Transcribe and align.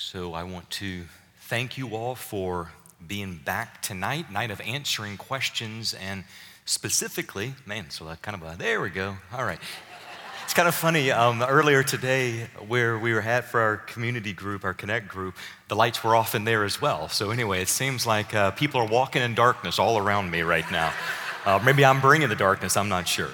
So 0.00 0.32
I 0.32 0.44
want 0.44 0.70
to 0.70 1.02
thank 1.48 1.76
you 1.76 1.96
all 1.96 2.14
for 2.14 2.70
being 3.04 3.40
back 3.44 3.82
tonight, 3.82 4.30
night 4.30 4.52
of 4.52 4.60
answering 4.60 5.16
questions, 5.16 5.92
and 5.92 6.22
specifically, 6.66 7.54
man, 7.66 7.90
so 7.90 8.04
that 8.04 8.22
kind 8.22 8.40
of 8.40 8.48
a, 8.48 8.56
there 8.56 8.80
we 8.80 8.90
go. 8.90 9.16
All 9.32 9.44
right. 9.44 9.58
It's 10.44 10.54
kind 10.54 10.68
of 10.68 10.76
funny. 10.76 11.10
Um, 11.10 11.42
earlier 11.42 11.82
today, 11.82 12.46
where 12.68 12.96
we 12.96 13.12
were 13.12 13.20
at 13.20 13.46
for 13.46 13.60
our 13.60 13.76
community 13.76 14.32
group, 14.32 14.64
our 14.64 14.72
Connect 14.72 15.08
group, 15.08 15.34
the 15.66 15.74
lights 15.74 16.04
were 16.04 16.14
off 16.14 16.36
in 16.36 16.44
there 16.44 16.62
as 16.62 16.80
well. 16.80 17.08
So, 17.08 17.32
anyway, 17.32 17.60
it 17.60 17.68
seems 17.68 18.06
like 18.06 18.32
uh, 18.36 18.52
people 18.52 18.80
are 18.80 18.86
walking 18.86 19.22
in 19.22 19.34
darkness 19.34 19.80
all 19.80 19.98
around 19.98 20.30
me 20.30 20.42
right 20.42 20.70
now. 20.70 20.92
Uh, 21.44 21.58
maybe 21.64 21.84
I'm 21.84 22.00
bringing 22.00 22.28
the 22.28 22.36
darkness, 22.36 22.76
I'm 22.76 22.88
not 22.88 23.08
sure. 23.08 23.30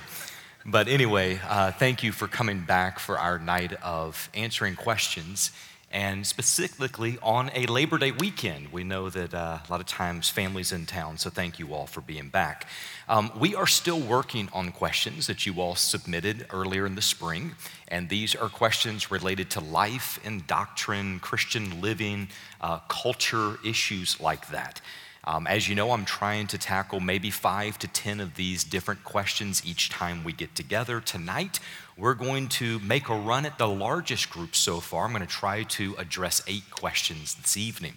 But 0.65 0.89
anyway, 0.89 1.41
uh, 1.47 1.73
thank 1.73 2.03
you 2.03 2.11
for 2.11 2.27
coming 2.27 2.63
back 2.63 2.99
for 2.99 3.19
our 3.19 3.39
night 3.39 3.75
of 3.83 4.31
answering 4.33 4.77
questions 4.77 5.51
and 5.95 6.27
specifically 6.27 7.19
on 7.23 7.53
a 7.55 7.67
Labor 7.67 7.99
Day 7.99 8.11
weekend. 8.11 8.73
We 8.73 8.83
know 8.83 9.09
that 9.11 9.33
uh, 9.33 9.61
a 9.67 9.71
lot 9.71 9.81
of 9.81 9.87
times 9.87 10.29
families 10.29 10.73
in 10.73 10.87
town, 10.87 11.19
so 11.19 11.31
thank 11.31 11.61
you 11.61 11.73
all 11.73 11.87
for 11.87 12.01
being 12.01 12.31
back. 12.31 12.67
Um, 13.09 13.31
we 13.39 13.55
are 13.55 13.69
still 13.69 14.01
working 14.01 14.49
on 14.53 14.73
questions 14.73 15.29
that 15.29 15.47
you 15.47 15.61
all 15.61 15.77
submitted 15.77 16.47
earlier 16.51 16.85
in 16.85 16.97
the 16.97 17.03
spring, 17.03 17.53
and 17.87 18.09
these 18.09 18.35
are 18.35 18.49
questions 18.49 19.13
related 19.13 19.51
to 19.51 19.61
life 19.61 20.19
and 20.25 20.45
doctrine, 20.49 21.21
Christian 21.21 21.81
living, 21.81 22.27
uh, 22.61 22.81
culture, 22.89 23.57
issues 23.65 24.21
like 24.21 24.49
that. 24.49 24.81
Um, 25.27 25.47
as 25.47 25.69
you 25.69 25.75
know, 25.75 25.93
I'm 25.93 26.05
trying 26.05 26.49
to 26.49 26.59
tackle 26.59 27.01
maybe 27.01 27.31
five 27.31 27.79
to 27.79 27.89
10 27.89 28.21
of 28.21 28.35
these 28.35 28.63
different 28.63 29.05
questions 29.05 29.65
each 29.65 29.89
time 29.89 30.23
we 30.23 30.35
get 30.35 30.55
together. 30.55 31.01
Tonight, 31.01 31.61
we're 31.97 32.15
going 32.15 32.49
to 32.49 32.79
make 32.81 33.09
a 33.09 33.17
run 33.17 33.47
at 33.47 33.59
the 33.59 33.69
largest 33.69 34.31
group 34.31 34.57
so 34.57 34.81
far. 34.81 35.05
I'm 35.05 35.13
going 35.13 35.23
to 35.23 35.29
try 35.29 35.63
to 35.63 35.95
address 35.97 36.43
eight 36.47 36.71
questions 36.71 37.35
this 37.35 37.57
evening. 37.57 37.95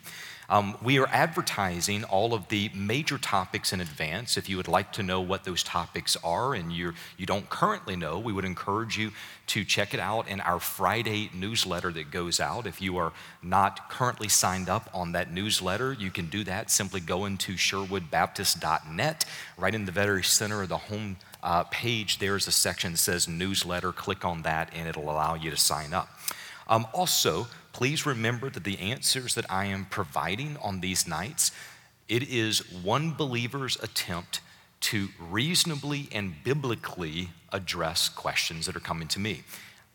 Um, 0.50 0.78
we 0.82 0.98
are 0.98 1.08
advertising 1.08 2.06
all 2.06 2.34
of 2.34 2.48
the 2.48 2.70
major 2.73 3.17
topics 3.17 3.73
in 3.73 3.81
advance. 3.81 4.38
If 4.38 4.48
you 4.48 4.56
would 4.56 4.70
like 4.70 4.94
to 4.94 5.04
know 5.04 5.20
what 5.20 5.44
those 5.44 5.62
topics 5.62 6.16
are 6.23 6.54
and 6.54 6.72
you're, 6.72 6.94
you 7.17 7.26
don't 7.26 7.50
currently 7.50 7.98
know, 7.98 8.17
we 8.17 8.31
would 8.31 8.45
encourage 8.45 8.98
you 8.98 9.12
to 9.48 9.66
check 9.66 9.94
it 9.94 10.00
out 10.00 10.30
in 10.30 10.39
our 10.39 10.59
Friday 10.59 11.30
newsletter 11.34 11.92
that 11.92 12.11
goes 12.11 12.39
out. 12.39 12.66
If 12.66 12.82
you 12.82 12.95
are 12.95 13.11
not 13.44 13.89
currently 13.89 14.30
signed 14.30 14.70
up 14.70 14.89
on 14.94 15.11
that 15.11 15.34
newsletter, 15.34 15.92
you 15.92 16.11
can 16.11 16.28
do 16.28 16.45
that. 16.45 16.72
Simply 16.72 17.02
go 17.02 17.26
into 17.26 17.54
sherwoodbaptist.net. 17.54 19.26
Right 19.58 19.76
in 19.76 19.86
the 19.86 19.92
very 19.92 20.23
center 20.23 20.61
of 20.61 20.70
the 20.70 20.78
home 20.78 21.17
uh, 21.48 21.64
page, 21.72 22.20
there's 22.20 22.45
a 22.45 22.52
section 22.52 22.92
that 22.92 22.98
says 22.98 23.26
newsletter. 23.26 23.94
Click 23.94 24.26
on 24.26 24.42
that, 24.42 24.70
and 24.76 24.86
it'll 24.86 25.09
allow 25.09 25.34
you 25.34 25.50
to 25.50 25.56
sign 25.56 25.94
up. 25.94 26.09
Um, 26.67 26.86
also, 26.94 27.48
please 27.72 28.06
remember 28.06 28.50
that 28.50 28.66
the 28.66 28.78
answers 28.80 29.34
that 29.36 29.50
I 29.50 29.66
am 29.66 29.86
providing 29.86 30.58
on 30.58 30.81
these 30.81 31.08
nights, 31.08 31.54
it 32.09 32.23
is 32.23 32.59
one 32.84 33.14
believer's 33.14 33.78
attempt 33.81 34.42
to 34.81 35.08
reasonably 35.20 36.09
and 36.12 36.36
biblically 36.44 37.30
address 37.54 38.09
questions 38.09 38.66
that 38.66 38.76
are 38.76 38.82
coming 38.82 39.08
to 39.08 39.20
me. 39.20 39.44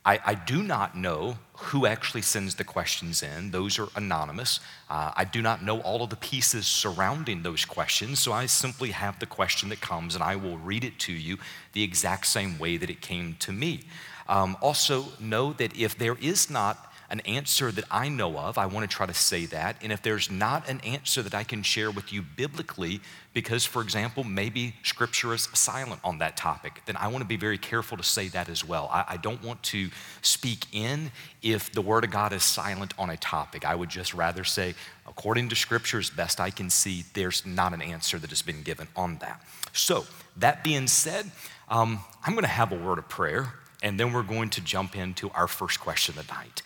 I, 0.05 0.19
I, 0.25 0.35
do 0.35 0.65
not 0.65 0.97
know 0.97 1.39
who 1.55 1.87
actually 1.87 2.23
sends 2.23 2.57
the 2.57 2.65
questions 2.65 3.23
in. 3.23 3.53
Those 3.53 3.79
are 3.79 3.89
anonymous. 3.95 4.59
Uh, 4.91 5.13
I 5.15 5.25
do 5.25 5.41
not 5.41 5.63
know 5.63 5.81
all 5.81 6.03
of 6.03 6.11
the 6.11 6.17
pieces 6.17 6.67
surrounding 6.67 7.43
those 7.43 7.65
questions, 7.65 8.19
so 8.19 8.33
I 8.33 8.47
simply 8.47 8.91
have 8.91 9.21
the 9.21 9.27
question 9.27 9.69
that 9.69 9.81
comes 9.81 10.17
and 10.17 10.25
I 10.25 10.35
will 10.35 10.59
read 10.59 10.83
it 10.83 10.99
to 11.01 11.13
you 11.13 11.39
the 11.73 11.85
exact 11.85 12.27
same 12.27 12.59
way 12.59 12.77
that 12.79 12.91
it 12.91 13.01
came 13.01 13.37
to 13.41 13.53
me. 13.53 13.83
Um, 14.29 14.57
also, 14.61 15.05
know 15.21 15.53
that 15.55 15.77
if 15.77 15.97
there 15.97 16.17
is 16.21 16.51
not 16.51 16.92
an 17.13 17.21
answer 17.21 17.71
that 17.71 17.85
I 17.91 18.09
know 18.09 18.39
of, 18.39 18.57
I 18.57 18.65
want 18.65 18.91
to 18.91 18.97
try 18.97 19.05
to 19.05 19.13
say 19.13 19.45
that. 19.47 19.77
And 19.83 19.93
if 19.93 20.01
there's 20.01 20.31
not 20.31 20.67
an 20.67 20.81
answer 20.81 21.21
that 21.21 21.35
I 21.35 21.45
can 21.45 21.63
share 21.63 21.91
with 21.91 22.11
you 22.11 22.23
biblically, 22.23 23.03
because, 23.35 23.67
for 23.67 23.83
example, 23.83 24.25
maybe 24.25 24.75
scripture 24.83 25.35
is 25.35 25.47
silent 25.53 26.01
on 26.03 26.19
that 26.19 26.39
topic, 26.39 26.81
then 26.87 26.97
I 26.97 27.09
want 27.09 27.21
to 27.21 27.29
be 27.29 27.37
very 27.37 27.59
careful 27.59 27.99
to 27.99 28.03
say 28.03 28.29
that 28.29 28.49
as 28.49 28.65
well. 28.65 28.89
I, 28.91 29.05
I 29.09 29.17
don't 29.19 29.45
want 29.45 29.63
to 29.65 29.91
speak 30.23 30.65
in 30.73 31.11
if 31.43 31.71
the 31.71 31.83
Word 31.83 32.05
of 32.05 32.11
God 32.11 32.33
is 32.33 32.45
silent 32.45 32.95
on 32.99 33.11
a 33.11 33.19
topic. 33.19 33.67
I 33.67 33.75
would 33.75 33.91
just 33.91 34.15
rather 34.15 34.43
say, 34.43 34.75
according 35.07 35.51
to 35.51 35.55
scripture, 35.55 35.99
as 35.99 36.09
best 36.09 36.41
I 36.41 36.49
can 36.49 36.71
see, 36.71 37.05
there's 37.13 37.45
not 37.45 37.75
an 37.75 37.83
answer 37.83 38.19
that 38.19 38.31
has 38.31 38.41
been 38.41 38.63
given 38.63 38.89
on 38.97 39.19
that. 39.19 39.43
So, 39.75 40.07
that 40.39 40.65
being 40.65 40.87
said, 40.87 41.31
um, 41.69 42.01
I'm 42.25 42.33
going 42.33 42.45
to 42.45 42.49
have 42.49 42.73
a 42.73 42.77
word 42.77 42.99
of 42.99 43.09
prayer, 43.11 43.53
and 43.83 44.01
then 44.01 44.15
we're 44.15 44.23
going 44.23 44.49
to 44.51 44.63
jump 44.63 44.97
into 44.97 45.29
our 45.31 45.47
first 45.47 45.79
question 45.79 46.19
of 46.19 46.27
the 46.27 46.33
night. 46.33 46.63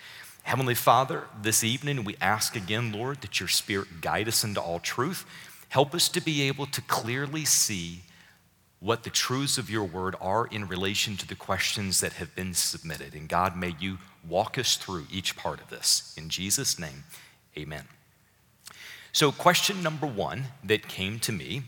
Heavenly 0.47 0.77
Father, 0.77 1.25
this 1.43 1.65
evening 1.65 2.05
we 2.05 2.17
ask 2.21 2.55
again, 2.55 2.93
Lord, 2.93 3.21
that 3.23 3.41
your 3.41 3.49
Spirit 3.49 4.01
guide 4.01 4.29
us 4.29 4.45
into 4.45 4.61
all 4.61 4.79
truth. 4.79 5.27
Help 5.71 5.93
us 5.93 6.09
to 6.11 6.21
be 6.21 6.43
able 6.43 6.67
to 6.67 6.81
clearly 6.83 7.45
see 7.45 8.03
what 8.79 9.03
the 9.03 9.11
truths 9.11 9.59
of 9.59 9.69
your 9.69 9.83
word 9.83 10.15
are 10.21 10.47
in 10.47 10.69
relation 10.69 11.17
to 11.17 11.27
the 11.27 11.35
questions 11.35 11.99
that 11.99 12.13
have 12.13 12.33
been 12.37 12.55
submitted. 12.55 13.13
And 13.13 13.29
God, 13.29 13.57
may 13.57 13.75
you 13.81 13.99
walk 14.29 14.57
us 14.57 14.77
through 14.77 15.09
each 15.11 15.35
part 15.35 15.61
of 15.61 15.69
this. 15.69 16.15
In 16.17 16.29
Jesus' 16.29 16.79
name, 16.79 17.03
amen. 17.59 17.89
So, 19.11 19.33
question 19.33 19.83
number 19.83 20.07
one 20.07 20.45
that 20.63 20.87
came 20.87 21.19
to 21.21 21.33
me 21.33 21.65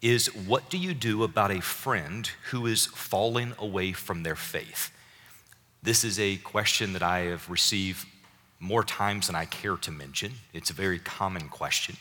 is 0.00 0.34
what 0.34 0.70
do 0.70 0.78
you 0.78 0.94
do 0.94 1.24
about 1.24 1.50
a 1.50 1.60
friend 1.60 2.30
who 2.52 2.64
is 2.64 2.86
falling 2.86 3.52
away 3.58 3.92
from 3.92 4.22
their 4.22 4.34
faith? 4.34 4.92
This 5.88 6.04
is 6.04 6.18
a 6.20 6.36
question 6.36 6.92
that 6.92 7.02
I 7.02 7.20
have 7.20 7.48
received 7.48 8.06
more 8.60 8.84
times 8.84 9.28
than 9.28 9.34
I 9.34 9.46
care 9.46 9.78
to 9.78 9.90
mention. 9.90 10.32
It's 10.52 10.68
a 10.68 10.74
very 10.74 10.98
common 10.98 11.48
question. 11.48 11.96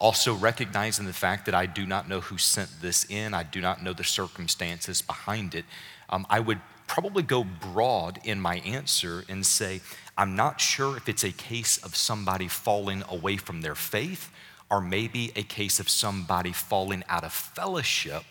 Also, 0.00 0.34
recognizing 0.34 1.06
the 1.06 1.12
fact 1.12 1.46
that 1.46 1.54
I 1.54 1.66
do 1.66 1.86
not 1.86 2.08
know 2.08 2.22
who 2.22 2.38
sent 2.38 2.68
this 2.82 3.04
in, 3.08 3.32
I 3.32 3.44
do 3.44 3.60
not 3.60 3.84
know 3.84 3.92
the 3.92 4.02
circumstances 4.02 5.00
behind 5.00 5.54
it, 5.54 5.64
um, 6.08 6.26
I 6.28 6.40
would 6.40 6.58
probably 6.88 7.22
go 7.22 7.44
broad 7.44 8.18
in 8.24 8.40
my 8.40 8.56
answer 8.66 9.22
and 9.28 9.46
say, 9.46 9.80
I'm 10.18 10.34
not 10.34 10.60
sure 10.60 10.96
if 10.96 11.08
it's 11.08 11.22
a 11.22 11.30
case 11.30 11.78
of 11.84 11.94
somebody 11.94 12.48
falling 12.48 13.04
away 13.08 13.36
from 13.36 13.60
their 13.60 13.76
faith 13.76 14.32
or 14.68 14.80
maybe 14.80 15.30
a 15.36 15.44
case 15.44 15.78
of 15.78 15.88
somebody 15.88 16.50
falling 16.50 17.04
out 17.08 17.22
of 17.22 17.32
fellowship 17.32 18.24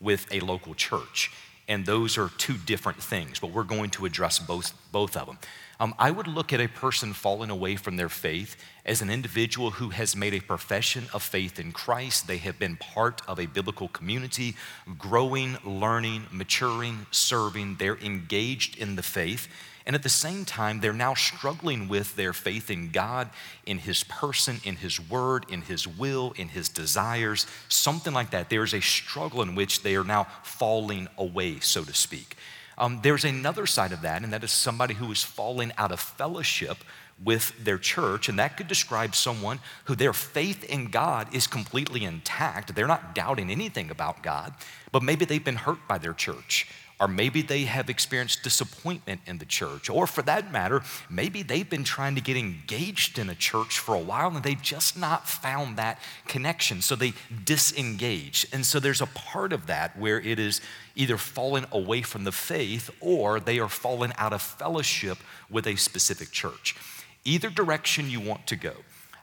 with 0.00 0.26
a 0.32 0.40
local 0.40 0.72
church 0.72 1.30
and 1.68 1.84
those 1.84 2.16
are 2.16 2.30
two 2.38 2.56
different 2.56 3.02
things, 3.02 3.40
but 3.40 3.50
we're 3.50 3.64
going 3.64 3.90
to 3.90 4.06
address 4.06 4.38
both, 4.38 4.72
both 4.92 5.16
of 5.16 5.26
them. 5.26 5.38
Um, 5.78 5.94
I 5.98 6.10
would 6.10 6.26
look 6.26 6.52
at 6.52 6.60
a 6.60 6.68
person 6.68 7.12
falling 7.12 7.50
away 7.50 7.76
from 7.76 7.96
their 7.96 8.08
faith 8.08 8.56
as 8.86 9.02
an 9.02 9.10
individual 9.10 9.72
who 9.72 9.90
has 9.90 10.16
made 10.16 10.32
a 10.32 10.40
profession 10.40 11.06
of 11.12 11.22
faith 11.22 11.58
in 11.58 11.72
Christ. 11.72 12.26
They 12.26 12.38
have 12.38 12.58
been 12.58 12.76
part 12.76 13.20
of 13.28 13.38
a 13.38 13.46
biblical 13.46 13.88
community, 13.88 14.56
growing, 14.96 15.58
learning, 15.64 16.26
maturing, 16.30 17.06
serving. 17.10 17.76
They're 17.76 17.98
engaged 17.98 18.78
in 18.78 18.96
the 18.96 19.02
faith. 19.02 19.48
And 19.86 19.94
at 19.94 20.02
the 20.02 20.08
same 20.08 20.44
time, 20.44 20.80
they're 20.80 20.92
now 20.92 21.14
struggling 21.14 21.86
with 21.86 22.16
their 22.16 22.32
faith 22.32 22.70
in 22.70 22.90
God, 22.90 23.30
in 23.64 23.78
His 23.78 24.02
person, 24.02 24.60
in 24.64 24.76
His 24.76 24.98
word, 24.98 25.46
in 25.48 25.62
His 25.62 25.86
will, 25.86 26.34
in 26.36 26.48
His 26.48 26.68
desires, 26.68 27.46
something 27.68 28.12
like 28.12 28.30
that. 28.30 28.50
There's 28.50 28.74
a 28.74 28.80
struggle 28.80 29.42
in 29.42 29.54
which 29.54 29.84
they 29.84 29.94
are 29.94 30.04
now 30.04 30.26
falling 30.42 31.06
away, 31.16 31.60
so 31.60 31.84
to 31.84 31.94
speak. 31.94 32.36
Um, 32.76 32.98
there's 33.02 33.24
another 33.24 33.64
side 33.64 33.92
of 33.92 34.02
that, 34.02 34.24
and 34.24 34.32
that 34.32 34.42
is 34.42 34.50
somebody 34.50 34.94
who 34.94 35.10
is 35.12 35.22
falling 35.22 35.72
out 35.78 35.92
of 35.92 36.00
fellowship 36.00 36.78
with 37.22 37.52
their 37.64 37.78
church, 37.78 38.28
and 38.28 38.38
that 38.40 38.56
could 38.56 38.68
describe 38.68 39.14
someone 39.14 39.60
who 39.84 39.94
their 39.94 40.12
faith 40.12 40.64
in 40.64 40.86
God 40.90 41.32
is 41.34 41.46
completely 41.46 42.04
intact. 42.04 42.74
They're 42.74 42.86
not 42.86 43.14
doubting 43.14 43.50
anything 43.50 43.90
about 43.90 44.22
God, 44.22 44.52
but 44.92 45.02
maybe 45.02 45.24
they've 45.24 45.42
been 45.42 45.56
hurt 45.56 45.78
by 45.88 45.96
their 45.98 46.12
church 46.12 46.68
or 46.98 47.08
maybe 47.08 47.42
they 47.42 47.64
have 47.64 47.90
experienced 47.90 48.42
disappointment 48.42 49.20
in 49.26 49.38
the 49.38 49.44
church, 49.44 49.90
or 49.90 50.06
for 50.06 50.22
that 50.22 50.50
matter, 50.50 50.82
maybe 51.10 51.42
they've 51.42 51.68
been 51.68 51.84
trying 51.84 52.14
to 52.14 52.20
get 52.20 52.36
engaged 52.36 53.18
in 53.18 53.28
a 53.28 53.34
church 53.34 53.78
for 53.78 53.94
a 53.94 54.00
while 54.00 54.34
and 54.34 54.42
they've 54.42 54.62
just 54.62 54.98
not 54.98 55.28
found 55.28 55.76
that 55.76 56.00
connection. 56.26 56.80
So 56.80 56.96
they 56.96 57.12
disengage. 57.44 58.46
And 58.52 58.64
so 58.64 58.80
there's 58.80 59.02
a 59.02 59.06
part 59.06 59.52
of 59.52 59.66
that 59.66 59.98
where 59.98 60.20
it 60.20 60.38
is 60.38 60.62
either 60.94 61.18
falling 61.18 61.66
away 61.70 62.00
from 62.00 62.24
the 62.24 62.32
faith 62.32 62.90
or 63.00 63.40
they 63.40 63.58
are 63.58 63.68
falling 63.68 64.12
out 64.16 64.32
of 64.32 64.40
fellowship 64.40 65.18
with 65.50 65.66
a 65.66 65.76
specific 65.76 66.30
church. 66.30 66.76
Either 67.24 67.50
direction 67.50 68.08
you 68.08 68.20
want 68.20 68.46
to 68.46 68.56
go, 68.56 68.72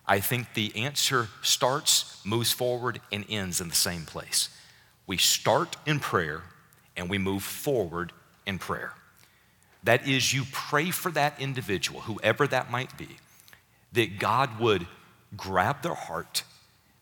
I 0.06 0.20
think 0.20 0.54
the 0.54 0.76
answer 0.76 1.30
starts, 1.42 2.22
moves 2.26 2.52
forward, 2.52 3.00
and 3.12 3.26
ends 3.30 3.62
in 3.62 3.70
the 3.70 3.76
same 3.76 4.06
place. 4.06 4.50
We 5.08 5.18
start 5.18 5.78
in 5.86 6.00
prayer 6.00 6.44
and 6.96 7.10
we 7.10 7.18
move 7.18 7.44
forward 7.44 8.14
in 8.46 8.60
prayer. 8.60 8.94
That 9.84 10.08
is, 10.08 10.34
you 10.34 10.44
pray 10.52 10.92
for 10.92 11.12
that 11.12 11.40
individual, 11.42 12.02
whoever 12.02 12.48
that 12.48 12.72
might 12.72 12.98
be, 12.98 13.10
that 13.92 14.20
God 14.20 14.60
would 14.60 14.88
grab 15.36 15.82
their 15.82 15.94
heart, 15.94 16.44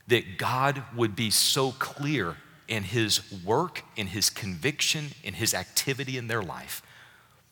that 0.07 0.37
God 0.37 0.83
would 0.95 1.15
be 1.15 1.29
so 1.29 1.71
clear 1.73 2.37
in 2.67 2.83
His 2.83 3.21
work, 3.43 3.83
in 3.95 4.07
His 4.07 4.29
conviction, 4.29 5.09
in 5.23 5.35
His 5.35 5.53
activity 5.53 6.17
in 6.17 6.27
their 6.27 6.41
life. 6.41 6.81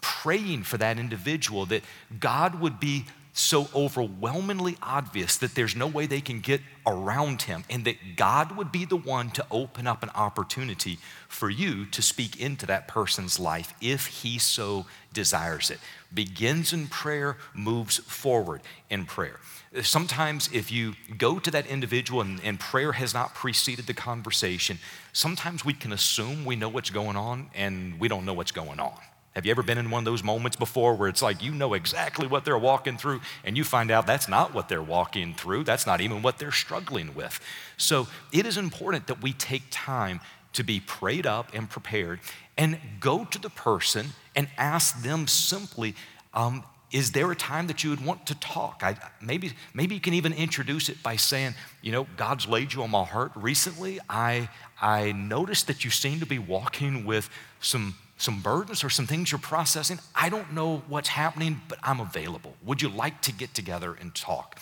Praying 0.01 0.63
for 0.63 0.77
that 0.77 0.97
individual 0.97 1.65
that 1.67 1.83
God 2.19 2.59
would 2.59 2.79
be 2.79 3.05
so 3.33 3.69
overwhelmingly 3.73 4.77
obvious 4.81 5.37
that 5.37 5.55
there's 5.55 5.75
no 5.75 5.87
way 5.87 6.05
they 6.05 6.21
can 6.21 6.39
get 6.39 6.61
around 6.85 7.43
him, 7.43 7.63
and 7.69 7.85
that 7.85 8.15
God 8.15 8.55
would 8.57 8.71
be 8.71 8.85
the 8.85 8.95
one 8.95 9.29
to 9.31 9.45
open 9.51 9.87
up 9.87 10.03
an 10.03 10.09
opportunity 10.15 10.97
for 11.27 11.49
you 11.49 11.85
to 11.85 12.01
speak 12.01 12.39
into 12.39 12.65
that 12.65 12.87
person's 12.87 13.39
life 13.39 13.73
if 13.81 14.07
he 14.07 14.39
so 14.39 14.85
desires 15.13 15.69
it. 15.69 15.79
Begins 16.13 16.73
in 16.73 16.87
prayer, 16.87 17.37
moves 17.53 17.97
forward 17.97 18.61
in 18.89 19.05
prayer. 19.05 19.39
Sometimes, 19.83 20.49
if 20.51 20.71
you 20.71 20.95
go 21.17 21.37
to 21.37 21.51
that 21.51 21.67
individual 21.67 22.21
and, 22.21 22.41
and, 22.43 22.59
prayer 22.59 22.93
has 22.93 23.13
not 23.13 23.35
preceded 23.35 23.85
the 23.85 23.93
conversation, 23.93 24.79
sometimes 25.13 25.63
we 25.63 25.73
can 25.73 25.93
assume 25.93 26.43
we 26.43 26.55
know 26.55 26.69
what's 26.69 26.89
going 26.89 27.15
on 27.15 27.51
and 27.53 27.99
we 27.99 28.07
don't 28.07 28.25
know 28.25 28.33
what's 28.33 28.51
going 28.51 28.79
on. 28.79 28.97
Have 29.35 29.45
you 29.45 29.51
ever 29.51 29.63
been 29.63 29.77
in 29.77 29.91
one 29.91 29.99
of 29.99 30.05
those 30.05 30.23
moments 30.23 30.57
before 30.57 30.95
where 30.95 31.07
it's 31.07 31.21
like 31.21 31.43
you 31.43 31.51
know 31.51 31.73
exactly 31.73 32.27
what 32.27 32.45
they're 32.45 32.57
walking 32.57 32.97
through 32.97 33.21
and 33.43 33.55
you 33.55 33.63
find 33.63 33.91
out 33.91 34.07
that's 34.07 34.27
not 34.27 34.53
what 34.53 34.69
they're 34.69 34.81
walking 34.81 35.33
through? 35.33 35.63
That's 35.63 35.85
not 35.85 36.01
even 36.01 36.21
what 36.21 36.39
they're 36.39 36.51
struggling 36.51 37.13
with. 37.13 37.39
So 37.77 38.07
it 38.33 38.45
is 38.45 38.57
important 38.57 39.07
that 39.07 39.21
we 39.21 39.33
take 39.33 39.63
time 39.69 40.19
to 40.53 40.63
be 40.63 40.79
prayed 40.79 41.27
up 41.27 41.53
and 41.53 41.69
prepared 41.69 42.19
and 42.57 42.79
go 42.99 43.23
to 43.25 43.39
the 43.39 43.51
person 43.51 44.07
and 44.35 44.49
ask 44.57 45.01
them 45.03 45.27
simply, 45.27 45.95
um, 46.33 46.63
is 46.91 47.11
there 47.11 47.31
a 47.31 47.35
time 47.35 47.67
that 47.67 47.83
you 47.83 47.91
would 47.91 48.03
want 48.03 48.25
to 48.25 48.35
talk? 48.39 48.81
I, 48.83 48.97
maybe, 49.21 49.51
maybe 49.75 49.93
you 49.93 50.01
can 50.01 50.15
even 50.15 50.33
introduce 50.33 50.89
it 50.89 51.03
by 51.03 51.17
saying, 51.17 51.53
you 51.83 51.91
know, 51.91 52.07
God's 52.17 52.47
laid 52.47 52.73
you 52.73 52.81
on 52.81 52.89
my 52.89 53.03
heart 53.03 53.31
recently. 53.35 53.99
I, 54.09 54.49
I 54.81 55.11
noticed 55.11 55.67
that 55.67 55.85
you 55.85 55.91
seem 55.91 56.19
to 56.19 56.25
be 56.25 56.39
walking 56.39 57.05
with 57.05 57.29
some 57.59 57.95
some 58.19 58.41
burdens 58.41 58.83
or 58.83 58.89
some 58.89 59.07
things 59.07 59.31
you're 59.31 59.39
processing. 59.39 59.97
I 60.13 60.29
don't 60.29 60.53
know 60.53 60.83
what's 60.89 61.07
happening, 61.07 61.61
but 61.69 61.79
I'm 61.81 62.01
available. 62.01 62.53
Would 62.65 62.81
you 62.81 62.89
like 62.89 63.21
to 63.21 63.31
get 63.31 63.53
together 63.53 63.97
and 63.99 64.13
talk? 64.13 64.59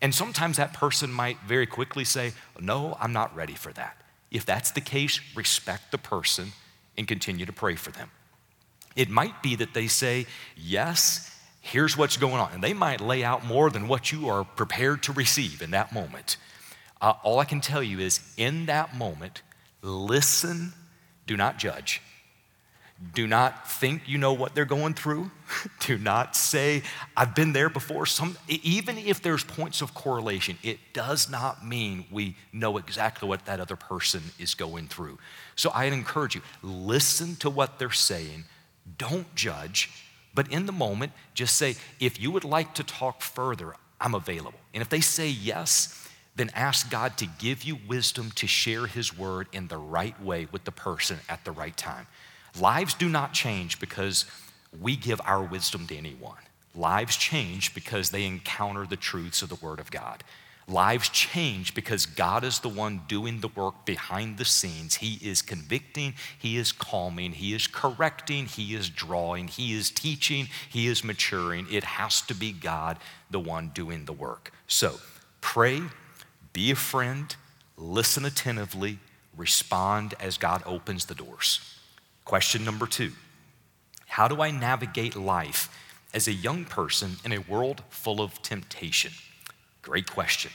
And 0.00 0.14
sometimes 0.14 0.56
that 0.56 0.72
person 0.72 1.12
might 1.12 1.38
very 1.46 1.66
quickly 1.66 2.04
say, 2.04 2.32
No, 2.58 2.96
I'm 2.98 3.12
not 3.12 3.36
ready 3.36 3.54
for 3.54 3.72
that. 3.74 3.96
If 4.30 4.46
that's 4.46 4.70
the 4.70 4.80
case, 4.80 5.20
respect 5.36 5.92
the 5.92 5.98
person 5.98 6.52
and 6.96 7.06
continue 7.06 7.46
to 7.46 7.52
pray 7.52 7.76
for 7.76 7.90
them. 7.90 8.10
It 8.96 9.10
might 9.10 9.42
be 9.42 9.54
that 9.56 9.74
they 9.74 9.86
say, 9.86 10.26
Yes, 10.56 11.38
here's 11.60 11.98
what's 11.98 12.16
going 12.16 12.34
on. 12.40 12.52
And 12.52 12.64
they 12.64 12.72
might 12.72 13.02
lay 13.02 13.22
out 13.22 13.44
more 13.44 13.68
than 13.68 13.86
what 13.86 14.12
you 14.12 14.28
are 14.28 14.44
prepared 14.44 15.02
to 15.04 15.12
receive 15.12 15.60
in 15.60 15.72
that 15.72 15.92
moment. 15.92 16.38
Uh, 17.02 17.14
all 17.22 17.38
I 17.38 17.44
can 17.44 17.60
tell 17.60 17.82
you 17.82 17.98
is, 17.98 18.20
in 18.38 18.64
that 18.66 18.96
moment, 18.96 19.42
listen, 19.82 20.72
do 21.26 21.36
not 21.36 21.58
judge. 21.58 22.00
Do 23.12 23.26
not 23.26 23.68
think 23.68 24.02
you 24.06 24.18
know 24.18 24.32
what 24.32 24.54
they're 24.54 24.64
going 24.64 24.94
through. 24.94 25.30
Do 25.80 25.98
not 25.98 26.36
say, 26.36 26.82
I've 27.16 27.34
been 27.34 27.52
there 27.52 27.68
before. 27.68 28.06
Some, 28.06 28.38
even 28.48 28.98
if 28.98 29.20
there's 29.20 29.42
points 29.42 29.82
of 29.82 29.94
correlation, 29.94 30.58
it 30.62 30.78
does 30.92 31.28
not 31.28 31.66
mean 31.66 32.06
we 32.10 32.36
know 32.52 32.76
exactly 32.78 33.28
what 33.28 33.46
that 33.46 33.58
other 33.58 33.76
person 33.76 34.22
is 34.38 34.54
going 34.54 34.86
through. 34.86 35.18
So 35.56 35.70
I 35.70 35.86
encourage 35.86 36.36
you, 36.36 36.42
listen 36.62 37.34
to 37.36 37.50
what 37.50 37.78
they're 37.78 37.90
saying. 37.90 38.44
Don't 38.96 39.34
judge, 39.34 39.90
but 40.32 40.50
in 40.50 40.66
the 40.66 40.72
moment, 40.72 41.12
just 41.34 41.56
say, 41.56 41.76
if 41.98 42.20
you 42.20 42.30
would 42.30 42.44
like 42.44 42.74
to 42.74 42.84
talk 42.84 43.22
further, 43.22 43.74
I'm 44.00 44.14
available. 44.14 44.58
And 44.72 44.82
if 44.82 44.88
they 44.88 45.00
say 45.00 45.28
yes, 45.28 46.08
then 46.36 46.50
ask 46.54 46.90
God 46.90 47.16
to 47.18 47.26
give 47.26 47.64
you 47.64 47.78
wisdom 47.88 48.30
to 48.36 48.46
share 48.46 48.86
His 48.86 49.16
word 49.16 49.48
in 49.52 49.68
the 49.68 49.78
right 49.78 50.20
way 50.22 50.46
with 50.50 50.64
the 50.64 50.72
person 50.72 51.18
at 51.28 51.44
the 51.44 51.52
right 51.52 51.76
time. 51.76 52.06
Lives 52.60 52.94
do 52.94 53.08
not 53.08 53.32
change 53.32 53.80
because 53.80 54.26
we 54.80 54.96
give 54.96 55.20
our 55.24 55.42
wisdom 55.42 55.86
to 55.88 55.96
anyone. 55.96 56.38
Lives 56.74 57.16
change 57.16 57.74
because 57.74 58.10
they 58.10 58.24
encounter 58.24 58.86
the 58.86 58.96
truths 58.96 59.42
of 59.42 59.48
the 59.48 59.54
Word 59.56 59.78
of 59.80 59.90
God. 59.90 60.24
Lives 60.66 61.10
change 61.10 61.74
because 61.74 62.06
God 62.06 62.42
is 62.42 62.60
the 62.60 62.70
one 62.70 63.02
doing 63.06 63.40
the 63.40 63.48
work 63.48 63.84
behind 63.84 64.38
the 64.38 64.46
scenes. 64.46 64.96
He 64.96 65.18
is 65.22 65.42
convicting, 65.42 66.14
He 66.38 66.56
is 66.56 66.72
calming, 66.72 67.32
He 67.32 67.52
is 67.52 67.66
correcting, 67.66 68.46
He 68.46 68.74
is 68.74 68.88
drawing, 68.88 69.48
He 69.48 69.74
is 69.74 69.90
teaching, 69.90 70.48
He 70.70 70.86
is 70.86 71.04
maturing. 71.04 71.66
It 71.70 71.84
has 71.84 72.22
to 72.22 72.34
be 72.34 72.50
God, 72.50 72.98
the 73.30 73.40
one 73.40 73.72
doing 73.74 74.06
the 74.06 74.12
work. 74.12 74.52
So 74.66 75.00
pray, 75.42 75.82
be 76.54 76.70
a 76.70 76.76
friend, 76.76 77.34
listen 77.76 78.24
attentively, 78.24 79.00
respond 79.36 80.14
as 80.18 80.38
God 80.38 80.62
opens 80.64 81.04
the 81.04 81.14
doors. 81.14 81.73
Question 82.24 82.64
number 82.64 82.86
two 82.86 83.12
How 84.06 84.28
do 84.28 84.40
I 84.40 84.50
navigate 84.50 85.16
life 85.16 85.68
as 86.12 86.28
a 86.28 86.32
young 86.32 86.64
person 86.64 87.16
in 87.24 87.32
a 87.32 87.38
world 87.38 87.82
full 87.90 88.20
of 88.20 88.40
temptation? 88.42 89.12
Great 89.82 90.10
question. 90.10 90.50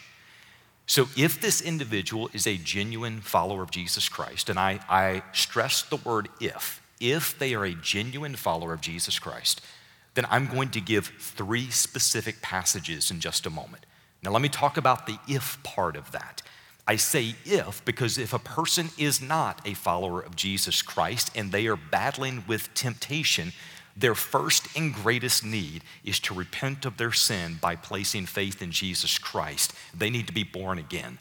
So, 0.88 1.08
if 1.16 1.40
this 1.40 1.62
individual 1.62 2.32
is 2.34 2.48
a 2.48 2.58
genuine 2.58 3.22
follower 3.22 3.62
of 3.62 3.70
Jesus 3.70 4.10
Christ, 4.10 4.50
and 4.50 4.58
I, 4.58 4.80
I 4.90 5.22
stress 5.34 5.84
the 5.84 5.98
word 5.98 6.30
if, 6.42 6.82
if 7.00 7.38
they 7.38 7.54
are 7.54 7.64
a 7.64 7.76
genuine 7.76 8.36
follower 8.36 8.74
of 8.74 8.82
Jesus 8.82 9.20
Christ, 9.20 9.62
then 10.16 10.26
I'm 10.32 10.48
going 10.48 10.70
to 10.72 10.82
give 10.82 11.14
three 11.20 11.70
specific 11.70 12.42
passages 12.42 13.12
in 13.12 13.20
just 13.20 13.46
a 13.46 13.52
moment. 13.52 13.86
Now, 14.24 14.32
let 14.32 14.42
me 14.42 14.50
talk 14.50 14.78
about 14.78 15.06
the 15.06 15.20
if 15.28 15.62
part 15.62 15.96
of 15.96 16.12
that. 16.12 16.42
I 16.90 16.96
say 16.96 17.36
if 17.46 17.86
because 17.86 18.18
if 18.18 18.34
a 18.34 18.40
person 18.40 18.90
is 18.98 19.22
not 19.22 19.62
a 19.64 19.76
follower 19.76 20.22
of 20.22 20.36
Jesus 20.36 20.82
Christ 20.82 21.30
and 21.36 21.52
they 21.52 21.68
are 21.68 21.76
battling 21.76 22.44
with 22.48 22.74
temptation, 22.74 23.54
their 23.96 24.16
first 24.16 24.76
and 24.76 24.92
greatest 24.92 25.46
need 25.46 25.84
is 26.04 26.20
to 26.22 26.34
repent 26.34 26.86
of 26.86 26.98
their 26.98 27.12
sin 27.12 27.60
by 27.62 27.76
placing 27.76 28.26
faith 28.26 28.60
in 28.60 28.72
Jesus 28.72 29.20
Christ. 29.20 29.72
They 29.96 30.10
need 30.10 30.26
to 30.26 30.34
be 30.34 30.44
born 30.44 30.80
again. 30.80 31.20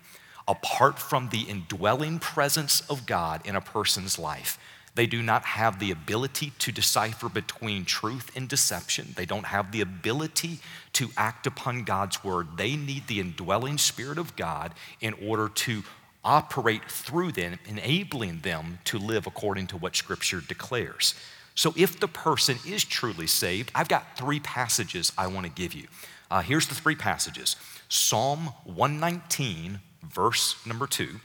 Apart 0.49 0.99
from 0.99 1.29
the 1.29 1.43
indwelling 1.43 2.19
presence 2.19 2.81
of 2.89 3.05
God 3.05 3.43
in 3.45 3.55
a 3.55 3.61
person's 3.61 4.19
life, 4.19 4.59
they 4.99 5.07
do 5.07 5.23
not 5.23 5.45
have 5.45 5.79
the 5.79 5.93
ability 5.93 6.51
to 6.59 6.73
decipher 6.73 7.29
between 7.29 7.85
truth 7.85 8.33
and 8.35 8.49
deception. 8.49 9.15
They 9.15 9.27
don't 9.27 9.47
have 9.47 9.71
the 9.71 9.81
ability 9.81 10.59
to 10.95 11.11
act 11.17 11.47
upon 11.47 11.85
God's 11.85 12.25
word. 12.25 12.57
They 12.57 12.75
need 12.75 13.07
the 13.07 13.21
indwelling 13.21 13.79
Spirit 13.79 14.19
of 14.19 14.35
God 14.35 14.75
in 15.01 15.15
order 15.25 15.49
to 15.51 15.85
operate 16.25 16.91
through 16.91 17.31
them, 17.31 17.61
enabling 17.65 18.41
them 18.41 18.81
to 18.87 18.99
live 18.99 19.29
according 19.29 19.69
to 19.69 19.77
what 19.77 19.95
Scripture 19.95 20.41
declares. 20.41 21.15
So, 21.55 21.73
if 21.77 22.01
the 22.01 22.09
person 22.09 22.59
is 22.67 22.83
truly 22.83 23.29
saved, 23.29 23.71
I've 23.77 23.89
got 23.89 24.19
three 24.19 24.41
passages 24.41 25.13
I 25.17 25.29
want 25.29 25.47
to 25.47 25.53
give 25.53 25.75
you. 25.75 25.87
Uh, 26.29 26.43
here's 26.43 26.67
the 26.67 26.75
three 26.75 26.97
passages 26.97 27.55
Psalm 27.89 28.53
119, 28.65 29.79
verse 30.03 30.57
number 30.67 30.89
two. 30.89 31.21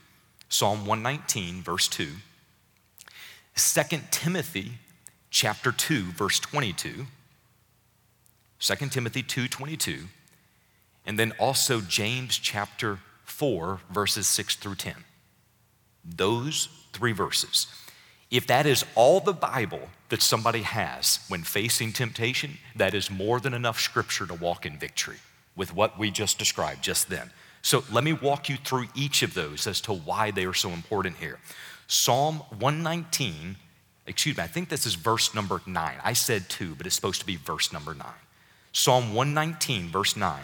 Psalm 0.48 0.86
119, 0.86 1.64
verse 1.64 1.88
2. 1.88 2.10
2 3.56 4.00
Timothy 4.12 4.74
chapter 5.30 5.72
2 5.72 6.12
verse 6.12 6.40
22 6.40 7.08
2 8.60 8.76
Timothy 8.90 9.24
2:22 9.24 10.08
and 11.06 11.20
then 11.20 11.34
also 11.34 11.82
James 11.82 12.38
chapter 12.38 13.00
4 13.26 13.82
verses 13.90 14.28
6 14.28 14.56
through 14.56 14.76
10 14.76 15.04
those 16.06 16.68
three 16.92 17.14
verses. 17.14 17.68
If 18.30 18.48
that 18.48 18.66
is 18.66 18.86
all 18.96 19.20
the 19.20 19.34
Bible 19.34 19.90
that 20.10 20.22
somebody 20.22 20.62
has 20.64 21.20
when 21.28 21.44
facing 21.44 21.94
temptation 21.94 22.58
that 22.76 22.94
is 22.94 23.10
more 23.10 23.40
than 23.40 23.54
enough 23.54 23.80
scripture 23.80 24.26
to 24.28 24.34
walk 24.34 24.66
in 24.66 24.78
victory 24.78 25.18
with 25.56 25.74
what 25.74 26.00
we 26.00 26.10
just 26.12 26.40
described 26.40 26.84
just 26.84 27.10
then. 27.10 27.32
So 27.62 27.84
let 27.92 28.04
me 28.04 28.12
walk 28.12 28.50
you 28.50 28.58
through 28.58 28.88
each 28.96 29.24
of 29.24 29.34
those 29.34 29.68
as 29.68 29.80
to 29.82 29.94
why 29.94 30.32
they 30.32 30.46
are 30.46 30.54
so 30.54 30.70
important 30.70 31.18
here 31.18 31.40
Psalm 31.88 32.38
119, 32.60 33.58
excuse 34.08 34.38
me, 34.38 34.44
I 34.44 34.48
think 34.48 34.70
this 34.70 34.86
is 34.86 34.96
verse 34.96 35.34
number 35.34 35.62
nine. 35.66 35.98
I 36.04 36.14
said 36.14 36.50
two, 36.50 36.76
but 36.76 36.86
it's 36.88 36.96
supposed 36.96 37.20
to 37.22 37.26
be 37.26 37.36
verse 37.36 37.74
number 37.74 37.94
nine. 37.94 38.14
Psalm 38.74 39.14
119, 39.14 39.90
verse 39.90 40.18
9. 40.18 40.42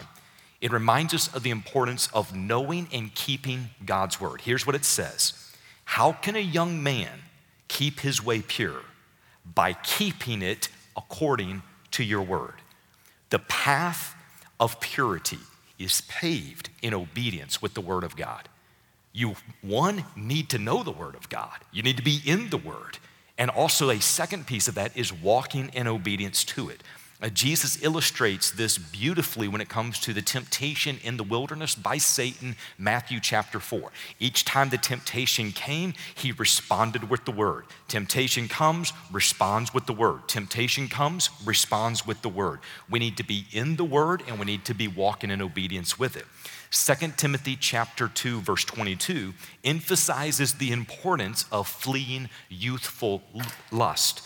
It 0.60 0.70
reminds 0.72 1.12
us 1.14 1.34
of 1.34 1.42
the 1.42 1.50
importance 1.50 2.08
of 2.14 2.34
knowing 2.34 2.86
and 2.92 3.14
keeping 3.14 3.70
God's 3.84 4.20
word. 4.20 4.42
Here's 4.42 4.66
what 4.66 4.76
it 4.76 4.84
says 4.84 5.52
How 5.84 6.12
can 6.12 6.36
a 6.36 6.40
young 6.40 6.82
man 6.82 7.22
keep 7.68 8.00
his 8.00 8.24
way 8.24 8.40
pure? 8.40 8.82
By 9.54 9.72
keeping 9.72 10.42
it 10.42 10.68
according 10.96 11.62
to 11.92 12.04
your 12.04 12.22
word. 12.22 12.54
The 13.30 13.38
path 13.40 14.14
of 14.60 14.80
purity 14.80 15.38
is 15.78 16.02
paved 16.02 16.68
in 16.82 16.94
obedience 16.94 17.62
with 17.62 17.74
the 17.74 17.80
word 17.80 18.04
of 18.04 18.14
God. 18.16 18.48
You, 19.12 19.34
one, 19.62 20.04
need 20.16 20.48
to 20.50 20.58
know 20.58 20.82
the 20.82 20.92
Word 20.92 21.14
of 21.14 21.28
God. 21.28 21.58
You 21.72 21.82
need 21.82 21.96
to 21.96 22.02
be 22.02 22.20
in 22.24 22.50
the 22.50 22.56
Word. 22.56 22.98
And 23.36 23.50
also, 23.50 23.90
a 23.90 24.00
second 24.00 24.46
piece 24.46 24.68
of 24.68 24.74
that 24.74 24.96
is 24.96 25.12
walking 25.12 25.70
in 25.72 25.86
obedience 25.86 26.44
to 26.44 26.68
it. 26.68 26.82
Uh, 27.22 27.28
Jesus 27.28 27.82
illustrates 27.82 28.50
this 28.50 28.78
beautifully 28.78 29.46
when 29.46 29.60
it 29.60 29.68
comes 29.68 30.00
to 30.00 30.14
the 30.14 30.22
temptation 30.22 30.98
in 31.04 31.18
the 31.18 31.24
wilderness 31.24 31.74
by 31.74 31.98
Satan, 31.98 32.56
Matthew 32.78 33.20
chapter 33.20 33.60
4. 33.60 33.92
Each 34.18 34.42
time 34.44 34.70
the 34.70 34.78
temptation 34.78 35.52
came, 35.52 35.92
he 36.14 36.32
responded 36.32 37.10
with 37.10 37.26
the 37.26 37.30
word. 37.30 37.64
Temptation 37.88 38.48
comes, 38.48 38.94
responds 39.12 39.74
with 39.74 39.84
the 39.84 39.92
word. 39.92 40.28
Temptation 40.28 40.88
comes, 40.88 41.28
responds 41.44 42.06
with 42.06 42.22
the 42.22 42.30
word. 42.30 42.60
We 42.88 42.98
need 42.98 43.18
to 43.18 43.24
be 43.24 43.44
in 43.52 43.76
the 43.76 43.84
word 43.84 44.22
and 44.26 44.38
we 44.38 44.46
need 44.46 44.64
to 44.66 44.74
be 44.74 44.88
walking 44.88 45.30
in 45.30 45.42
obedience 45.42 45.98
with 45.98 46.16
it. 46.16 46.24
2 46.70 46.94
Timothy 47.16 47.56
chapter 47.56 48.08
2 48.08 48.40
verse 48.40 48.64
22 48.64 49.34
emphasizes 49.64 50.54
the 50.54 50.70
importance 50.70 51.44
of 51.50 51.66
fleeing 51.66 52.28
youthful 52.48 53.22
lust. 53.70 54.22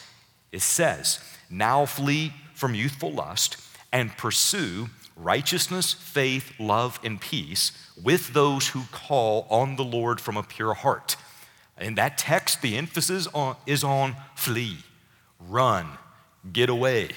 It 0.53 0.63
says, 0.63 1.21
"Now 1.49 1.87
flee 1.87 2.35
from 2.55 2.75
youthful 2.75 3.13
lust 3.13 3.57
and 3.93 4.17
pursue 4.17 4.91
righteousness, 5.17 5.93
faith, 5.93 6.53
love, 6.59 6.99
and 7.05 7.21
peace 7.21 7.73
with 8.03 8.33
those 8.33 8.69
who 8.69 8.83
call 8.91 9.47
on 9.51 9.77
the 9.77 9.85
Lord 9.85 10.21
from 10.21 10.37
a 10.37 10.43
pure 10.43 10.75
heart. 10.75 11.17
In 11.81 11.95
that 11.97 12.19
text, 12.19 12.63
the 12.63 12.77
emphasis 12.77 13.27
on, 13.35 13.57
is 13.67 13.83
on 13.83 14.17
flee, 14.35 14.79
run, 15.39 15.99
get 16.53 16.69
away. 16.69 17.11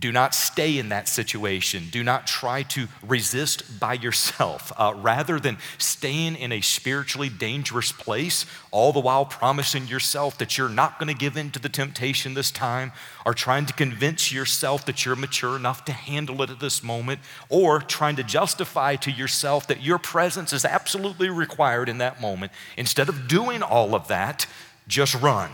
Do 0.00 0.12
not 0.12 0.34
stay 0.34 0.78
in 0.78 0.88
that 0.88 1.08
situation. 1.08 1.88
Do 1.90 2.02
not 2.02 2.26
try 2.26 2.62
to 2.62 2.88
resist 3.06 3.78
by 3.78 3.92
yourself. 3.92 4.72
Uh, 4.78 4.94
rather 4.96 5.38
than 5.38 5.58
staying 5.76 6.36
in 6.36 6.52
a 6.52 6.62
spiritually 6.62 7.28
dangerous 7.28 7.92
place, 7.92 8.46
all 8.70 8.94
the 8.94 9.00
while 9.00 9.26
promising 9.26 9.86
yourself 9.88 10.38
that 10.38 10.56
you're 10.56 10.70
not 10.70 10.98
going 10.98 11.12
to 11.12 11.14
give 11.14 11.36
in 11.36 11.50
to 11.50 11.58
the 11.58 11.68
temptation 11.68 12.32
this 12.32 12.50
time, 12.50 12.92
or 13.26 13.34
trying 13.34 13.66
to 13.66 13.74
convince 13.74 14.32
yourself 14.32 14.86
that 14.86 15.04
you're 15.04 15.16
mature 15.16 15.54
enough 15.54 15.84
to 15.84 15.92
handle 15.92 16.40
it 16.40 16.48
at 16.48 16.60
this 16.60 16.82
moment, 16.82 17.20
or 17.50 17.78
trying 17.78 18.16
to 18.16 18.24
justify 18.24 18.96
to 18.96 19.10
yourself 19.10 19.66
that 19.66 19.82
your 19.82 19.98
presence 19.98 20.54
is 20.54 20.64
absolutely 20.64 21.28
required 21.28 21.90
in 21.90 21.98
that 21.98 22.22
moment, 22.22 22.52
instead 22.78 23.10
of 23.10 23.28
doing 23.28 23.62
all 23.62 23.94
of 23.94 24.08
that, 24.08 24.46
just 24.88 25.14
run, 25.20 25.50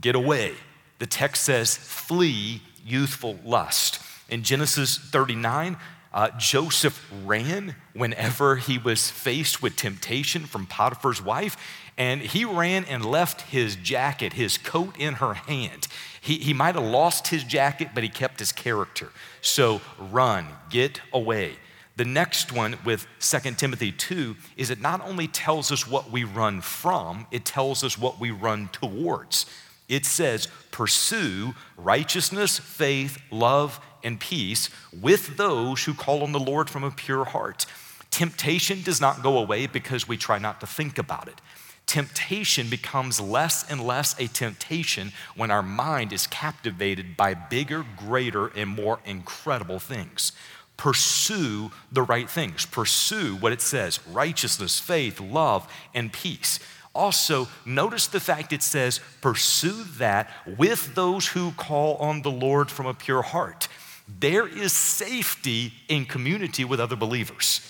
get 0.00 0.14
away. 0.14 0.54
The 1.00 1.06
text 1.06 1.42
says, 1.42 1.76
flee 1.76 2.62
youthful 2.84 3.38
lust. 3.44 4.00
In 4.28 4.42
Genesis 4.42 4.98
39, 4.98 5.76
uh, 6.12 6.30
Joseph 6.38 7.12
ran 7.24 7.74
whenever 7.92 8.56
he 8.56 8.78
was 8.78 9.10
faced 9.10 9.60
with 9.60 9.74
temptation 9.74 10.44
from 10.46 10.66
Potiphar's 10.66 11.20
wife, 11.20 11.56
and 11.98 12.20
he 12.20 12.44
ran 12.44 12.84
and 12.84 13.04
left 13.04 13.42
his 13.42 13.76
jacket, 13.76 14.34
his 14.34 14.56
coat 14.58 14.94
in 14.98 15.14
her 15.14 15.34
hand. 15.34 15.88
He, 16.20 16.38
he 16.38 16.52
might 16.52 16.76
have 16.76 16.84
lost 16.84 17.28
his 17.28 17.44
jacket, 17.44 17.88
but 17.94 18.02
he 18.02 18.08
kept 18.08 18.38
his 18.38 18.52
character. 18.52 19.10
So 19.40 19.80
run, 19.98 20.46
get 20.70 21.00
away. 21.12 21.56
The 21.96 22.04
next 22.04 22.50
one 22.50 22.76
with 22.84 23.06
2 23.20 23.52
Timothy 23.52 23.92
2 23.92 24.34
is 24.56 24.70
it 24.70 24.80
not 24.80 25.00
only 25.06 25.28
tells 25.28 25.70
us 25.70 25.86
what 25.86 26.10
we 26.10 26.24
run 26.24 26.60
from, 26.60 27.26
it 27.30 27.44
tells 27.44 27.84
us 27.84 27.96
what 27.96 28.18
we 28.18 28.30
run 28.32 28.68
towards. 28.68 29.46
It 29.88 30.06
says, 30.06 30.48
pursue 30.70 31.54
righteousness, 31.76 32.58
faith, 32.58 33.18
love, 33.30 33.80
and 34.02 34.18
peace 34.20 34.70
with 34.98 35.36
those 35.36 35.84
who 35.84 35.94
call 35.94 36.22
on 36.22 36.32
the 36.32 36.40
Lord 36.40 36.70
from 36.70 36.84
a 36.84 36.90
pure 36.90 37.24
heart. 37.24 37.66
Temptation 38.10 38.82
does 38.82 39.00
not 39.00 39.22
go 39.22 39.38
away 39.38 39.66
because 39.66 40.06
we 40.06 40.16
try 40.16 40.38
not 40.38 40.60
to 40.60 40.66
think 40.66 40.98
about 40.98 41.28
it. 41.28 41.40
Temptation 41.86 42.70
becomes 42.70 43.20
less 43.20 43.70
and 43.70 43.86
less 43.86 44.18
a 44.18 44.26
temptation 44.28 45.12
when 45.36 45.50
our 45.50 45.62
mind 45.62 46.12
is 46.12 46.26
captivated 46.26 47.16
by 47.16 47.34
bigger, 47.34 47.84
greater, 47.96 48.46
and 48.48 48.70
more 48.70 49.00
incredible 49.04 49.78
things. 49.78 50.32
Pursue 50.76 51.70
the 51.92 52.02
right 52.02 52.28
things. 52.28 52.66
Pursue 52.66 53.36
what 53.36 53.52
it 53.52 53.60
says 53.60 54.00
righteousness, 54.08 54.80
faith, 54.80 55.20
love, 55.20 55.70
and 55.94 56.12
peace 56.12 56.58
also 56.94 57.48
notice 57.64 58.06
the 58.06 58.20
fact 58.20 58.52
it 58.52 58.62
says, 58.62 59.00
pursue 59.20 59.84
that 59.98 60.30
with 60.58 60.94
those 60.94 61.28
who 61.28 61.52
call 61.52 61.96
on 61.96 62.22
the 62.22 62.30
Lord 62.30 62.70
from 62.70 62.86
a 62.86 62.94
pure 62.94 63.22
heart. 63.22 63.68
There 64.06 64.46
is 64.46 64.72
safety 64.72 65.72
in 65.88 66.04
community 66.04 66.64
with 66.64 66.80
other 66.80 66.96
believers. 66.96 67.60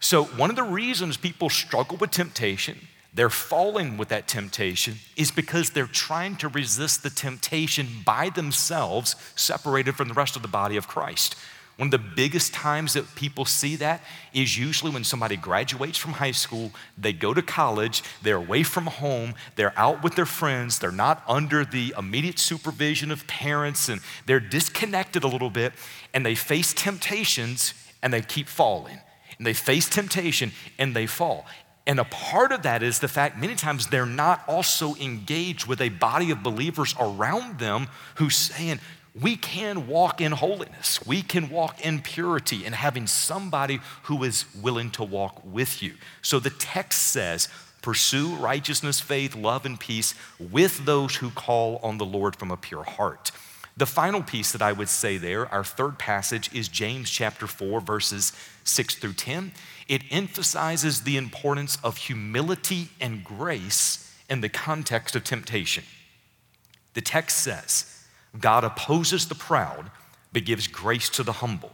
So, 0.00 0.24
one 0.24 0.48
of 0.48 0.56
the 0.56 0.62
reasons 0.62 1.18
people 1.18 1.50
struggle 1.50 1.98
with 1.98 2.10
temptation, 2.10 2.88
they're 3.12 3.28
falling 3.28 3.98
with 3.98 4.08
that 4.08 4.26
temptation, 4.26 4.94
is 5.16 5.30
because 5.30 5.70
they're 5.70 5.86
trying 5.86 6.36
to 6.36 6.48
resist 6.48 7.02
the 7.02 7.10
temptation 7.10 7.86
by 8.06 8.30
themselves, 8.30 9.14
separated 9.36 9.96
from 9.96 10.08
the 10.08 10.14
rest 10.14 10.36
of 10.36 10.42
the 10.42 10.48
body 10.48 10.76
of 10.76 10.88
Christ. 10.88 11.36
One 11.80 11.86
of 11.86 11.92
the 11.92 12.10
biggest 12.14 12.52
times 12.52 12.92
that 12.92 13.14
people 13.14 13.46
see 13.46 13.74
that 13.76 14.02
is 14.34 14.58
usually 14.58 14.90
when 14.90 15.02
somebody 15.02 15.38
graduates 15.38 15.96
from 15.96 16.12
high 16.12 16.32
school, 16.32 16.72
they 16.98 17.14
go 17.14 17.32
to 17.32 17.40
college, 17.40 18.02
they're 18.20 18.36
away 18.36 18.64
from 18.64 18.84
home, 18.84 19.32
they're 19.56 19.72
out 19.78 20.04
with 20.04 20.14
their 20.14 20.26
friends, 20.26 20.78
they're 20.78 20.92
not 20.92 21.24
under 21.26 21.64
the 21.64 21.94
immediate 21.96 22.38
supervision 22.38 23.10
of 23.10 23.26
parents, 23.26 23.88
and 23.88 24.02
they're 24.26 24.40
disconnected 24.40 25.24
a 25.24 25.26
little 25.26 25.48
bit, 25.48 25.72
and 26.12 26.26
they 26.26 26.34
face 26.34 26.74
temptations 26.74 27.72
and 28.02 28.12
they 28.12 28.20
keep 28.20 28.46
falling. 28.46 28.98
And 29.38 29.46
they 29.46 29.54
face 29.54 29.88
temptation 29.88 30.52
and 30.78 30.94
they 30.94 31.06
fall. 31.06 31.46
And 31.86 31.98
a 31.98 32.04
part 32.04 32.52
of 32.52 32.62
that 32.62 32.82
is 32.82 32.98
the 32.98 33.08
fact 33.08 33.38
many 33.38 33.54
times 33.54 33.86
they're 33.86 34.04
not 34.04 34.44
also 34.46 34.94
engaged 34.96 35.66
with 35.66 35.80
a 35.80 35.88
body 35.88 36.30
of 36.30 36.42
believers 36.42 36.94
around 37.00 37.58
them 37.58 37.88
who's 38.16 38.36
saying, 38.36 38.80
we 39.18 39.36
can 39.36 39.86
walk 39.88 40.20
in 40.20 40.32
holiness. 40.32 41.04
We 41.06 41.22
can 41.22 41.50
walk 41.50 41.84
in 41.84 42.00
purity 42.00 42.64
and 42.64 42.74
having 42.74 43.06
somebody 43.06 43.80
who 44.04 44.22
is 44.22 44.44
willing 44.54 44.90
to 44.92 45.04
walk 45.04 45.42
with 45.44 45.82
you. 45.82 45.94
So 46.22 46.38
the 46.38 46.50
text 46.50 47.02
says, 47.08 47.48
pursue 47.82 48.34
righteousness, 48.36 49.00
faith, 49.00 49.34
love, 49.34 49.66
and 49.66 49.80
peace 49.80 50.14
with 50.38 50.84
those 50.84 51.16
who 51.16 51.30
call 51.30 51.78
on 51.82 51.98
the 51.98 52.04
Lord 52.04 52.36
from 52.36 52.50
a 52.50 52.56
pure 52.56 52.84
heart. 52.84 53.32
The 53.76 53.86
final 53.86 54.22
piece 54.22 54.52
that 54.52 54.62
I 54.62 54.72
would 54.72 54.88
say 54.88 55.16
there, 55.16 55.46
our 55.52 55.64
third 55.64 55.98
passage, 55.98 56.52
is 56.52 56.68
James 56.68 57.08
chapter 57.08 57.46
4, 57.46 57.80
verses 57.80 58.32
6 58.64 58.96
through 58.96 59.14
10. 59.14 59.52
It 59.88 60.02
emphasizes 60.10 61.02
the 61.02 61.16
importance 61.16 61.78
of 61.82 61.96
humility 61.96 62.90
and 63.00 63.24
grace 63.24 64.14
in 64.28 64.40
the 64.42 64.48
context 64.48 65.16
of 65.16 65.24
temptation. 65.24 65.84
The 66.94 67.00
text 67.00 67.38
says, 67.38 67.99
God 68.38 68.64
opposes 68.64 69.26
the 69.28 69.34
proud, 69.34 69.90
but 70.32 70.44
gives 70.44 70.66
grace 70.66 71.08
to 71.10 71.22
the 71.22 71.32
humble. 71.32 71.72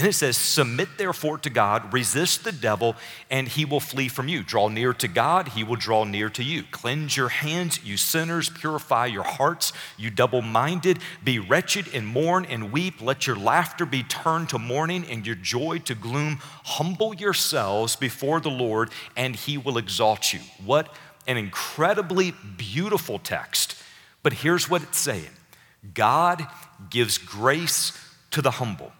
Then 0.00 0.08
it 0.08 0.14
says, 0.14 0.38
Submit 0.38 0.88
therefore 0.96 1.36
to 1.38 1.50
God, 1.50 1.92
resist 1.92 2.42
the 2.44 2.52
devil, 2.52 2.96
and 3.30 3.46
he 3.46 3.66
will 3.66 3.80
flee 3.80 4.08
from 4.08 4.28
you. 4.28 4.42
Draw 4.42 4.68
near 4.68 4.94
to 4.94 5.08
God, 5.08 5.48
he 5.48 5.62
will 5.62 5.76
draw 5.76 6.04
near 6.04 6.30
to 6.30 6.42
you. 6.42 6.62
Cleanse 6.70 7.18
your 7.18 7.28
hands, 7.28 7.84
you 7.84 7.98
sinners, 7.98 8.48
purify 8.48 9.06
your 9.06 9.24
hearts, 9.24 9.74
you 9.98 10.08
double 10.08 10.40
minded. 10.40 11.00
Be 11.22 11.38
wretched 11.38 11.86
and 11.92 12.06
mourn 12.06 12.46
and 12.46 12.72
weep. 12.72 13.02
Let 13.02 13.26
your 13.26 13.36
laughter 13.36 13.84
be 13.84 14.02
turned 14.02 14.48
to 14.50 14.58
mourning 14.58 15.04
and 15.04 15.26
your 15.26 15.36
joy 15.36 15.80
to 15.80 15.94
gloom. 15.94 16.38
Humble 16.64 17.14
yourselves 17.14 17.94
before 17.94 18.40
the 18.40 18.48
Lord, 18.48 18.90
and 19.16 19.36
he 19.36 19.58
will 19.58 19.76
exalt 19.76 20.32
you. 20.32 20.40
What 20.64 20.94
an 21.26 21.36
incredibly 21.36 22.32
beautiful 22.56 23.18
text. 23.18 23.76
But 24.22 24.32
here's 24.32 24.70
what 24.70 24.82
it's 24.82 24.98
saying 24.98 25.30
God 25.94 26.46
gives 26.90 27.18
grace 27.18 27.92
to 28.32 28.42
the 28.42 28.52
humble. 28.52 28.92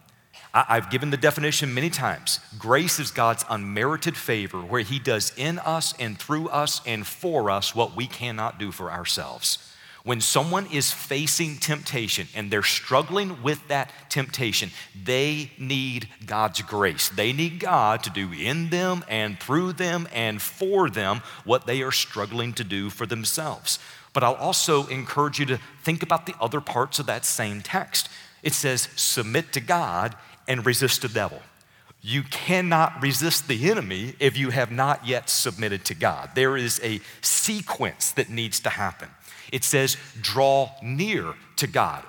I've 0.53 0.89
given 0.89 1.11
the 1.11 1.17
definition 1.17 1.73
many 1.73 1.89
times. 1.89 2.39
Grace 2.59 2.99
is 2.99 3.11
God's 3.11 3.45
unmerited 3.49 4.17
favor 4.17 4.59
where 4.59 4.81
He 4.81 4.99
does 4.99 5.31
in 5.37 5.59
us 5.59 5.93
and 5.97 6.19
through 6.19 6.49
us 6.49 6.81
and 6.85 7.07
for 7.07 7.49
us 7.49 7.73
what 7.73 7.95
we 7.95 8.05
cannot 8.05 8.59
do 8.59 8.71
for 8.71 8.91
ourselves. 8.91 9.71
When 10.03 10.19
someone 10.19 10.65
is 10.71 10.91
facing 10.91 11.57
temptation 11.57 12.27
and 12.33 12.49
they're 12.49 12.63
struggling 12.63 13.43
with 13.43 13.65
that 13.67 13.91
temptation, 14.09 14.71
they 15.01 15.51
need 15.59 16.09
God's 16.25 16.63
grace. 16.63 17.09
They 17.09 17.33
need 17.33 17.59
God 17.59 18.03
to 18.03 18.09
do 18.09 18.31
in 18.33 18.71
them 18.71 19.05
and 19.07 19.39
through 19.39 19.73
them 19.73 20.07
and 20.11 20.41
for 20.41 20.89
them 20.89 21.21
what 21.45 21.67
they 21.67 21.83
are 21.83 21.91
struggling 21.91 22.53
to 22.53 22.63
do 22.63 22.89
for 22.89 23.05
themselves. 23.05 23.77
But 24.13 24.23
I'll 24.23 24.35
also 24.35 24.87
encourage 24.87 25.39
you 25.39 25.45
to 25.47 25.59
think 25.83 26.03
about 26.03 26.25
the 26.25 26.35
other 26.39 26.61
parts 26.61 26.99
of 26.99 27.05
that 27.05 27.25
same 27.25 27.61
text. 27.61 28.09
It 28.43 28.53
says, 28.53 28.89
submit 28.95 29.53
to 29.53 29.61
God 29.61 30.15
and 30.47 30.65
resist 30.65 31.01
the 31.01 31.07
devil. 31.07 31.41
You 32.01 32.23
cannot 32.23 33.01
resist 33.01 33.47
the 33.47 33.69
enemy 33.69 34.15
if 34.19 34.35
you 34.35 34.49
have 34.49 34.71
not 34.71 35.05
yet 35.05 35.29
submitted 35.29 35.85
to 35.85 35.93
God. 35.93 36.31
There 36.33 36.57
is 36.57 36.81
a 36.83 36.99
sequence 37.21 38.11
that 38.13 38.29
needs 38.29 38.59
to 38.61 38.69
happen. 38.69 39.09
It 39.51 39.63
says, 39.63 39.97
draw 40.19 40.71
near 40.81 41.35
to 41.57 41.67
God, 41.67 42.03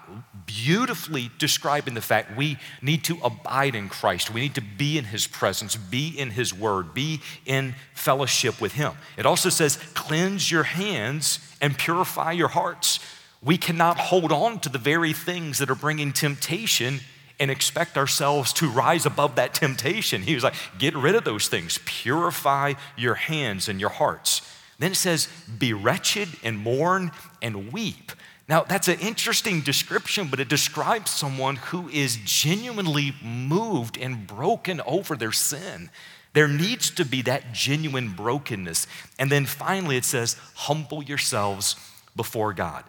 beautifully 0.64 1.30
describing 1.38 1.94
the 1.94 2.00
fact 2.00 2.36
we 2.36 2.58
need 2.80 3.04
to 3.04 3.18
abide 3.22 3.74
in 3.74 3.88
Christ. 3.88 4.32
We 4.32 4.40
need 4.40 4.54
to 4.54 4.60
be 4.60 4.98
in 4.98 5.04
His 5.04 5.26
presence, 5.26 5.76
be 5.76 6.08
in 6.08 6.30
His 6.30 6.52
Word, 6.54 6.94
be 6.94 7.20
in 7.46 7.74
fellowship 7.94 8.60
with 8.60 8.72
Him. 8.72 8.92
It 9.16 9.26
also 9.26 9.48
says, 9.48 9.76
cleanse 9.94 10.50
your 10.50 10.64
hands 10.64 11.38
and 11.60 11.76
purify 11.76 12.32
your 12.32 12.48
hearts. 12.48 13.00
We 13.42 13.58
cannot 13.58 13.98
hold 13.98 14.32
on 14.32 14.60
to 14.60 14.68
the 14.68 14.78
very 14.78 15.12
things 15.12 15.58
that 15.58 15.70
are 15.70 15.74
bringing 15.74 16.12
temptation 16.12 17.00
and 17.40 17.50
expect 17.50 17.96
ourselves 17.96 18.52
to 18.52 18.68
rise 18.68 19.04
above 19.04 19.34
that 19.34 19.54
temptation. 19.54 20.22
He 20.22 20.34
was 20.34 20.44
like, 20.44 20.54
get 20.78 20.94
rid 20.94 21.14
of 21.14 21.24
those 21.24 21.48
things, 21.48 21.78
purify 21.84 22.74
your 22.96 23.14
hands 23.14 23.68
and 23.68 23.80
your 23.80 23.90
hearts. 23.90 24.42
Then 24.78 24.92
it 24.92 24.96
says, 24.96 25.28
be 25.58 25.72
wretched 25.72 26.28
and 26.42 26.58
mourn 26.58 27.10
and 27.40 27.72
weep. 27.72 28.12
Now, 28.48 28.64
that's 28.64 28.88
an 28.88 28.98
interesting 28.98 29.60
description, 29.60 30.28
but 30.28 30.40
it 30.40 30.48
describes 30.48 31.10
someone 31.10 31.56
who 31.56 31.88
is 31.88 32.18
genuinely 32.24 33.14
moved 33.22 33.96
and 33.96 34.26
broken 34.26 34.80
over 34.82 35.16
their 35.16 35.32
sin. 35.32 35.90
There 36.32 36.48
needs 36.48 36.90
to 36.92 37.04
be 37.04 37.22
that 37.22 37.52
genuine 37.52 38.10
brokenness. 38.10 38.86
And 39.18 39.30
then 39.30 39.46
finally, 39.46 39.96
it 39.96 40.04
says, 40.04 40.36
humble 40.54 41.02
yourselves 41.02 41.76
before 42.16 42.52
God. 42.52 42.84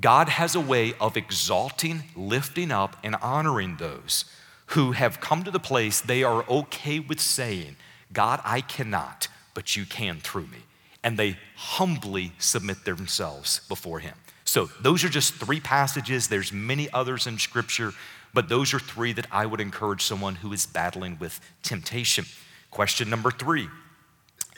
God 0.00 0.28
has 0.28 0.54
a 0.54 0.60
way 0.60 0.94
of 1.00 1.16
exalting, 1.16 2.04
lifting 2.16 2.70
up, 2.70 2.96
and 3.02 3.16
honoring 3.16 3.76
those 3.76 4.24
who 4.66 4.92
have 4.92 5.20
come 5.20 5.42
to 5.44 5.50
the 5.50 5.58
place 5.58 6.00
they 6.00 6.22
are 6.22 6.44
okay 6.48 7.00
with 7.00 7.20
saying, 7.20 7.76
God, 8.12 8.40
I 8.44 8.60
cannot, 8.60 9.28
but 9.54 9.76
you 9.76 9.84
can 9.84 10.20
through 10.20 10.46
me. 10.46 10.58
And 11.02 11.18
they 11.18 11.38
humbly 11.56 12.32
submit 12.38 12.84
themselves 12.84 13.60
before 13.68 14.00
Him. 14.00 14.14
So, 14.48 14.70
those 14.80 15.04
are 15.04 15.10
just 15.10 15.34
three 15.34 15.60
passages. 15.60 16.28
There's 16.28 16.54
many 16.54 16.90
others 16.94 17.26
in 17.26 17.38
Scripture, 17.38 17.92
but 18.32 18.48
those 18.48 18.72
are 18.72 18.78
three 18.78 19.12
that 19.12 19.26
I 19.30 19.44
would 19.44 19.60
encourage 19.60 20.02
someone 20.02 20.36
who 20.36 20.54
is 20.54 20.64
battling 20.64 21.18
with 21.18 21.38
temptation. 21.62 22.24
Question 22.70 23.10
number 23.10 23.30
three 23.30 23.68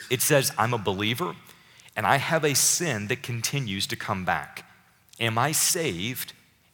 it 0.09 0.21
says, 0.21 0.53
I'm 0.57 0.73
a 0.73 0.77
believer 0.77 1.35
and 1.97 2.07
I 2.07 2.15
have 2.15 2.45
a 2.45 2.55
sin 2.55 3.07
that 3.07 3.21
continues 3.21 3.85
to 3.87 3.97
come 3.97 4.23
back. 4.23 4.63
Am 5.19 5.37
I 5.37 5.51
saved 5.51 6.31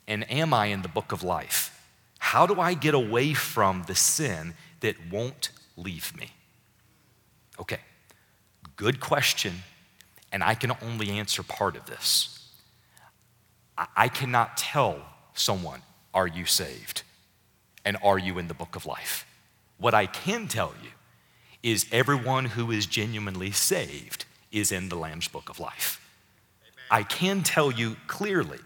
and 0.08 0.32
am 0.32 0.54
I 0.54 0.68
in 0.68 0.84
the 0.84 0.88
book 0.88 1.12
of 1.12 1.24
life? 1.24 1.76
How 2.20 2.46
do 2.46 2.62
I 2.62 2.76
get 2.76 2.94
away 2.94 3.34
from 3.34 3.86
the 3.88 3.96
sin 3.96 4.54
that 4.82 4.96
won't 5.12 5.50
leave 5.76 6.16
me? 6.16 6.34
Okay, 7.60 7.80
good 8.76 9.00
question, 9.00 9.64
and 10.32 10.44
I 10.44 10.54
can 10.54 10.72
only 10.84 11.10
answer 11.10 11.42
part 11.42 11.76
of 11.76 11.88
this. 11.88 12.37
I 13.96 14.10
cannot 14.10 14.58
tell 14.58 15.00
someone, 15.34 15.82
Are 16.14 16.28
you 16.28 16.46
saved? 16.46 17.04
And 17.86 17.98
are 18.04 18.20
you 18.20 18.38
in 18.38 18.48
the 18.48 18.54
book 18.54 18.76
of 18.76 18.86
life? 18.86 19.26
What 19.78 19.94
I 19.94 20.08
can 20.08 20.48
tell 20.48 20.74
you 20.84 20.90
is 21.64 21.86
everyone 21.92 22.46
who 22.46 22.72
is 22.72 22.86
genuinely 22.86 23.52
saved 23.52 24.26
is 24.52 24.72
in 24.72 24.90
the 24.90 24.96
Lamb's 24.96 25.28
book 25.28 25.50
of 25.50 25.60
life. 25.60 26.02
Amen. 26.62 26.86
I 26.92 27.04
can 27.04 27.44
tell 27.44 27.72
you 27.72 27.98
clearly 28.08 28.60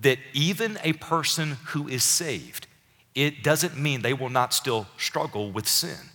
that 0.00 0.18
even 0.32 0.78
a 0.82 0.92
person 0.94 1.58
who 1.66 1.88
is 1.88 2.04
saved, 2.04 2.66
it 3.14 3.42
doesn't 3.42 3.76
mean 3.76 4.02
they 4.02 4.14
will 4.14 4.28
not 4.28 4.54
still 4.54 4.86
struggle 4.96 5.50
with 5.50 5.66
sin. 5.66 6.10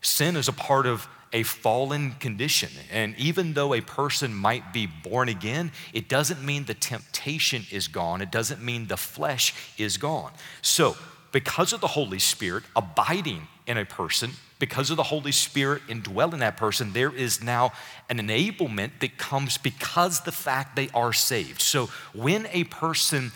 Sin 0.00 0.36
is 0.36 0.48
a 0.48 0.52
part 0.52 0.86
of 0.86 1.08
a 1.34 1.42
fallen 1.42 2.12
condition. 2.12 2.70
And 2.90 3.14
even 3.18 3.52
though 3.52 3.74
a 3.74 3.80
person 3.80 4.32
might 4.32 4.72
be 4.72 4.86
born 4.86 5.28
again, 5.28 5.72
it 5.92 6.08
doesn't 6.08 6.42
mean 6.42 6.64
the 6.64 6.74
temptation 6.74 7.64
is 7.72 7.88
gone. 7.88 8.22
It 8.22 8.30
doesn't 8.30 8.62
mean 8.62 8.86
the 8.86 8.96
flesh 8.96 9.52
is 9.76 9.98
gone. 9.98 10.30
So, 10.62 10.96
because 11.32 11.72
of 11.72 11.80
the 11.80 11.88
Holy 11.88 12.20
Spirit 12.20 12.62
abiding 12.76 13.48
in 13.66 13.76
a 13.76 13.84
person, 13.84 14.30
because 14.60 14.90
of 14.90 14.96
the 14.96 15.02
Holy 15.02 15.32
Spirit 15.32 15.82
indwelling 15.88 16.38
that 16.38 16.56
person, 16.56 16.92
there 16.92 17.12
is 17.12 17.42
now 17.42 17.72
an 18.08 18.18
enablement 18.18 19.00
that 19.00 19.18
comes 19.18 19.58
because 19.58 20.20
the 20.20 20.32
fact 20.32 20.76
they 20.76 20.88
are 20.94 21.12
saved. 21.12 21.60
So, 21.60 21.90
when 22.14 22.46
a 22.52 22.62
person 22.64 23.32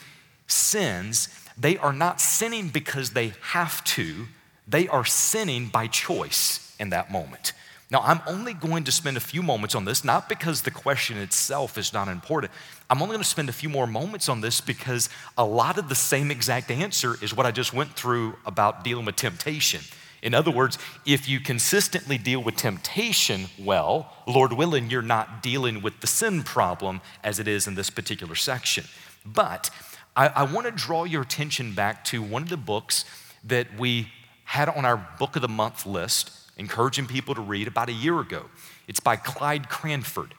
sins, 0.47 1.29
they 1.59 1.77
are 1.77 1.93
not 1.93 2.21
sinning 2.21 2.69
because 2.69 3.11
they 3.11 3.33
have 3.41 3.83
to, 3.85 4.29
they 4.69 4.87
are 4.87 5.05
sinning 5.05 5.67
by 5.67 5.89
choice 5.89 6.77
in 6.79 6.91
that 6.91 7.11
moment. 7.11 7.53
Now, 7.91 8.01
I'm 8.01 8.21
only 8.27 8.53
going 8.53 8.85
to 8.85 8.93
spend 8.93 9.17
a 9.17 9.21
few 9.21 9.43
moments 9.43 9.75
on 9.75 9.87
this, 9.87 10.05
not 10.05 10.29
because 10.29 10.61
the 10.61 10.71
question 10.71 11.17
itself 11.17 11.79
is 11.79 11.93
not 11.95 12.09
important. 12.09 12.53
I'm 12.91 13.01
only 13.01 13.15
going 13.15 13.23
to 13.23 13.29
spend 13.29 13.49
a 13.49 13.53
few 13.53 13.71
more 13.71 13.87
moments 13.87 14.29
on 14.29 14.43
this 14.43 14.61
because 14.61 15.09
a 15.39 15.45
lot 15.45 15.79
of 15.79 15.89
the 15.89 15.95
same 15.95 16.31
exact 16.31 16.71
answer 16.71 17.17
is 17.23 17.35
what 17.35 17.47
I 17.47 17.51
just 17.51 17.73
went 17.73 17.95
through 17.95 18.37
about 18.45 18.85
dealing 18.85 19.07
with 19.07 19.17
temptation. 19.17 19.81
In 20.21 20.35
other 20.35 20.51
words, 20.51 20.77
if 21.07 21.29
you 21.29 21.41
consistently 21.41 22.19
deal 22.19 22.43
with 22.43 22.57
temptation 22.57 23.47
well, 23.59 24.13
Lord 24.27 24.53
willing, 24.53 24.91
you're 24.91 25.01
not 25.01 25.43
dealing 25.43 25.81
with 25.81 26.01
the 26.01 26.07
sin 26.07 26.43
problem 26.43 27.01
as 27.25 27.39
it 27.39 27.49
is 27.49 27.67
in 27.67 27.75
this 27.75 27.89
particular 27.89 28.35
section. 28.35 28.85
But 29.25 29.71
I, 30.15 30.27
I 30.29 30.43
want 30.43 30.67
to 30.67 30.73
draw 30.73 31.05
your 31.05 31.23
attention 31.23 31.73
back 31.73 32.05
to 32.07 32.21
one 32.21 32.43
of 32.43 32.49
the 32.51 32.57
books 32.59 33.07
that 33.45 33.79
we 33.79 34.13
had 34.45 34.69
on 34.69 34.85
our 34.85 34.97
book 35.19 35.37
of 35.37 35.43
the 35.43 35.49
month 35.49 35.87
list 35.87 36.38
encouraging 36.59 37.07
people 37.07 37.35
to 37.35 37.41
read 37.41 37.69
about 37.69 37.89
a 37.89 37.93
year 37.93 38.21
ago. 38.21 38.47
It's 38.87 39.01
by 39.01 39.17
Clyde 39.17 39.69
Cranford. 39.69 40.35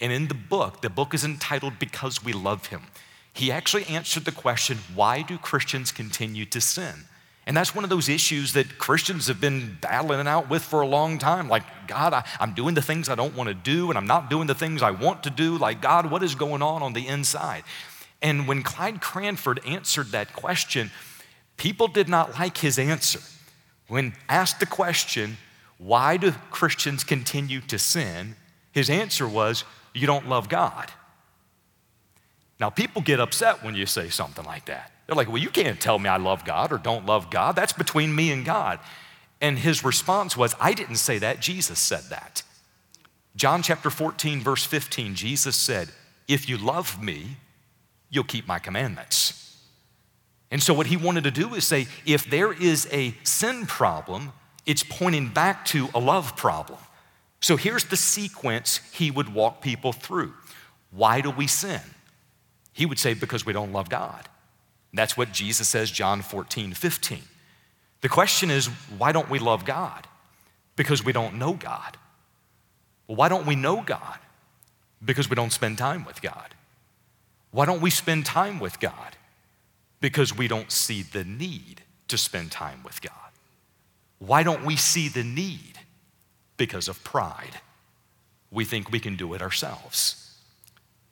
And 0.00 0.12
in 0.12 0.28
the 0.28 0.34
book, 0.34 0.82
the 0.82 0.90
book 0.90 1.14
is 1.14 1.24
entitled 1.24 1.78
Because 1.78 2.24
We 2.24 2.32
Love 2.32 2.66
Him. 2.66 2.82
He 3.32 3.50
actually 3.50 3.86
answered 3.86 4.24
the 4.24 4.32
question 4.32 4.78
why 4.94 5.22
do 5.22 5.38
Christians 5.38 5.90
continue 5.92 6.44
to 6.46 6.60
sin? 6.60 7.06
And 7.46 7.56
that's 7.56 7.74
one 7.74 7.82
of 7.82 7.90
those 7.90 8.08
issues 8.08 8.52
that 8.52 8.78
Christians 8.78 9.26
have 9.26 9.40
been 9.40 9.76
battling 9.80 10.28
out 10.28 10.48
with 10.48 10.62
for 10.62 10.80
a 10.80 10.86
long 10.86 11.18
time. 11.18 11.48
Like, 11.48 11.64
God, 11.88 12.12
I, 12.12 12.24
am 12.38 12.52
doing 12.52 12.74
the 12.74 12.82
things 12.82 13.08
I 13.08 13.16
don't 13.16 13.34
want 13.34 13.48
to 13.48 13.54
do, 13.54 13.88
and 13.88 13.98
I'm 13.98 14.06
not 14.06 14.30
doing 14.30 14.46
the 14.46 14.54
things 14.54 14.80
I 14.80 14.92
want 14.92 15.24
to 15.24 15.30
do. 15.30 15.58
Like, 15.58 15.80
God, 15.80 16.08
what 16.08 16.22
is 16.22 16.36
going 16.36 16.62
on 16.62 16.82
on 16.82 16.92
the 16.92 17.06
inside? 17.08 17.64
And 18.20 18.46
when 18.46 18.62
Clyde 18.62 19.00
Cranford 19.00 19.60
answered 19.66 20.12
that 20.12 20.32
question, 20.34 20.92
people 21.56 21.88
did 21.88 22.08
not 22.08 22.38
like 22.38 22.58
his 22.58 22.78
answer. 22.78 23.20
When 23.88 24.14
asked 24.28 24.60
the 24.60 24.66
question, 24.66 25.36
why 25.82 26.16
do 26.16 26.30
Christians 26.50 27.02
continue 27.02 27.60
to 27.62 27.78
sin? 27.78 28.36
His 28.70 28.88
answer 28.88 29.26
was, 29.26 29.64
You 29.94 30.06
don't 30.06 30.28
love 30.28 30.48
God. 30.48 30.90
Now, 32.60 32.70
people 32.70 33.02
get 33.02 33.18
upset 33.18 33.64
when 33.64 33.74
you 33.74 33.86
say 33.86 34.08
something 34.08 34.44
like 34.44 34.66
that. 34.66 34.92
They're 35.06 35.16
like, 35.16 35.28
Well, 35.28 35.38
you 35.38 35.50
can't 35.50 35.80
tell 35.80 35.98
me 35.98 36.08
I 36.08 36.18
love 36.18 36.44
God 36.44 36.72
or 36.72 36.78
don't 36.78 37.06
love 37.06 37.30
God. 37.30 37.56
That's 37.56 37.72
between 37.72 38.14
me 38.14 38.30
and 38.30 38.44
God. 38.44 38.78
And 39.40 39.58
his 39.58 39.84
response 39.84 40.36
was, 40.36 40.54
I 40.60 40.72
didn't 40.72 40.96
say 40.96 41.18
that. 41.18 41.40
Jesus 41.40 41.80
said 41.80 42.04
that. 42.10 42.44
John 43.34 43.62
chapter 43.62 43.90
14, 43.90 44.40
verse 44.40 44.64
15, 44.64 45.16
Jesus 45.16 45.56
said, 45.56 45.88
If 46.28 46.48
you 46.48 46.58
love 46.58 47.02
me, 47.02 47.38
you'll 48.08 48.22
keep 48.22 48.46
my 48.46 48.60
commandments. 48.60 49.58
And 50.52 50.62
so, 50.62 50.74
what 50.74 50.86
he 50.86 50.96
wanted 50.96 51.24
to 51.24 51.30
do 51.32 51.54
is 51.54 51.66
say, 51.66 51.88
if 52.06 52.28
there 52.28 52.52
is 52.52 52.86
a 52.92 53.14
sin 53.24 53.66
problem, 53.66 54.32
it's 54.66 54.82
pointing 54.82 55.28
back 55.28 55.64
to 55.66 55.88
a 55.94 55.98
love 55.98 56.36
problem. 56.36 56.78
So 57.40 57.56
here's 57.56 57.84
the 57.84 57.96
sequence 57.96 58.80
he 58.92 59.10
would 59.10 59.34
walk 59.34 59.60
people 59.60 59.92
through. 59.92 60.32
Why 60.90 61.20
do 61.20 61.30
we 61.30 61.46
sin? 61.46 61.80
He 62.72 62.86
would 62.86 62.98
say, 62.98 63.14
because 63.14 63.44
we 63.44 63.52
don't 63.52 63.72
love 63.72 63.88
God. 63.88 64.28
That's 64.94 65.16
what 65.16 65.32
Jesus 65.32 65.68
says, 65.68 65.90
John 65.90 66.22
14, 66.22 66.74
15. 66.74 67.22
The 68.02 68.08
question 68.08 68.50
is, 68.50 68.66
why 68.98 69.12
don't 69.12 69.30
we 69.30 69.38
love 69.38 69.64
God? 69.64 70.06
Because 70.76 71.04
we 71.04 71.12
don't 71.12 71.38
know 71.38 71.54
God. 71.54 71.96
Well, 73.06 73.16
why 73.16 73.28
don't 73.28 73.46
we 73.46 73.56
know 73.56 73.82
God? 73.82 74.18
Because 75.04 75.28
we 75.28 75.34
don't 75.34 75.52
spend 75.52 75.78
time 75.78 76.04
with 76.04 76.22
God. 76.22 76.54
Why 77.50 77.66
don't 77.66 77.82
we 77.82 77.90
spend 77.90 78.24
time 78.24 78.58
with 78.58 78.80
God? 78.80 79.16
Because 80.00 80.36
we 80.36 80.48
don't 80.48 80.70
see 80.70 81.02
the 81.02 81.24
need 81.24 81.82
to 82.08 82.16
spend 82.16 82.50
time 82.50 82.82
with 82.82 83.00
God. 83.02 83.31
Why 84.24 84.44
don't 84.44 84.64
we 84.64 84.76
see 84.76 85.08
the 85.08 85.24
need? 85.24 85.80
Because 86.56 86.86
of 86.86 87.02
pride. 87.02 87.60
We 88.52 88.64
think 88.64 88.92
we 88.92 89.00
can 89.00 89.16
do 89.16 89.34
it 89.34 89.42
ourselves. 89.42 90.36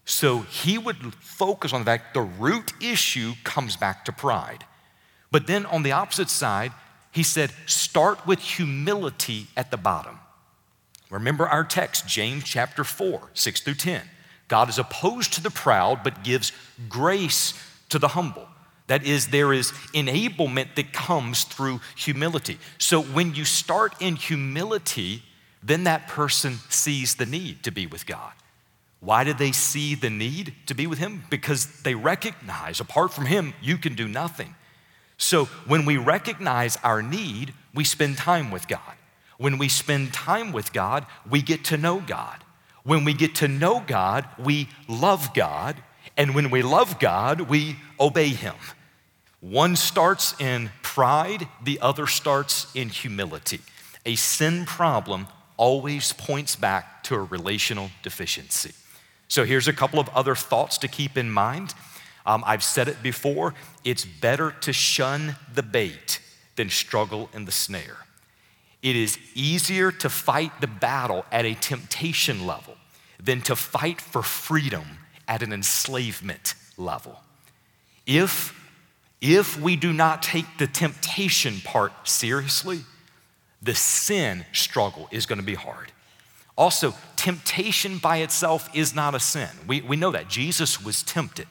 So 0.05 0.41
he 0.41 0.79
would 0.79 1.15
focus 1.15 1.73
on 1.73 1.81
the 1.81 1.87
fact 1.87 2.15
the 2.15 2.21
root 2.21 2.73
issue 2.81 3.33
comes 3.43 3.77
back 3.77 4.05
to 4.05 4.13
pride. 4.13 4.65
But 5.33 5.49
then 5.49 5.67
on 5.67 5.83
the 5.83 5.91
opposite 5.91 6.31
side, 6.31 6.73
he 7.11 7.25
said, 7.25 7.53
start 7.67 8.27
with 8.29 8.39
humility 8.39 9.49
at 9.57 9.73
the 9.73 9.77
bottom. 9.77 10.21
Remember 11.11 11.49
our 11.49 11.65
text, 11.65 12.07
James 12.07 12.45
chapter 12.45 12.85
4, 12.85 13.31
6 13.35 13.61
through 13.61 13.75
10. 13.75 14.03
God 14.47 14.69
is 14.69 14.79
opposed 14.79 15.33
to 15.33 15.43
the 15.43 15.51
proud, 15.51 16.05
but 16.05 16.23
gives 16.23 16.53
grace 16.89 17.55
to 17.89 17.99
the 17.99 18.09
humble. 18.09 18.49
That 18.91 19.07
is, 19.07 19.29
there 19.29 19.53
is 19.53 19.71
enablement 19.95 20.75
that 20.75 20.93
comes 20.93 21.45
through 21.45 21.81
humility. 21.95 22.59
So 22.79 23.01
when 23.01 23.37
you 23.37 23.45
start 23.45 23.95
in 24.01 24.17
humility, 24.17 25.23
then 25.63 25.85
that 25.85 26.09
person 26.09 26.59
sees 26.71 27.15
the 27.15 27.25
need 27.25 27.63
to 27.63 27.71
be 27.71 27.87
with 27.87 28.05
God. 28.05 28.33
Why 28.99 29.23
do 29.23 29.33
they 29.33 29.53
see 29.53 29.95
the 29.95 30.11
need 30.11 30.55
to 30.67 30.75
be 30.75 30.89
with 30.89 30.99
Him? 30.99 31.23
Because 31.31 31.83
they 31.83 31.95
recognize, 31.95 32.81
apart 32.81 33.13
from 33.13 33.27
Him, 33.27 33.55
you 33.63 33.79
can 33.79 33.95
do 33.95 34.09
nothing. 34.09 34.57
So 35.19 35.45
when 35.69 35.85
we 35.85 35.97
recognize 35.97 36.77
our 36.83 37.01
need, 37.01 37.55
we 37.73 37.85
spend 37.85 38.19
time 38.19 38.51
with 38.51 38.67
God. 38.67 38.97
When 39.39 39.57
we 39.57 39.69
spend 39.69 40.13
time 40.13 40.51
with 40.51 40.73
God, 40.73 41.07
we 41.31 41.43
get 41.43 41.65
to 41.67 41.77
know 41.77 42.01
God. 42.01 42.43
When 42.83 43.05
we 43.05 43.15
get 43.15 43.37
to 43.37 43.47
know 43.47 43.85
God, 43.87 44.27
we 44.37 44.69
love 44.89 45.33
God. 45.33 45.77
And 46.17 46.35
when 46.35 46.51
we 46.51 46.63
love 46.63 46.99
God, 46.99 47.43
we 47.43 47.77
obey 48.01 48.31
Him. 48.31 48.57
One 49.41 49.75
starts 49.77 50.39
in 50.39 50.71
pride, 50.83 51.49
the 51.63 51.81
other 51.81 52.07
starts 52.07 52.71
in 52.75 52.91
humility. 52.91 53.61
A 54.05 54.15
sin 54.17 54.67
problem 54.67 55.29
always 55.57 56.13
points 56.13 56.57
back 56.57 57.03
to 57.05 57.15
a 57.15 57.23
relational 57.23 57.91
deficiency. 58.03 58.73
So 59.29 59.45
here's 59.45 59.69
a 59.69 59.73
couple 59.73 60.01
of 60.01 60.09
other 60.11 60.35
thoughts 60.35 60.79
to 60.79 60.89
keep 60.89 61.17
in 61.17 61.31
mind. 61.31 61.75
Um, 62.27 62.43
I've 62.47 62.63
said 62.63 62.89
it 62.89 63.03
before 63.03 63.55
it's 63.85 64.05
better 64.05 64.51
to 64.63 64.73
shun 64.73 65.37
the 65.55 65.63
bait 65.63 66.21
than 66.57 66.69
struggle 66.69 67.31
in 67.33 67.45
the 67.45 67.53
snare. 67.53 67.99
It 68.83 68.97
is 68.97 69.19
easier 69.35 69.93
to 69.93 70.11
fight 70.11 70.61
the 70.61 70.67
battle 70.67 71.25
at 71.31 71.45
a 71.45 71.55
temptation 71.55 72.47
level 72.47 72.77
than 73.23 73.41
to 73.43 73.57
fight 73.57 74.01
for 74.01 74.23
freedom 74.23 74.99
at 75.29 75.43
an 75.43 75.53
enslavement 75.53 76.55
level. 76.77 77.21
If, 78.07 78.60
if 79.21 79.61
we 79.61 79.77
do 79.77 79.93
not 79.93 80.23
take 80.23 80.47
the 80.59 80.67
temptation 80.67 81.61
part 81.61 81.93
seriously, 82.09 82.81
the 83.63 83.75
sin 83.75 84.47
struggle 84.53 85.09
is 85.11 85.27
going 85.27 85.39
to 85.39 85.45
be 85.45 85.55
hard. 85.55 85.93
Also, 86.57 86.95
temptation 87.17 87.99
by 87.99 88.19
itself 88.19 88.69
is 88.75 88.95
not 88.95 89.15
a 89.15 89.21
sin. 89.21 89.49
We, 89.67 89.81
we 89.83 89.97
know 89.97 90.11
that. 90.11 90.29
Jesus 90.29 90.83
was 90.83 91.03
tempted. 91.03 91.47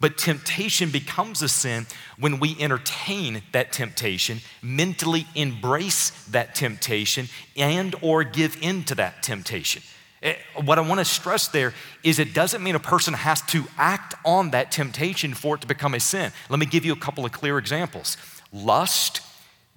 But 0.00 0.18
temptation 0.18 0.90
becomes 0.90 1.42
a 1.42 1.48
sin 1.48 1.86
when 2.18 2.40
we 2.40 2.56
entertain 2.58 3.42
that 3.52 3.72
temptation, 3.72 4.40
mentally 4.60 5.26
embrace 5.34 6.10
that 6.30 6.56
temptation, 6.56 7.28
and 7.56 7.94
or 8.02 8.24
give 8.24 8.60
in 8.60 8.82
to 8.84 8.96
that 8.96 9.22
temptation. 9.22 9.82
Eh, 10.22 10.34
what 10.62 10.78
I 10.78 10.82
want 10.82 11.00
to 11.00 11.04
stress 11.04 11.48
there 11.48 11.74
is 12.02 12.18
it 12.18 12.32
doesn't 12.32 12.62
mean 12.62 12.74
a 12.74 12.80
person 12.80 13.14
has 13.14 13.42
to 13.42 13.64
act 13.76 14.14
on 14.24 14.50
that 14.50 14.70
temptation 14.70 15.34
for 15.34 15.56
it 15.56 15.62
to 15.62 15.66
become 15.66 15.94
a 15.94 16.00
sin. 16.00 16.32
Let 16.48 16.60
me 16.60 16.66
give 16.66 16.84
you 16.84 16.92
a 16.92 16.96
couple 16.96 17.24
of 17.24 17.32
clear 17.32 17.58
examples 17.58 18.16
lust, 18.52 19.20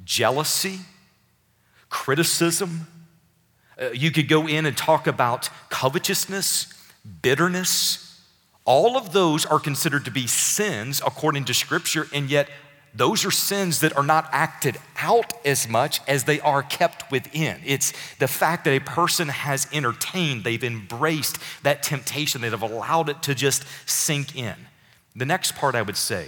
jealousy, 0.04 0.80
criticism. 1.90 2.88
Uh, 3.82 3.90
you 3.92 4.12
could 4.12 4.30
go 4.30 4.48
in 4.48 4.66
and 4.66 4.78
talk 4.78 5.08
about 5.08 5.50
covetousness, 5.70 6.74
bitterness, 7.22 8.06
all 8.66 8.98
of 8.98 9.14
those 9.14 9.46
are 9.46 9.60
considered 9.60 10.06
to 10.06 10.12
be 10.12 10.26
sins 10.26 11.00
according 11.06 11.46
to 11.46 11.54
Scripture, 11.54 12.08
and 12.12 12.30
yet 12.32 12.50
those 12.96 13.26
are 13.26 13.32
sins 13.32 13.82
that 13.82 13.96
are 13.98 14.04
not 14.04 14.30
acted 14.32 14.78
out 14.98 15.34
as 15.46 15.68
much 15.68 16.00
as 16.08 16.24
they 16.24 16.40
are 16.40 16.64
kept 16.64 17.12
within. 17.12 17.60
It's 17.66 17.92
the 18.20 18.28
fact 18.28 18.64
that 18.64 18.72
a 18.72 18.80
person 18.80 19.28
has 19.28 19.68
entertained, 19.74 20.46
they've 20.46 20.64
embraced 20.64 21.38
that 21.64 21.84
temptation, 21.84 22.40
they 22.40 22.50
have 22.50 22.62
allowed 22.62 23.10
it 23.10 23.22
to 23.24 23.36
just 23.36 23.66
sink 23.86 24.38
in. 24.38 24.56
The 25.14 25.26
next 25.26 25.56
part 25.56 25.76
I 25.76 25.82
would 25.82 25.98
say 25.98 26.28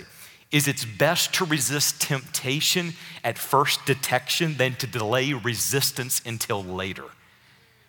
is 0.52 0.68
it's 0.68 0.84
best 0.84 1.34
to 1.36 1.46
resist 1.46 2.02
temptation 2.02 2.94
at 3.24 3.38
first 3.38 3.86
detection 3.86 4.56
than 4.58 4.76
to 4.76 4.88
delay 4.88 5.34
resistance 5.34 6.22
until 6.26 6.64
later. 6.64 7.06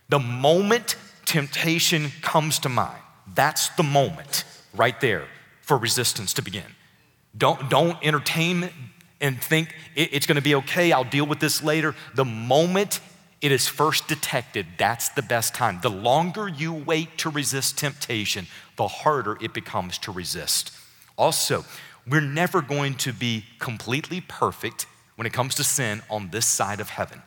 The 0.09 0.19
moment 0.21 0.97
temptation 1.25 2.11
comes 2.23 2.61
to 2.61 2.69
mind, 2.69 3.03
that's 3.35 3.69
the 3.71 3.83
moment 3.83 4.45
right 4.75 5.01
there 5.01 5.27
for 5.63 5.77
resistance 5.77 6.33
to 6.35 6.43
begin. 6.43 6.78
Don't, 7.39 7.71
don't 7.71 7.97
entertain 8.03 8.69
and 9.21 9.41
think 9.41 9.75
it's 9.95 10.27
going 10.27 10.37
to 10.37 10.43
be 10.43 10.55
okay, 10.57 10.93
I'll 10.93 11.05
deal 11.05 11.27
with 11.27 11.41
this 11.41 11.63
later. 11.63 11.95
The 12.15 12.25
moment 12.25 13.01
it 13.41 13.53
is 13.53 13.69
first 13.69 14.09
detected, 14.09 14.67
that's 14.79 15.09
the 15.11 15.23
best 15.23 15.55
time. 15.55 15.79
The 15.83 15.91
longer 15.91 16.49
you 16.49 16.73
wait 16.73 17.17
to 17.19 17.31
resist 17.31 17.79
temptation, 17.79 18.47
the 18.77 18.89
harder 18.89 19.39
it 19.41 19.55
becomes 19.55 19.99
to 19.99 20.13
resist. 20.13 20.73
Also, 21.17 21.65
we're 22.07 22.21
never 22.21 22.61
going 22.61 22.95
to 22.97 23.13
be 23.13 23.45
completely 23.59 24.21
perfect 24.21 24.87
when 25.17 25.27
it 25.27 25.33
comes 25.33 25.55
to 25.57 25.65
sin 25.65 26.03
on 26.11 26.31
this 26.31 26.47
side 26.47 26.81
of 26.81 26.91
heaven. 26.91 27.23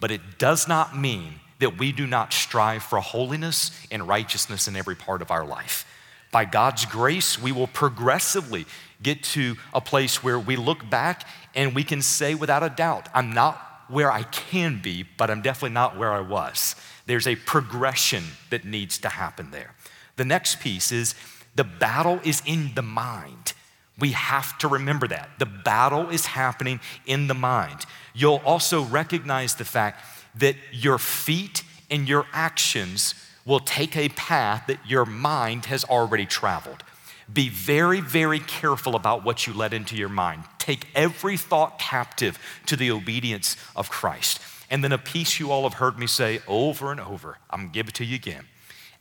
But 0.00 0.10
it 0.10 0.38
does 0.38 0.68
not 0.68 0.96
mean 0.96 1.40
that 1.60 1.78
we 1.78 1.92
do 1.92 2.06
not 2.06 2.32
strive 2.32 2.82
for 2.82 3.00
holiness 3.00 3.70
and 3.90 4.06
righteousness 4.06 4.68
in 4.68 4.76
every 4.76 4.94
part 4.94 5.22
of 5.22 5.30
our 5.30 5.44
life. 5.44 5.84
By 6.30 6.44
God's 6.44 6.84
grace, 6.84 7.40
we 7.40 7.52
will 7.52 7.66
progressively 7.66 8.66
get 9.02 9.22
to 9.22 9.56
a 9.72 9.80
place 9.80 10.22
where 10.22 10.38
we 10.38 10.56
look 10.56 10.88
back 10.88 11.26
and 11.54 11.74
we 11.74 11.84
can 11.84 12.02
say 12.02 12.34
without 12.34 12.62
a 12.62 12.68
doubt, 12.68 13.08
I'm 13.14 13.32
not 13.32 13.60
where 13.88 14.10
I 14.10 14.22
can 14.24 14.80
be, 14.82 15.04
but 15.16 15.30
I'm 15.30 15.42
definitely 15.42 15.74
not 15.74 15.96
where 15.96 16.12
I 16.12 16.20
was. 16.20 16.76
There's 17.06 17.26
a 17.26 17.36
progression 17.36 18.24
that 18.50 18.64
needs 18.64 18.98
to 18.98 19.08
happen 19.08 19.50
there. 19.50 19.74
The 20.16 20.24
next 20.24 20.60
piece 20.60 20.92
is 20.92 21.14
the 21.54 21.64
battle 21.64 22.20
is 22.22 22.42
in 22.44 22.72
the 22.74 22.82
mind. 22.82 23.54
We 23.98 24.10
have 24.10 24.58
to 24.58 24.68
remember 24.68 25.08
that. 25.08 25.30
The 25.38 25.46
battle 25.46 26.10
is 26.10 26.26
happening 26.26 26.80
in 27.06 27.26
the 27.26 27.34
mind. 27.34 27.86
You'll 28.14 28.42
also 28.44 28.82
recognize 28.82 29.54
the 29.54 29.64
fact 29.64 30.04
that 30.36 30.56
your 30.70 30.98
feet 30.98 31.64
and 31.90 32.08
your 32.08 32.26
actions 32.32 33.14
will 33.44 33.60
take 33.60 33.96
a 33.96 34.10
path 34.10 34.64
that 34.66 34.78
your 34.86 35.06
mind 35.06 35.66
has 35.66 35.82
already 35.84 36.26
traveled. 36.26 36.84
Be 37.32 37.48
very, 37.48 38.00
very 38.00 38.40
careful 38.40 38.96
about 38.96 39.24
what 39.24 39.46
you 39.46 39.52
let 39.52 39.74
into 39.74 39.96
your 39.96 40.08
mind. 40.08 40.44
Take 40.58 40.86
every 40.94 41.36
thought 41.36 41.78
captive 41.78 42.38
to 42.66 42.76
the 42.76 42.90
obedience 42.90 43.56
of 43.76 43.90
Christ. 43.90 44.40
And 44.70 44.82
then 44.82 44.92
a 44.92 44.98
piece 44.98 45.38
you 45.38 45.50
all 45.50 45.62
have 45.62 45.74
heard 45.74 45.98
me 45.98 46.06
say 46.06 46.40
over 46.46 46.90
and 46.90 47.00
over, 47.00 47.38
I'm 47.50 47.60
gonna 47.60 47.72
give 47.72 47.88
it 47.88 47.94
to 47.94 48.04
you 48.04 48.16
again. 48.16 48.46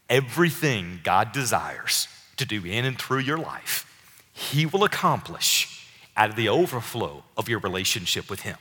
Everything 0.10 1.02
God 1.04 1.32
desires 1.32 2.08
to 2.38 2.46
do 2.46 2.64
in 2.66 2.86
and 2.86 2.98
through 2.98 3.20
your 3.20 3.38
life, 3.38 3.86
He 4.34 4.66
will 4.66 4.84
accomplish 4.84 5.86
out 6.16 6.30
of 6.30 6.36
the 6.36 6.50
overflow 6.50 7.24
of 7.38 7.50
your 7.50 7.60
relationship 7.60 8.30
with 8.30 8.42
Him. 8.42 8.58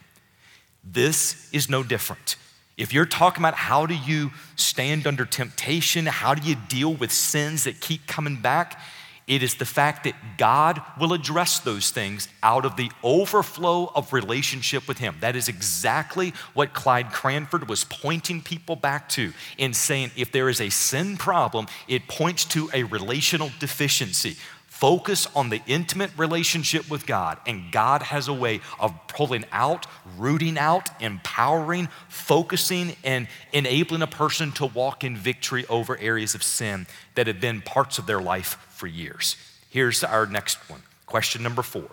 This 0.85 1.50
is 1.52 1.68
no 1.68 1.83
different. 1.83 2.37
If 2.76 2.92
you're 2.92 3.07
talking 3.07 3.42
about 3.42 3.55
how 3.55 3.87
do 3.87 3.94
you 3.94 4.33
stand 4.55 5.07
under 5.07 5.24
temptation, 5.24 6.07
how 6.07 6.35
do 6.35 6.46
you 6.46 6.57
deal 6.68 6.92
with 6.92 7.11
sins 7.11 7.64
that 7.64 7.81
keep 7.81 8.07
coming 8.07 8.37
back, 8.37 8.79
it 9.27 9.43
is 9.43 9.57
the 9.57 9.65
fact 9.65 10.05
that 10.05 10.15
God 10.39 10.81
will 11.01 11.12
address 11.12 11.59
those 11.59 11.91
things 11.91 12.29
out 12.45 12.65
of 12.65 12.77
the 12.77 12.93
overflow 13.03 13.91
of 13.93 14.12
relationship 14.12 14.87
with 14.87 14.99
Him. 14.99 15.17
That 15.21 15.35
is 15.35 15.49
exactly 15.49 16.33
what 16.55 16.73
Clyde 16.73 17.11
Cranford 17.11 17.69
was 17.69 17.83
pointing 17.83 18.41
people 18.41 18.77
back 18.77 19.09
to 19.11 19.33
in 19.59 19.75
saying 19.75 20.12
if 20.17 20.31
there 20.31 20.49
is 20.49 20.61
a 20.61 20.71
sin 20.71 21.17
problem, 21.17 21.67
it 21.89 22.07
points 22.07 22.45
to 22.47 22.71
a 22.73 22.85
relational 22.85 23.51
deficiency. 23.59 24.37
Focus 24.69 25.27
on 25.35 25.49
the 25.49 25.62
intimate 25.67 26.11
relationship 26.19 26.89
with 26.89 27.07
God, 27.07 27.39
and 27.47 27.73
God 27.73 28.03
has 28.03 28.29
a 28.29 28.33
way 28.35 28.61
of 28.79 28.95
pulling 29.09 29.47
out, 29.51 29.87
rooting 30.19 30.59
out, 30.59 30.91
empowering, 31.01 31.89
focusing, 32.09 32.95
and 33.03 33.27
enabling 33.55 34.03
a 34.03 34.07
person 34.07 34.53
to 34.53 34.67
walk 34.67 35.03
in 35.03 35.17
victory 35.17 35.65
over 35.69 35.99
areas 35.99 36.35
of 36.35 36.43
sin 36.43 36.87
that 37.15 37.27
have 37.27 37.41
been 37.41 37.62
parts 37.62 37.99
of 37.99 38.07
their 38.07 38.21
life 38.21 38.59
for 38.77 38.87
years. 38.87 39.37
Here's 39.71 40.05
our 40.05 40.27
next 40.27 40.71
one. 40.71 40.83
Question 41.07 41.43
number 41.43 41.62
four 41.62 41.91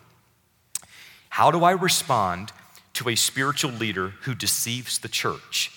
How 1.30 1.52
do 1.52 1.64
I 1.64 1.72
respond 1.72 2.52
to 2.94 3.10
a 3.10 3.16
spiritual 3.16 3.72
leader 3.72 4.10
who 4.22 4.36
deceives 4.36 5.00
the 5.00 5.08
church? 5.08 5.72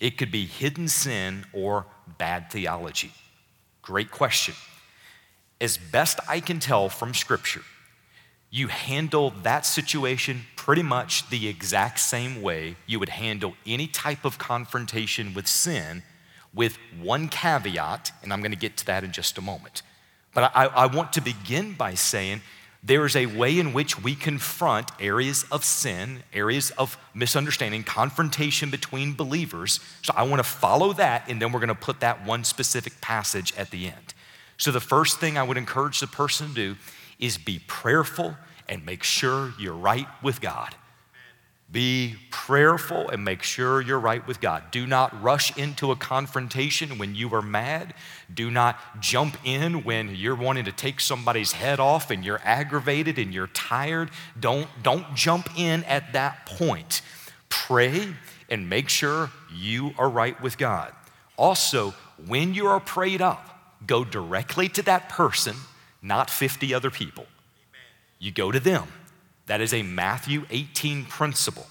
It 0.00 0.16
could 0.16 0.30
be 0.30 0.46
hidden 0.46 0.88
sin 0.88 1.44
or 1.52 1.86
bad 2.18 2.50
theology. 2.50 3.12
Great 3.82 4.10
question 4.10 4.54
as 5.60 5.76
best 5.76 6.20
I 6.28 6.40
can 6.40 6.60
tell 6.60 6.88
from 6.88 7.14
Scripture, 7.14 7.62
you 8.50 8.68
handle 8.68 9.30
that 9.42 9.66
situation 9.66 10.42
pretty 10.56 10.82
much 10.82 11.28
the 11.30 11.48
exact 11.48 11.98
same 11.98 12.40
way 12.40 12.76
you 12.86 12.98
would 12.98 13.08
handle 13.08 13.54
any 13.66 13.86
type 13.86 14.24
of 14.24 14.38
confrontation 14.38 15.34
with 15.34 15.46
sin, 15.46 16.02
with 16.54 16.78
one 17.00 17.28
caveat, 17.28 18.12
and 18.22 18.32
I'm 18.32 18.40
going 18.40 18.52
to 18.52 18.58
get 18.58 18.76
to 18.78 18.86
that 18.86 19.04
in 19.04 19.12
just 19.12 19.36
a 19.36 19.42
moment. 19.42 19.82
But 20.34 20.52
I, 20.54 20.66
I, 20.66 20.86
want 20.86 21.12
to 21.14 21.20
begin 21.20 21.72
by 21.72 21.94
saying 21.94 22.42
there 22.82 23.04
is 23.06 23.16
a 23.16 23.26
way 23.26 23.58
in 23.58 23.72
which 23.72 24.00
we 24.02 24.14
confront 24.14 24.90
areas 25.00 25.44
of 25.50 25.64
sin, 25.64 26.22
areas 26.32 26.70
of 26.72 26.96
misunderstanding, 27.14 27.82
confrontation 27.82 28.70
between 28.70 29.14
believers. 29.14 29.80
So 30.02 30.12
I 30.16 30.22
want 30.22 30.38
to 30.38 30.48
follow 30.48 30.92
that, 30.94 31.28
and 31.28 31.42
then 31.42 31.50
we're 31.50 31.60
going 31.60 31.68
to 31.68 31.74
put 31.74 32.00
that 32.00 32.24
one 32.24 32.44
specific 32.44 33.00
passage 33.00 33.52
at 33.56 33.70
the 33.70 33.86
end. 33.86 34.14
So, 34.58 34.72
the 34.72 34.80
first 34.80 35.20
thing 35.20 35.38
I 35.38 35.44
would 35.44 35.56
encourage 35.56 36.00
the 36.00 36.08
person 36.08 36.48
to 36.48 36.54
do 36.54 36.76
is 37.20 37.38
be 37.38 37.60
prayerful 37.68 38.36
and 38.68 38.84
make 38.84 39.04
sure 39.04 39.54
you're 39.58 39.72
right 39.72 40.08
with 40.22 40.40
God. 40.40 40.74
Be 41.70 42.16
prayerful 42.30 43.10
and 43.10 43.22
make 43.22 43.42
sure 43.42 43.82
you're 43.82 44.00
right 44.00 44.26
with 44.26 44.40
God. 44.40 44.70
Do 44.70 44.86
not 44.86 45.22
rush 45.22 45.54
into 45.58 45.90
a 45.90 45.96
confrontation 45.96 46.96
when 46.96 47.14
you 47.14 47.34
are 47.34 47.42
mad. 47.42 47.92
Do 48.32 48.50
not 48.50 48.78
jump 49.00 49.36
in 49.44 49.84
when 49.84 50.14
you're 50.14 50.34
wanting 50.34 50.64
to 50.64 50.72
take 50.72 50.98
somebody's 50.98 51.52
head 51.52 51.78
off 51.78 52.10
and 52.10 52.24
you're 52.24 52.40
aggravated 52.42 53.18
and 53.18 53.34
you're 53.34 53.48
tired. 53.48 54.10
Don't, 54.40 54.66
don't 54.82 55.14
jump 55.14 55.50
in 55.58 55.84
at 55.84 56.14
that 56.14 56.46
point. 56.46 57.02
Pray 57.50 58.14
and 58.48 58.70
make 58.70 58.88
sure 58.88 59.30
you 59.54 59.92
are 59.98 60.08
right 60.08 60.40
with 60.40 60.56
God. 60.56 60.94
Also, 61.36 61.94
when 62.26 62.54
you 62.54 62.66
are 62.66 62.80
prayed 62.80 63.20
up, 63.20 63.76
go 63.86 64.04
directly 64.04 64.70
to 64.70 64.82
that 64.82 65.10
person, 65.10 65.54
not 66.00 66.30
50 66.30 66.72
other 66.72 66.90
people. 66.90 67.26
You 68.18 68.32
go 68.32 68.50
to 68.50 68.58
them. 68.58 68.88
That 69.48 69.60
is 69.60 69.74
a 69.74 69.82
Matthew 69.82 70.46
18 70.50 71.04
principle. 71.06 71.66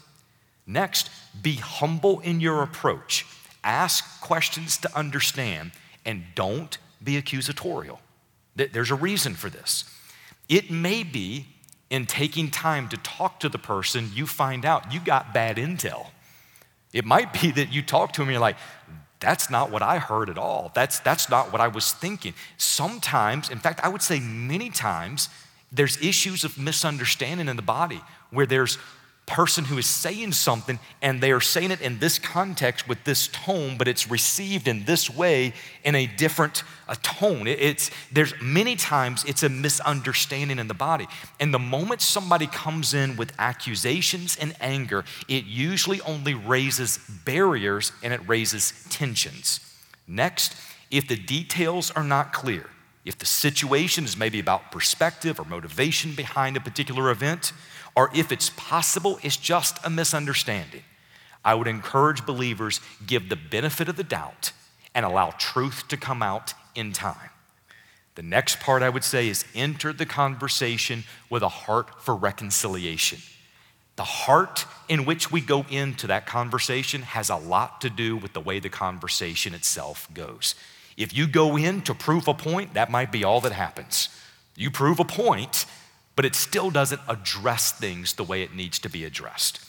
Next, 0.65 1.09
be 1.41 1.55
humble 1.55 2.19
in 2.19 2.41
your 2.41 2.61
approach. 2.61 3.25
Ask 3.63 4.21
questions 4.21 4.77
to 4.77 4.97
understand 4.97 5.71
and 6.05 6.23
don't 6.35 6.77
be 7.03 7.21
accusatorial. 7.21 7.99
There's 8.55 8.91
a 8.91 8.95
reason 8.95 9.35
for 9.35 9.49
this. 9.49 9.85
It 10.49 10.71
may 10.71 11.03
be 11.03 11.47
in 11.89 12.05
taking 12.05 12.51
time 12.51 12.89
to 12.89 12.97
talk 12.97 13.39
to 13.39 13.49
the 13.49 13.57
person, 13.57 14.11
you 14.13 14.27
find 14.27 14.65
out 14.65 14.93
you 14.93 14.99
got 14.99 15.33
bad 15.33 15.57
intel. 15.57 16.07
It 16.91 17.05
might 17.05 17.33
be 17.41 17.51
that 17.51 17.71
you 17.71 17.81
talk 17.81 18.13
to 18.13 18.21
them 18.21 18.29
and 18.29 18.33
you're 18.33 18.41
like, 18.41 18.57
that's 19.19 19.49
not 19.49 19.71
what 19.71 19.81
I 19.81 19.97
heard 19.97 20.29
at 20.29 20.37
all. 20.37 20.71
That's, 20.75 20.99
that's 20.99 21.29
not 21.29 21.51
what 21.51 21.61
I 21.61 21.67
was 21.67 21.91
thinking. 21.93 22.33
Sometimes, 22.57 23.49
in 23.49 23.59
fact, 23.59 23.79
I 23.83 23.89
would 23.89 24.01
say 24.01 24.19
many 24.19 24.69
times, 24.69 25.29
there's 25.71 26.01
issues 26.01 26.43
of 26.43 26.57
misunderstanding 26.57 27.47
in 27.47 27.55
the 27.55 27.61
body 27.61 28.01
where 28.31 28.45
there's 28.45 28.77
person 29.27 29.65
who 29.65 29.77
is 29.77 29.85
saying 29.85 30.31
something 30.31 30.79
and 31.01 31.19
they 31.21 31.33
are 31.33 31.41
saying 31.41 31.69
it 31.69 31.81
in 31.81 31.99
this 31.99 32.17
context 32.17 32.87
with 32.87 33.03
this 33.03 33.27
tone, 33.27 33.77
but 33.77 33.85
it's 33.87 34.09
received 34.09 34.69
in 34.69 34.85
this 34.85 35.09
way 35.09 35.53
in 35.83 35.93
a 35.95 36.07
different 36.07 36.63
a 36.87 36.95
tone. 36.95 37.45
It's 37.45 37.91
there's 38.09 38.33
many 38.41 38.77
times 38.77 39.25
it's 39.25 39.43
a 39.43 39.49
misunderstanding 39.49 40.59
in 40.59 40.69
the 40.69 40.73
body. 40.73 41.07
And 41.41 41.53
the 41.53 41.59
moment 41.59 42.01
somebody 42.01 42.47
comes 42.47 42.93
in 42.93 43.17
with 43.17 43.33
accusations 43.37 44.37
and 44.37 44.55
anger, 44.61 45.03
it 45.27 45.43
usually 45.43 45.99
only 46.01 46.33
raises 46.33 46.97
barriers 47.25 47.91
and 48.01 48.13
it 48.13 48.21
raises 48.27 48.85
tensions. 48.89 49.59
Next, 50.07 50.55
if 50.89 51.05
the 51.05 51.17
details 51.17 51.91
are 51.91 52.03
not 52.03 52.31
clear, 52.31 52.65
if 53.07 53.17
the 53.17 53.25
situation 53.25 54.03
is 54.03 54.17
maybe 54.17 54.37
about 54.37 54.69
perspective 54.69 55.39
or 55.39 55.45
motivation 55.45 56.13
behind 56.13 56.57
a 56.57 56.59
particular 56.59 57.09
event, 57.09 57.53
or 57.95 58.11
if 58.13 58.33
it's 58.33 58.49
possible, 58.49 59.17
it's 59.23 59.37
just 59.37 59.79
a 59.85 59.89
misunderstanding. 59.89 60.83
I 61.45 61.55
would 61.55 61.67
encourage 61.67 62.25
believers 62.25 62.81
give 63.05 63.29
the 63.29 63.37
benefit 63.37 63.87
of 63.87 63.95
the 63.95 64.03
doubt 64.03 64.51
and 64.93 65.05
allow 65.05 65.31
truth 65.31 65.87
to 65.87 65.95
come 65.95 66.21
out 66.21 66.53
in 66.75 66.91
time. 66.91 67.29
The 68.15 68.23
next 68.23 68.59
part 68.59 68.83
I 68.83 68.89
would 68.89 69.05
say 69.05 69.29
is 69.29 69.45
enter 69.55 69.93
the 69.93 70.05
conversation 70.05 71.05
with 71.29 71.43
a 71.43 71.49
heart 71.49 72.01
for 72.01 72.13
reconciliation. 72.13 73.19
The 73.95 74.03
heart 74.03 74.65
in 74.89 75.05
which 75.05 75.31
we 75.31 75.39
go 75.39 75.65
into 75.69 76.07
that 76.07 76.25
conversation 76.25 77.03
has 77.03 77.29
a 77.29 77.35
lot 77.37 77.79
to 77.81 77.89
do 77.89 78.17
with 78.17 78.33
the 78.33 78.41
way 78.41 78.59
the 78.59 78.69
conversation 78.69 79.53
itself 79.53 80.09
goes. 80.13 80.55
If 80.97 81.15
you 81.15 81.27
go 81.27 81.55
in 81.55 81.81
to 81.83 81.93
prove 81.93 82.27
a 82.27 82.33
point, 82.33 82.73
that 82.73 82.89
might 82.89 83.11
be 83.11 83.23
all 83.23 83.39
that 83.41 83.51
happens. 83.51 84.09
You 84.55 84.71
prove 84.71 84.99
a 84.99 85.05
point, 85.05 85.65
but 86.15 86.25
it 86.25 86.35
still 86.35 86.71
doesn't 86.71 87.01
address 87.07 87.71
things 87.71 88.13
the 88.13 88.23
way 88.23 88.41
it 88.41 88.55
needs 88.55 88.79
to 88.79 88.89
be 88.89 89.05
addressed. 89.05 89.63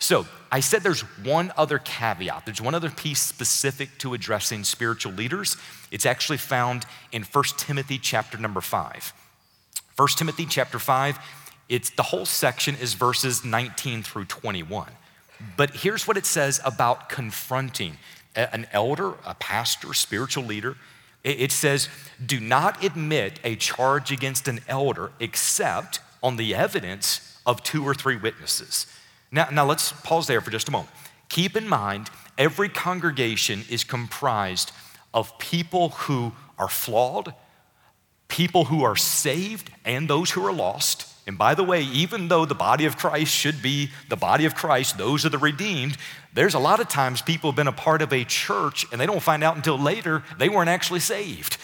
So, 0.00 0.26
I 0.50 0.60
said 0.60 0.82
there's 0.82 1.02
one 1.24 1.52
other 1.56 1.78
caveat. 1.78 2.44
There's 2.44 2.60
one 2.60 2.74
other 2.74 2.90
piece 2.90 3.20
specific 3.20 3.96
to 3.98 4.12
addressing 4.12 4.64
spiritual 4.64 5.12
leaders. 5.12 5.56
It's 5.92 6.04
actually 6.04 6.38
found 6.38 6.84
in 7.12 7.22
1 7.22 7.44
Timothy 7.56 7.98
chapter 7.98 8.36
number 8.36 8.60
5. 8.60 9.14
1 9.96 10.08
Timothy 10.16 10.46
chapter 10.46 10.80
5, 10.80 11.18
it's 11.68 11.90
the 11.90 12.02
whole 12.02 12.26
section 12.26 12.74
is 12.80 12.94
verses 12.94 13.44
19 13.44 14.02
through 14.02 14.24
21. 14.24 14.90
But 15.56 15.70
here's 15.70 16.06
what 16.06 16.16
it 16.16 16.26
says 16.26 16.60
about 16.64 17.08
confronting 17.08 17.96
an 18.36 18.66
elder, 18.72 19.14
a 19.24 19.34
pastor, 19.34 19.94
spiritual 19.94 20.44
leader 20.44 20.76
it 21.24 21.52
says, 21.52 21.88
do 22.24 22.38
not 22.38 22.84
admit 22.84 23.40
a 23.42 23.56
charge 23.56 24.12
against 24.12 24.46
an 24.46 24.60
elder 24.68 25.10
except 25.18 26.00
on 26.22 26.36
the 26.36 26.54
evidence 26.54 27.40
of 27.46 27.62
two 27.62 27.82
or 27.82 27.94
three 27.94 28.16
witnesses. 28.16 28.86
Now, 29.32 29.48
now 29.50 29.64
let's 29.64 29.92
pause 29.92 30.26
there 30.26 30.42
for 30.42 30.50
just 30.50 30.68
a 30.68 30.70
moment. 30.70 30.90
Keep 31.30 31.56
in 31.56 31.66
mind, 31.66 32.10
every 32.36 32.68
congregation 32.68 33.64
is 33.70 33.84
comprised 33.84 34.70
of 35.14 35.36
people 35.38 35.90
who 35.90 36.32
are 36.58 36.68
flawed, 36.68 37.34
people 38.28 38.66
who 38.66 38.84
are 38.84 38.96
saved, 38.96 39.70
and 39.84 40.08
those 40.08 40.30
who 40.30 40.46
are 40.46 40.52
lost. 40.52 41.08
And 41.26 41.38
by 41.38 41.54
the 41.54 41.64
way, 41.64 41.82
even 41.82 42.28
though 42.28 42.44
the 42.44 42.54
body 42.54 42.84
of 42.84 42.98
Christ 42.98 43.34
should 43.34 43.62
be 43.62 43.90
the 44.08 44.16
body 44.16 44.44
of 44.44 44.54
Christ, 44.54 44.98
those 44.98 45.24
are 45.24 45.30
the 45.30 45.38
redeemed, 45.38 45.96
there's 46.34 46.54
a 46.54 46.58
lot 46.58 46.80
of 46.80 46.88
times 46.88 47.22
people 47.22 47.50
have 47.50 47.56
been 47.56 47.66
a 47.66 47.72
part 47.72 48.02
of 48.02 48.12
a 48.12 48.24
church 48.24 48.84
and 48.92 49.00
they 49.00 49.06
don't 49.06 49.22
find 49.22 49.42
out 49.42 49.56
until 49.56 49.78
later 49.78 50.22
they 50.38 50.48
weren't 50.48 50.68
actually 50.68 51.00
saved. 51.00 51.56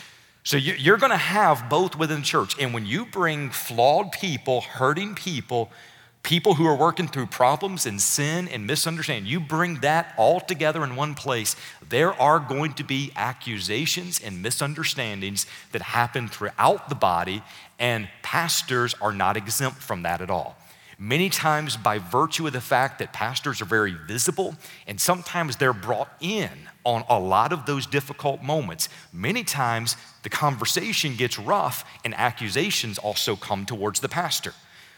So 0.42 0.57
you're 0.57 0.96
going 0.96 1.11
to 1.11 1.18
have 1.18 1.68
both 1.68 1.96
within 1.96 2.20
the 2.20 2.27
church. 2.27 2.59
And 2.59 2.73
when 2.73 2.87
you 2.87 3.05
bring 3.05 3.51
flawed 3.51 4.12
people, 4.12 4.62
hurting 4.62 5.14
people, 5.14 5.70
people 6.23 6.55
who 6.55 6.66
are 6.66 6.77
working 6.77 7.09
through 7.09 7.27
problems 7.27 7.87
and 7.87 8.01
sin 8.01 8.49
and 8.49 8.66
misunderstanding, 8.66 9.31
you 9.31 9.40
bring 9.40 9.81
that 9.81 10.14
all 10.16 10.40
together 10.40 10.83
in 10.85 10.96
one 10.96 11.14
place, 11.14 11.57
there 11.87 12.12
are 12.20 12.38
going 12.38 12.73
to 12.75 12.85
be 12.85 13.12
accusations 13.16 14.20
and 14.20 14.42
misunderstandings 14.42 15.46
that 15.73 15.83
happen 15.83 16.29
throughout 16.29 16.88
the 16.88 16.94
body, 16.94 17.42
and 17.81 18.09
pastors 18.23 18.95
are 19.01 19.12
not 19.12 19.37
exempt 19.37 19.83
from 19.83 20.03
that 20.03 20.21
at 20.21 20.31
all. 20.31 20.57
Many 21.03 21.31
times, 21.31 21.79
by 21.79 21.99
virtue 21.99 22.47
of 22.47 22.53
the 22.53 22.61
fact 22.61 22.99
that 22.99 23.14
pastors 23.14 23.62
are 23.62 23.64
very 23.64 23.95
visible, 23.95 24.55
and 24.87 25.01
sometimes 25.01 25.57
they're 25.57 25.73
brought 25.73 26.12
in 26.21 26.51
on 26.85 27.05
a 27.09 27.19
lot 27.19 27.55
of 27.55 27.64
those 27.64 27.87
difficult 27.87 28.43
moments, 28.43 28.90
many 29.11 29.43
times 29.43 29.97
the 30.25 30.29
conversation 30.29 31.16
gets 31.16 31.38
rough 31.38 31.85
and 32.05 32.14
accusations 32.14 32.99
also 32.99 33.35
come 33.35 33.64
towards 33.64 34.01
the 34.01 34.11
pastor. 34.11 34.53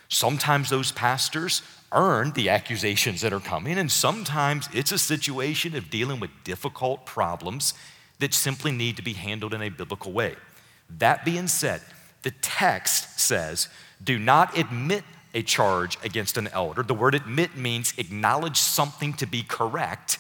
Sometimes 0.09 0.71
those 0.71 0.91
pastors 0.91 1.63
earn 1.93 2.33
the 2.33 2.49
accusations 2.49 3.21
that 3.21 3.33
are 3.33 3.41
coming, 3.41 3.79
and 3.79 3.91
sometimes 3.91 4.69
it's 4.75 4.91
a 4.91 4.99
situation 4.99 5.77
of 5.77 5.89
dealing 5.89 6.19
with 6.19 6.31
difficult 6.43 7.07
problems 7.07 7.75
that 8.19 8.35
simply 8.35 8.73
need 8.73 8.97
to 8.97 9.03
be 9.03 9.13
handled 9.13 9.55
in 9.55 9.63
a 9.63 9.69
biblical 9.69 10.11
way. 10.11 10.35
That 10.99 11.25
being 11.25 11.47
said, 11.47 11.81
the 12.23 12.31
text 12.31 13.21
says, 13.21 13.69
do 14.03 14.19
not 14.19 14.57
admit 14.57 15.05
a 15.35 15.43
charge 15.43 15.99
against 16.05 16.37
an 16.37 16.49
elder. 16.49 16.83
The 16.83 16.95
word 16.95 17.15
admit 17.15 17.57
means 17.57 17.95
acknowledge 17.99 18.59
something 18.59 19.15
to 19.15 19.27
be 19.27 19.43
correct, 19.43 20.19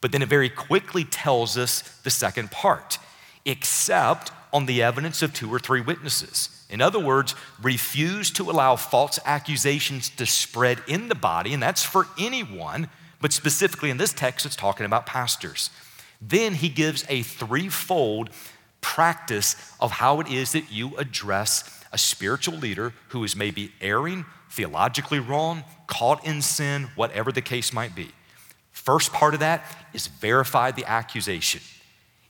but 0.00 0.12
then 0.12 0.22
it 0.22 0.28
very 0.28 0.48
quickly 0.48 1.04
tells 1.04 1.56
us 1.56 1.82
the 2.02 2.10
second 2.10 2.50
part 2.50 2.98
except 3.44 4.32
on 4.52 4.66
the 4.66 4.82
evidence 4.82 5.22
of 5.22 5.32
two 5.32 5.52
or 5.52 5.58
three 5.58 5.80
witnesses. 5.80 6.64
In 6.68 6.80
other 6.80 6.98
words, 7.00 7.34
refuse 7.62 8.30
to 8.32 8.50
allow 8.50 8.76
false 8.76 9.18
accusations 9.24 10.08
to 10.10 10.26
spread 10.26 10.82
in 10.86 11.08
the 11.08 11.14
body, 11.14 11.54
and 11.54 11.62
that's 11.62 11.82
for 11.82 12.06
anyone, 12.18 12.88
but 13.20 13.32
specifically 13.32 13.90
in 13.90 13.96
this 13.96 14.12
text, 14.12 14.46
it's 14.46 14.56
talking 14.56 14.86
about 14.86 15.06
pastors. 15.06 15.70
Then 16.20 16.54
he 16.54 16.68
gives 16.68 17.04
a 17.08 17.22
threefold 17.22 18.30
practice 18.80 19.56
of 19.80 19.90
how 19.92 20.20
it 20.20 20.28
is 20.28 20.52
that 20.52 20.70
you 20.70 20.96
address 20.96 21.82
a 21.92 21.98
spiritual 21.98 22.56
leader 22.56 22.92
who 23.08 23.24
is 23.24 23.36
maybe 23.36 23.72
erring 23.80 24.24
theologically 24.50 25.18
wrong, 25.18 25.64
caught 25.86 26.26
in 26.26 26.42
sin, 26.42 26.88
whatever 26.96 27.32
the 27.32 27.40
case 27.40 27.72
might 27.72 27.94
be. 27.94 28.10
First 28.72 29.12
part 29.12 29.34
of 29.34 29.40
that 29.40 29.64
is 29.92 30.06
verify 30.06 30.70
the 30.70 30.84
accusation. 30.84 31.60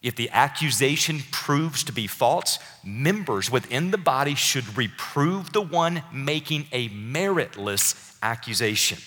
If 0.02 0.16
the 0.16 0.30
accusation 0.30 1.20
proves 1.30 1.84
to 1.84 1.92
be 1.92 2.06
false, 2.06 2.58
members 2.82 3.50
within 3.50 3.90
the 3.90 3.98
body 3.98 4.34
should 4.34 4.76
reprove 4.76 5.52
the 5.52 5.60
one 5.60 6.02
making 6.12 6.66
a 6.72 6.88
meritless 6.88 8.16
accusation. 8.22 8.98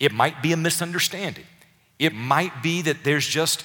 It 0.00 0.12
might 0.12 0.42
be 0.42 0.52
a 0.52 0.56
misunderstanding. 0.56 1.44
It 1.98 2.14
might 2.14 2.62
be 2.62 2.82
that 2.82 3.04
there's 3.04 3.26
just 3.26 3.62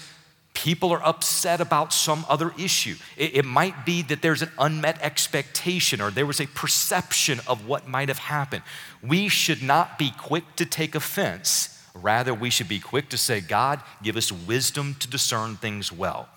people 0.53 0.91
are 0.91 1.03
upset 1.05 1.59
about 1.59 1.93
some 1.93 2.25
other 2.29 2.53
issue. 2.57 2.95
It, 3.17 3.37
it, 3.37 3.45
might 3.45 3.85
be 3.85 4.01
that 4.03 4.21
there's 4.21 4.41
an 4.41 4.51
unmet 4.59 5.01
expectation 5.01 5.99
or 5.99 6.11
there 6.11 6.25
was 6.25 6.39
a 6.39 6.47
perception 6.47 7.39
of 7.47 7.67
what 7.67 7.87
might 7.87 8.07
have 8.07 8.19
happened. 8.19 8.63
We 9.01 9.29
should 9.29 9.63
not 9.63 9.97
be 9.97 10.11
quick 10.11 10.55
to 10.57 10.65
take 10.65 10.95
offense. 10.95 11.69
Rather, 11.95 12.33
we 12.33 12.49
should 12.49 12.67
be 12.67 12.79
quick 12.79 13.09
to 13.09 13.17
say, 13.17 13.41
God, 13.41 13.81
give 14.01 14.15
us 14.15 14.31
wisdom 14.31 14.95
to 14.99 15.07
discern 15.07 15.55
things 15.55 15.91
well. 15.91 16.29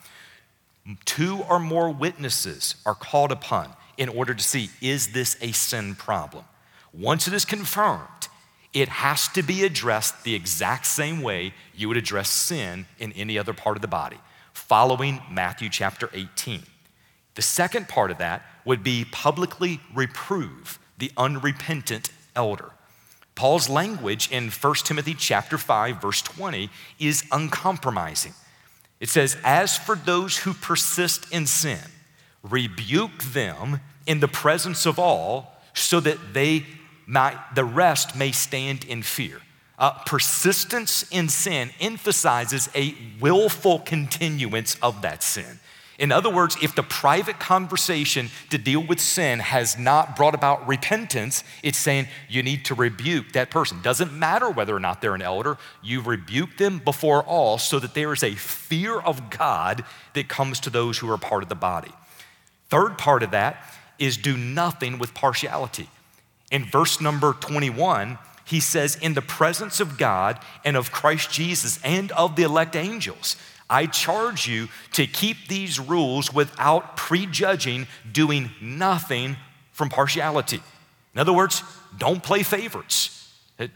Two 1.05 1.43
or 1.49 1.59
more 1.59 1.91
witnesses 1.91 2.77
are 2.85 2.95
called 2.95 3.33
upon 3.33 3.71
in 3.97 4.09
order 4.09 4.35
to 4.35 4.43
see 4.43 4.71
is 4.81 5.09
this 5.09 5.37
a 5.41 5.53
sin 5.53 5.95
problem? 5.95 6.45
Once 6.93 7.27
it 7.27 7.35
is 7.35 7.45
confirmed, 7.45 8.29
it 8.77 8.91
has 8.91 9.27
to 9.29 9.43
be 9.43 9.65
addressed 9.65 10.23
the 10.23 10.35
exact 10.35 10.85
same 10.85 11.23
way 11.23 11.55
you 11.75 11.89
would 11.89 11.97
address 11.97 12.29
sin 12.29 12.85
in 12.99 13.11
any 13.13 13.39
other 13.39 13.55
part 13.55 13.75
of 13.75 13.81
the 13.81 13.89
body, 13.89 14.19
following 14.53 15.23
Matthew 15.31 15.71
chapter 15.71 16.11
18. 16.13 16.63
The 17.37 17.43
second 17.43 17.89
part 17.89 18.11
of 18.11 18.19
that 18.19 18.43
would 18.67 18.83
be 18.83 19.07
publicly 19.11 19.81
reprove 19.95 20.79
the 20.99 21.11
unrepentant 21.17 22.11
elder. 22.35 22.71
Paul's 23.35 23.71
language 23.71 24.31
in 24.31 24.51
1 24.51 24.75
Timothy 24.85 25.15
chapter 25.15 25.57
5 25.57 26.03
verse 26.03 26.21
20 26.21 26.69
is 26.99 27.25
uncompromising. 27.33 28.35
It 29.01 29.09
says, 29.09 29.39
"As 29.43 29.79
for 29.79 29.97
those 29.97 30.37
who 30.39 30.53
persist 30.53 31.25
in 31.31 31.47
sin, 31.47 31.81
rebuke 32.43 33.23
them 33.23 33.81
in 34.05 34.21
the 34.21 34.29
presence 34.29 34.85
of 34.85 34.99
all 34.99 35.63
so 35.73 35.99
that 36.01 36.35
they 36.35 36.67
might, 37.07 37.39
the 37.55 37.65
rest 37.65 38.17
may 38.17 38.33
stand 38.33 38.85
in 38.85 39.03
fear. 39.03 39.41
Uh, 39.79 39.93
persistence 40.07 41.05
in 41.11 41.29
sin 41.29 41.71
emphasizes 41.81 42.69
a 42.75 42.95
willful 43.21 43.79
continuance 43.81 44.77
of 44.83 45.03
that 45.03 45.23
sin. 45.23 45.61
In 45.99 46.13
other 46.13 46.29
words, 46.29 46.57
if 46.63 46.75
the 46.75 46.83
private 46.83 47.39
conversation 47.39 48.29
to 48.51 48.59
deal 48.59 48.81
with 48.81 49.01
sin 49.01 49.39
has 49.39 49.79
not 49.79 50.15
brought 50.15 50.35
about 50.35 50.67
repentance, 50.69 51.43
it's 51.63 51.79
saying 51.79 52.07
you 52.29 52.43
need 52.43 52.67
to 52.67 52.75
rebuke 52.75 53.33
that 53.33 53.51
person. 53.51 53.81
Doesn't 53.81 54.13
matter 54.13 54.51
whether 54.51 54.77
or 54.77 54.81
not 54.81 55.01
they're 55.01 55.15
an 55.15 55.23
elder, 55.23 55.57
you 55.83 56.03
rebuke 56.03 56.59
them 56.59 56.81
before 56.85 57.23
all 57.23 57.57
so 57.57 57.79
that 57.79 57.95
there 57.95 58.13
is 58.13 58.23
a 58.23 58.35
fear 58.35 58.99
of 58.99 59.31
God 59.31 59.85
that 60.13 60.29
comes 60.29 60.61
to 60.61 60.71
those 60.71 60.99
who 60.99 61.11
are 61.11 61.19
part 61.19 61.43
of 61.43 61.49
the 61.49 61.55
body. 61.55 61.93
Third 62.69 62.99
part 62.99 63.23
of 63.23 63.31
that 63.31 63.63
is 63.99 64.19
do 64.19 64.37
nothing 64.37 64.99
with 64.99 65.15
partiality. 65.15 65.89
In 66.51 66.65
verse 66.65 67.01
number 67.01 67.33
21, 67.33 68.19
he 68.45 68.61
says, 68.61 68.97
In 68.97 69.15
the 69.15 69.23
presence 69.23 69.81
of 69.81 69.99
God 69.99 70.39
and 70.65 70.77
of 70.77 70.93
Christ 70.93 71.31
Jesus 71.31 71.81
and 71.83 72.13
of 72.13 72.37
the 72.37 72.45
elect 72.45 72.77
angels. 72.77 73.37
I 73.69 73.87
charge 73.87 74.47
you 74.47 74.69
to 74.93 75.07
keep 75.07 75.49
these 75.49 75.81
rules 75.81 76.33
without 76.33 76.97
prejudging, 76.97 77.89
doing 78.11 78.51
nothing 78.61 79.37
from 79.73 79.89
partiality. 79.89 80.63
In 81.15 81.21
other 81.21 81.33
words, 81.33 81.63
don't 81.99 82.23
play 82.23 82.45
favorites. 82.45 83.13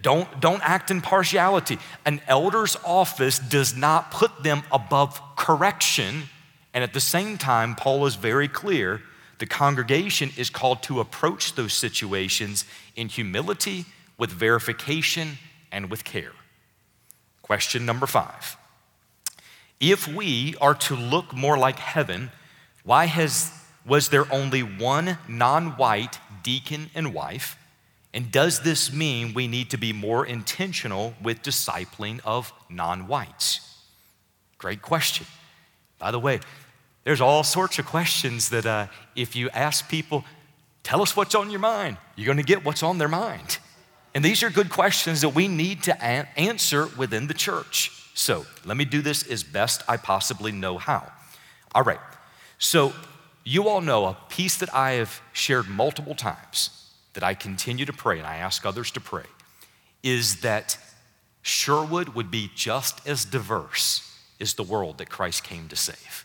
Don't, 0.03 0.41
don't 0.41 0.63
act 0.63 0.91
in 0.91 1.01
partiality. 1.01 1.79
An 2.05 2.21
elder's 2.29 2.77
office 2.85 3.39
does 3.39 3.75
not 3.75 4.11
put 4.11 4.43
them 4.43 4.63
above 4.71 5.21
correction. 5.37 6.25
And 6.75 6.85
at 6.85 6.93
the 6.93 7.01
same 7.01 7.39
time, 7.39 7.75
Paul 7.75 8.07
is 8.07 8.15
very 8.15 8.47
clear 8.47 9.03
the 9.41 9.47
congregation 9.47 10.31
is 10.37 10.51
called 10.51 10.83
to 10.85 11.01
approach 11.01 11.55
those 11.55 11.73
situations 11.73 12.65
in 12.95 13.09
humility, 13.09 13.87
with 14.19 14.31
verification, 14.31 15.39
and 15.73 15.91
with 15.91 16.05
care. 16.05 16.33
Question 17.43 17.85
number 17.85 18.07
five 18.07 18.57
if 19.81 20.07
we 20.07 20.55
are 20.61 20.75
to 20.75 20.95
look 20.95 21.35
more 21.35 21.57
like 21.57 21.79
heaven, 21.79 22.31
why 22.85 23.07
has, 23.07 23.51
was 23.87 24.11
there 24.11 24.31
only 24.31 24.63
one 24.63 25.17
non 25.27 25.71
white 25.79 26.19
deacon 26.43 26.91
and 26.95 27.15
wife? 27.15 27.57
And 28.13 28.31
does 28.31 28.61
this 28.61 28.93
mean 28.93 29.33
we 29.33 29.49
need 29.49 29.71
to 29.71 29.79
be 29.79 29.95
more 29.95 30.27
intentional 30.27 31.15
with 31.23 31.43
discipling 31.43 32.21
of 32.25 32.53
non 32.69 33.07
whites? 33.07 33.79
Great 34.59 34.83
question. 34.83 35.27
By 35.99 36.11
the 36.11 36.19
way, 36.19 36.41
there's 37.11 37.21
all 37.21 37.43
sorts 37.43 37.77
of 37.81 37.87
questions 37.87 38.51
that 38.51 38.65
uh, 38.65 38.87
if 39.17 39.35
you 39.35 39.51
ask 39.51 39.89
people, 39.89 40.25
tell 40.85 41.03
us 41.03 41.17
what's 41.17 41.35
on 41.35 41.51
your 41.51 41.59
mind, 41.59 41.97
you're 42.15 42.25
going 42.25 42.39
to 42.39 42.45
get 42.45 42.65
what's 42.65 42.85
on 42.85 42.99
their 42.99 43.09
mind. 43.09 43.59
And 44.15 44.25
these 44.25 44.45
are 44.45 44.49
good 44.49 44.71
questions 44.71 45.23
that 45.23 45.31
we 45.31 45.49
need 45.49 45.83
to 45.83 45.93
a- 46.01 46.29
answer 46.39 46.87
within 46.97 47.27
the 47.27 47.35
church. 47.35 47.91
So 48.15 48.47
let 48.65 48.77
me 48.77 48.85
do 48.85 49.03
this 49.03 49.27
as 49.29 49.43
best 49.43 49.83
I 49.89 49.97
possibly 49.97 50.53
know 50.53 50.79
how. 50.79 51.11
All 51.75 51.83
right. 51.83 51.99
So 52.61 52.93
you 53.43 53.67
all 53.67 53.81
know 53.81 54.07
a 54.07 54.17
piece 54.29 54.57
that 54.59 54.73
I 54.73 54.93
have 54.93 55.21
shared 55.33 55.67
multiple 55.67 56.15
times 56.15 56.93
that 57.15 57.25
I 57.25 57.35
continue 57.35 57.87
to 57.87 57.93
pray 57.93 58.19
and 58.19 58.27
I 58.27 58.37
ask 58.37 58.65
others 58.65 58.93
to 58.93 59.01
pray 59.01 59.27
is 60.05 60.43
that 60.43 60.79
Sherwood 61.43 62.11
would 62.11 62.31
be 62.31 62.53
just 62.55 63.05
as 63.05 63.25
diverse 63.25 64.17
as 64.41 64.55
the 64.55 64.63
world 64.63 64.99
that 64.99 65.11
Christ 65.11 65.43
came 65.43 65.67
to 65.67 65.75
save. 65.75 66.25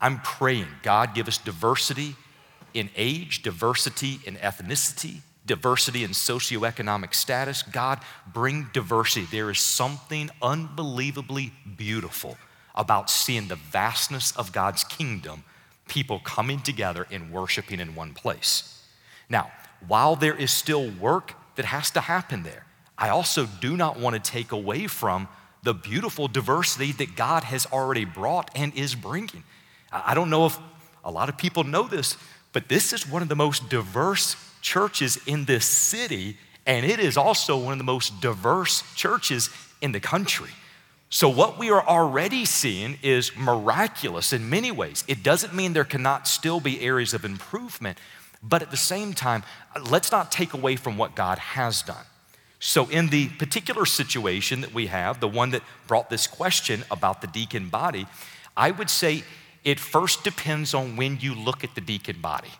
I'm 0.00 0.20
praying, 0.20 0.66
God, 0.82 1.14
give 1.14 1.28
us 1.28 1.38
diversity 1.38 2.16
in 2.72 2.88
age, 2.96 3.42
diversity 3.42 4.20
in 4.24 4.36
ethnicity, 4.36 5.20
diversity 5.44 6.04
in 6.04 6.10
socioeconomic 6.10 7.14
status. 7.14 7.62
God, 7.62 8.00
bring 8.32 8.68
diversity. 8.72 9.26
There 9.26 9.50
is 9.50 9.58
something 9.58 10.30
unbelievably 10.40 11.52
beautiful 11.76 12.38
about 12.74 13.10
seeing 13.10 13.48
the 13.48 13.56
vastness 13.56 14.34
of 14.36 14.52
God's 14.52 14.84
kingdom, 14.84 15.44
people 15.88 16.20
coming 16.20 16.60
together 16.60 17.06
and 17.10 17.32
worshiping 17.32 17.80
in 17.80 17.94
one 17.94 18.14
place. 18.14 18.82
Now, 19.28 19.50
while 19.86 20.16
there 20.16 20.36
is 20.36 20.50
still 20.50 20.90
work 20.90 21.34
that 21.56 21.64
has 21.66 21.90
to 21.92 22.00
happen 22.00 22.42
there, 22.42 22.64
I 22.96 23.08
also 23.08 23.46
do 23.60 23.76
not 23.76 23.98
want 23.98 24.14
to 24.22 24.30
take 24.30 24.52
away 24.52 24.86
from 24.86 25.28
the 25.62 25.74
beautiful 25.74 26.28
diversity 26.28 26.92
that 26.92 27.16
God 27.16 27.44
has 27.44 27.66
already 27.66 28.04
brought 28.04 28.50
and 28.54 28.74
is 28.74 28.94
bringing. 28.94 29.44
I 29.92 30.14
don't 30.14 30.30
know 30.30 30.46
if 30.46 30.58
a 31.04 31.10
lot 31.10 31.28
of 31.28 31.36
people 31.36 31.64
know 31.64 31.84
this, 31.84 32.16
but 32.52 32.68
this 32.68 32.92
is 32.92 33.08
one 33.08 33.22
of 33.22 33.28
the 33.28 33.36
most 33.36 33.68
diverse 33.68 34.36
churches 34.60 35.18
in 35.26 35.44
this 35.44 35.64
city, 35.64 36.36
and 36.66 36.84
it 36.84 36.98
is 36.98 37.16
also 37.16 37.56
one 37.56 37.72
of 37.72 37.78
the 37.78 37.84
most 37.84 38.20
diverse 38.20 38.82
churches 38.94 39.50
in 39.80 39.92
the 39.92 40.00
country. 40.00 40.50
So, 41.12 41.28
what 41.28 41.58
we 41.58 41.70
are 41.70 41.84
already 41.84 42.44
seeing 42.44 42.96
is 43.02 43.36
miraculous 43.36 44.32
in 44.32 44.48
many 44.48 44.70
ways. 44.70 45.02
It 45.08 45.24
doesn't 45.24 45.52
mean 45.52 45.72
there 45.72 45.84
cannot 45.84 46.28
still 46.28 46.60
be 46.60 46.80
areas 46.80 47.14
of 47.14 47.24
improvement, 47.24 47.98
but 48.42 48.62
at 48.62 48.70
the 48.70 48.76
same 48.76 49.12
time, 49.12 49.42
let's 49.90 50.12
not 50.12 50.30
take 50.30 50.54
away 50.54 50.76
from 50.76 50.96
what 50.96 51.16
God 51.16 51.38
has 51.38 51.82
done. 51.82 52.04
So, 52.60 52.88
in 52.88 53.08
the 53.08 53.28
particular 53.30 53.86
situation 53.86 54.60
that 54.60 54.72
we 54.72 54.86
have, 54.86 55.18
the 55.18 55.26
one 55.26 55.50
that 55.50 55.62
brought 55.88 56.10
this 56.10 56.28
question 56.28 56.84
about 56.92 57.22
the 57.22 57.26
deacon 57.26 57.70
body, 57.70 58.06
I 58.56 58.70
would 58.70 58.90
say 58.90 59.24
it 59.64 59.78
first 59.78 60.24
depends 60.24 60.74
on 60.74 60.96
when 60.96 61.18
you 61.20 61.34
look 61.34 61.64
at 61.64 61.74
the 61.74 61.80
deacon 61.80 62.20
body. 62.20 62.50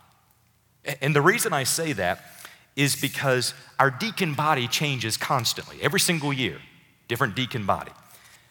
And 1.01 1.15
the 1.15 1.23
reason 1.23 1.53
I 1.53 1.65
say 1.65 1.93
that 1.95 2.23
is 2.77 2.97
because 2.97 3.55
our 3.79 3.91
deacon 3.91 4.35
body 4.35 4.67
changes 4.67 5.17
constantly, 5.17 5.79
every 5.83 6.01
single 6.01 6.33
year, 6.33 6.59
different 7.09 7.35
deacon 7.35 7.67
body. 7.67 7.93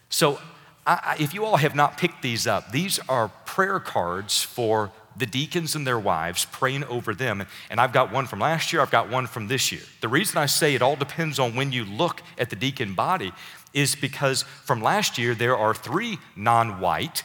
So, 0.08 0.38
I, 0.86 1.16
if 1.20 1.34
you 1.34 1.44
all 1.44 1.58
have 1.58 1.74
not 1.74 1.98
picked 1.98 2.22
these 2.22 2.46
up, 2.46 2.72
these 2.72 2.98
are 3.08 3.28
prayer 3.44 3.78
cards 3.80 4.42
for 4.42 4.90
the 5.16 5.26
deacons 5.26 5.74
and 5.74 5.86
their 5.86 5.98
wives, 5.98 6.46
praying 6.46 6.84
over 6.84 7.14
them. 7.14 7.44
And 7.68 7.80
I've 7.80 7.92
got 7.92 8.12
one 8.12 8.26
from 8.26 8.40
last 8.40 8.72
year, 8.72 8.80
I've 8.80 8.90
got 8.90 9.10
one 9.10 9.26
from 9.26 9.48
this 9.48 9.70
year. 9.70 9.82
The 10.00 10.08
reason 10.08 10.38
I 10.38 10.46
say 10.46 10.74
it 10.74 10.82
all 10.82 10.96
depends 10.96 11.38
on 11.38 11.54
when 11.54 11.72
you 11.72 11.84
look 11.84 12.22
at 12.38 12.50
the 12.50 12.56
deacon 12.56 12.94
body 12.94 13.32
is 13.72 13.94
because 13.94 14.42
from 14.42 14.82
last 14.82 15.18
year, 15.18 15.34
there 15.34 15.56
are 15.56 15.74
three 15.74 16.18
non 16.34 16.80
white 16.80 17.22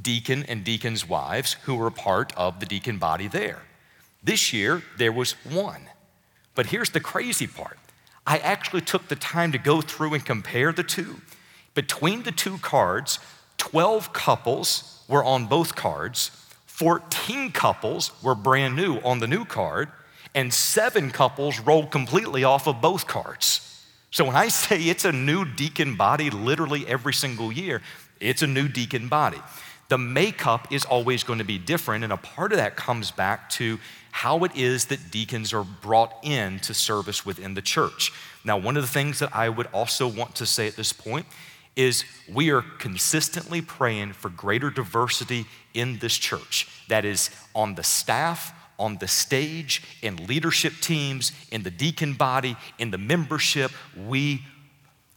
deacon 0.00 0.44
and 0.44 0.64
deacon's 0.64 1.08
wives 1.08 1.54
who 1.64 1.74
were 1.74 1.90
part 1.90 2.32
of 2.36 2.60
the 2.60 2.66
deacon 2.66 2.98
body 2.98 3.28
there. 3.28 3.62
This 4.22 4.52
year, 4.52 4.82
there 4.96 5.12
was 5.12 5.32
one. 5.44 5.88
But 6.54 6.66
here's 6.66 6.90
the 6.90 7.00
crazy 7.00 7.46
part 7.46 7.78
I 8.26 8.38
actually 8.38 8.80
took 8.80 9.08
the 9.08 9.16
time 9.16 9.52
to 9.52 9.58
go 9.58 9.80
through 9.80 10.14
and 10.14 10.24
compare 10.24 10.72
the 10.72 10.82
two. 10.82 11.20
Between 11.74 12.22
the 12.22 12.32
two 12.32 12.58
cards, 12.58 13.18
12 13.58 14.12
couples 14.12 15.04
were 15.08 15.24
on 15.24 15.46
both 15.46 15.74
cards, 15.74 16.30
14 16.66 17.52
couples 17.52 18.12
were 18.22 18.34
brand 18.34 18.76
new 18.76 18.98
on 18.98 19.18
the 19.18 19.26
new 19.26 19.44
card, 19.44 19.90
and 20.34 20.52
seven 20.52 21.10
couples 21.10 21.60
rolled 21.60 21.90
completely 21.90 22.44
off 22.44 22.66
of 22.66 22.80
both 22.80 23.06
cards. 23.06 23.70
So 24.10 24.24
when 24.24 24.36
I 24.36 24.48
say 24.48 24.80
it's 24.82 25.04
a 25.04 25.12
new 25.12 25.44
deacon 25.44 25.96
body 25.96 26.30
literally 26.30 26.86
every 26.86 27.12
single 27.12 27.52
year, 27.52 27.82
it's 28.20 28.42
a 28.42 28.46
new 28.46 28.68
deacon 28.68 29.08
body. 29.08 29.40
The 29.88 29.98
makeup 29.98 30.72
is 30.72 30.84
always 30.84 31.24
going 31.24 31.38
to 31.38 31.44
be 31.44 31.58
different, 31.58 32.04
and 32.04 32.12
a 32.12 32.16
part 32.16 32.52
of 32.52 32.58
that 32.58 32.76
comes 32.76 33.10
back 33.10 33.50
to 33.50 33.78
how 34.10 34.44
it 34.44 34.54
is 34.56 34.86
that 34.86 35.10
deacons 35.10 35.52
are 35.52 35.64
brought 35.64 36.14
in 36.22 36.60
to 36.60 36.72
service 36.72 37.26
within 37.26 37.54
the 37.54 37.62
church. 37.62 38.12
Now, 38.44 38.56
one 38.56 38.76
of 38.76 38.82
the 38.82 38.88
things 38.88 39.18
that 39.18 39.34
I 39.34 39.48
would 39.48 39.66
also 39.72 40.06
want 40.06 40.36
to 40.36 40.46
say 40.46 40.68
at 40.68 40.76
this 40.76 40.92
point 40.92 41.26
is 41.76 42.04
we 42.32 42.50
are 42.50 42.62
consistently 42.78 43.60
praying 43.60 44.12
for 44.12 44.28
greater 44.28 44.70
diversity 44.70 45.46
in 45.74 45.98
this 45.98 46.16
church. 46.16 46.68
That 46.88 47.04
is 47.04 47.30
on 47.54 47.74
the 47.74 47.82
staff, 47.82 48.52
on 48.78 48.98
the 48.98 49.08
stage, 49.08 49.82
in 50.00 50.26
leadership 50.26 50.74
teams, 50.80 51.32
in 51.50 51.62
the 51.62 51.70
deacon 51.70 52.14
body, 52.14 52.56
in 52.78 52.90
the 52.90 52.98
membership. 52.98 53.72
We 54.06 54.42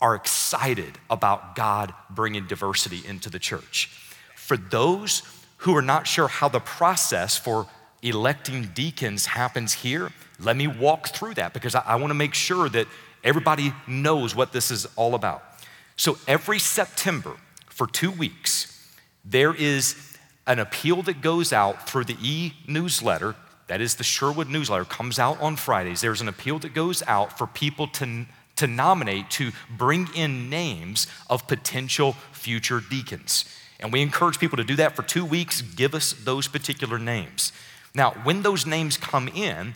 are 0.02 0.16
excited 0.16 0.98
about 1.10 1.56
God 1.56 1.94
bringing 2.10 2.48
diversity 2.48 3.04
into 3.06 3.30
the 3.30 3.40
church. 3.40 4.07
For 4.48 4.56
those 4.56 5.24
who 5.58 5.76
are 5.76 5.82
not 5.82 6.08
sure 6.08 6.30
how 6.30 6.48
the 6.48 6.62
process 6.62 7.38
for 7.38 7.68
electing 8.02 8.70
deacons 8.74 9.26
happens 9.26 9.74
here, 9.74 10.14
let 10.40 10.56
me 10.56 10.68
walk 10.68 11.10
through 11.10 11.34
that 11.34 11.52
because 11.52 11.76
I, 11.76 11.82
I 11.82 11.96
want 11.98 12.12
to 12.12 12.16
make 12.16 12.34
sure 12.34 12.70
that 12.70 12.88
everybody 13.26 13.74
knows 13.88 14.36
what 14.36 14.54
this 14.54 14.72
is 14.72 14.88
all 14.96 15.16
about. 15.16 15.44
So 15.98 16.18
every 16.30 16.60
September 16.60 17.36
for 17.68 17.88
two 17.88 18.10
weeks, 18.10 18.90
there 19.26 19.54
is 19.54 19.98
an 20.46 20.60
appeal 20.60 21.02
that 21.02 21.20
goes 21.20 21.52
out 21.52 21.90
through 21.90 22.06
the 22.06 22.16
e 22.22 22.54
newsletter. 22.66 23.36
That 23.68 23.82
is 23.82 23.96
the 23.96 24.06
Sherwood 24.06 24.48
newsletter, 24.48 24.86
comes 24.86 25.20
out 25.20 25.42
on 25.42 25.58
Fridays. 25.58 26.00
There's 26.00 26.22
an 26.22 26.30
appeal 26.30 26.58
that 26.60 26.74
goes 26.74 27.04
out 27.06 27.38
for 27.38 27.48
people 27.48 27.90
to, 28.00 28.26
to 28.56 28.68
nominate, 28.68 29.30
to 29.32 29.52
bring 29.70 30.08
in 30.16 30.50
names 30.50 31.06
of 31.30 31.50
potential 31.50 32.14
future 32.32 32.80
deacons. 32.80 33.44
And 33.80 33.94
we 33.94 34.02
encourage 34.02 34.40
people 34.40 34.58
to 34.58 34.64
do 34.64 34.76
that 34.78 34.96
for 34.96 35.04
two 35.04 35.26
weeks. 35.26 35.62
Give 35.62 35.94
us 35.94 36.14
those 36.14 36.48
particular 36.48 36.98
names. 36.98 37.52
Now, 37.94 38.12
when 38.24 38.42
those 38.42 38.66
names 38.66 38.98
come 38.98 39.28
in, 39.28 39.76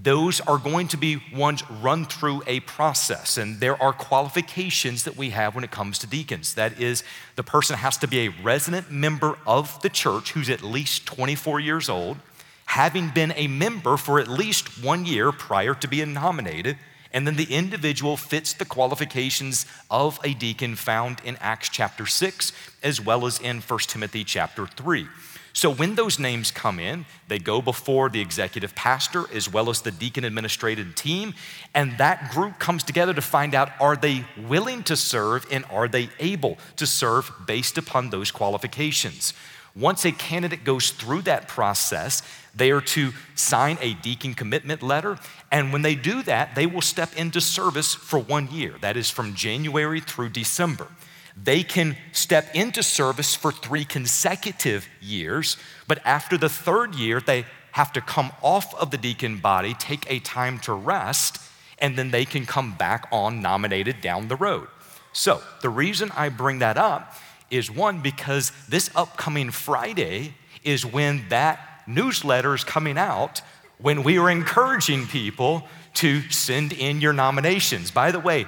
those 0.00 0.40
are 0.42 0.58
going 0.58 0.88
to 0.88 0.96
be 0.96 1.22
ones 1.34 1.68
run 1.70 2.04
through 2.04 2.42
a 2.46 2.60
process. 2.60 3.38
And 3.38 3.60
there 3.60 3.80
are 3.82 3.92
qualifications 3.92 5.04
that 5.04 5.16
we 5.16 5.30
have 5.30 5.54
when 5.54 5.64
it 5.64 5.70
comes 5.70 5.98
to 6.00 6.06
deacons. 6.06 6.54
That 6.54 6.78
is, 6.78 7.02
the 7.34 7.42
person 7.42 7.76
has 7.76 7.96
to 7.98 8.08
be 8.08 8.26
a 8.26 8.34
resident 8.42 8.90
member 8.90 9.38
of 9.46 9.80
the 9.80 9.88
church 9.88 10.32
who's 10.32 10.50
at 10.50 10.62
least 10.62 11.06
24 11.06 11.60
years 11.60 11.88
old, 11.88 12.18
having 12.66 13.08
been 13.08 13.32
a 13.36 13.46
member 13.46 13.96
for 13.96 14.20
at 14.20 14.28
least 14.28 14.84
one 14.84 15.06
year 15.06 15.32
prior 15.32 15.74
to 15.74 15.88
being 15.88 16.12
nominated. 16.12 16.76
And 17.16 17.26
then 17.26 17.36
the 17.36 17.50
individual 17.50 18.18
fits 18.18 18.52
the 18.52 18.66
qualifications 18.66 19.64
of 19.90 20.20
a 20.22 20.34
deacon 20.34 20.76
found 20.76 21.22
in 21.24 21.38
Acts 21.40 21.70
chapter 21.70 22.04
6, 22.04 22.52
as 22.82 23.00
well 23.00 23.24
as 23.24 23.40
in 23.40 23.62
1 23.62 23.78
Timothy 23.88 24.22
chapter 24.22 24.66
3. 24.66 25.06
So 25.54 25.72
when 25.72 25.94
those 25.94 26.18
names 26.18 26.50
come 26.50 26.78
in, 26.78 27.06
they 27.28 27.38
go 27.38 27.62
before 27.62 28.10
the 28.10 28.20
executive 28.20 28.74
pastor 28.74 29.24
as 29.32 29.50
well 29.50 29.70
as 29.70 29.80
the 29.80 29.90
deacon 29.92 30.24
administrative 30.24 30.94
team, 30.94 31.32
and 31.74 31.96
that 31.96 32.32
group 32.32 32.58
comes 32.58 32.82
together 32.82 33.14
to 33.14 33.22
find 33.22 33.54
out 33.54 33.70
are 33.80 33.96
they 33.96 34.26
willing 34.46 34.82
to 34.82 34.94
serve 34.94 35.46
and 35.50 35.64
are 35.70 35.88
they 35.88 36.10
able 36.20 36.58
to 36.76 36.86
serve 36.86 37.32
based 37.46 37.78
upon 37.78 38.10
those 38.10 38.30
qualifications. 38.30 39.32
Once 39.76 40.04
a 40.04 40.12
candidate 40.12 40.64
goes 40.64 40.90
through 40.90 41.22
that 41.22 41.46
process, 41.48 42.22
they 42.54 42.70
are 42.70 42.80
to 42.80 43.12
sign 43.34 43.76
a 43.80 43.92
deacon 43.94 44.32
commitment 44.32 44.82
letter. 44.82 45.18
And 45.52 45.72
when 45.72 45.82
they 45.82 45.94
do 45.94 46.22
that, 46.22 46.54
they 46.54 46.66
will 46.66 46.80
step 46.80 47.14
into 47.16 47.40
service 47.40 47.94
for 47.94 48.18
one 48.18 48.50
year. 48.50 48.74
That 48.80 48.96
is 48.96 49.10
from 49.10 49.34
January 49.34 50.00
through 50.00 50.30
December 50.30 50.88
they 51.36 51.62
can 51.62 51.96
step 52.12 52.54
into 52.54 52.82
service 52.82 53.34
for 53.34 53.52
three 53.52 53.84
consecutive 53.84 54.88
years, 55.00 55.56
but 55.86 56.00
after 56.04 56.38
the 56.38 56.48
third 56.48 56.94
year, 56.94 57.20
they 57.20 57.44
have 57.72 57.92
to 57.92 58.00
come 58.00 58.32
off 58.42 58.74
of 58.74 58.90
the 58.90 58.96
deacon 58.96 59.36
body, 59.36 59.74
take 59.74 60.10
a 60.10 60.18
time 60.20 60.58
to 60.60 60.72
rest, 60.72 61.38
and 61.78 61.96
then 61.98 62.10
they 62.10 62.24
can 62.24 62.46
come 62.46 62.72
back 62.72 63.06
on 63.12 63.42
nominated 63.42 64.00
down 64.00 64.28
the 64.28 64.36
road. 64.36 64.66
So, 65.12 65.42
the 65.60 65.68
reason 65.68 66.10
I 66.16 66.30
bring 66.30 66.60
that 66.60 66.78
up 66.78 67.14
is 67.50 67.70
one, 67.70 68.00
because 68.00 68.52
this 68.68 68.90
upcoming 68.94 69.50
Friday 69.50 70.34
is 70.64 70.84
when 70.84 71.28
that 71.28 71.82
newsletter 71.86 72.54
is 72.54 72.64
coming 72.64 72.98
out, 72.98 73.42
when 73.78 74.02
we 74.02 74.18
are 74.18 74.30
encouraging 74.30 75.06
people 75.06 75.66
to 75.96 76.20
send 76.30 76.74
in 76.74 77.00
your 77.00 77.14
nominations. 77.14 77.90
By 77.90 78.10
the 78.10 78.20
way, 78.20 78.44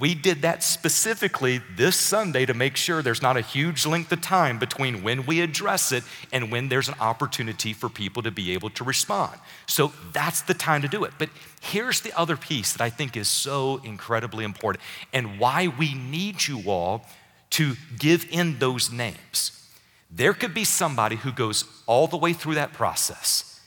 we 0.00 0.14
did 0.16 0.42
that 0.42 0.64
specifically 0.64 1.60
this 1.76 1.94
Sunday 1.96 2.44
to 2.44 2.54
make 2.54 2.76
sure 2.76 3.02
there's 3.02 3.22
not 3.22 3.36
a 3.36 3.40
huge 3.40 3.86
length 3.86 4.10
of 4.10 4.20
time 4.20 4.58
between 4.58 5.04
when 5.04 5.24
we 5.24 5.40
address 5.40 5.92
it 5.92 6.02
and 6.32 6.50
when 6.50 6.68
there's 6.68 6.88
an 6.88 6.96
opportunity 7.00 7.72
for 7.72 7.88
people 7.88 8.24
to 8.24 8.32
be 8.32 8.52
able 8.52 8.70
to 8.70 8.82
respond. 8.82 9.38
So 9.66 9.92
that's 10.12 10.42
the 10.42 10.54
time 10.54 10.82
to 10.82 10.88
do 10.88 11.04
it. 11.04 11.12
But 11.18 11.30
here's 11.60 12.00
the 12.00 12.12
other 12.18 12.36
piece 12.36 12.72
that 12.72 12.80
I 12.80 12.90
think 12.90 13.16
is 13.16 13.28
so 13.28 13.80
incredibly 13.84 14.44
important 14.44 14.82
and 15.12 15.38
why 15.38 15.68
we 15.68 15.94
need 15.94 16.48
you 16.48 16.62
all 16.66 17.06
to 17.50 17.76
give 17.98 18.26
in 18.30 18.58
those 18.58 18.90
names. 18.90 19.68
There 20.10 20.32
could 20.32 20.54
be 20.54 20.64
somebody 20.64 21.16
who 21.16 21.32
goes 21.32 21.64
all 21.86 22.06
the 22.06 22.16
way 22.16 22.32
through 22.32 22.54
that 22.54 22.72
process. 22.72 23.60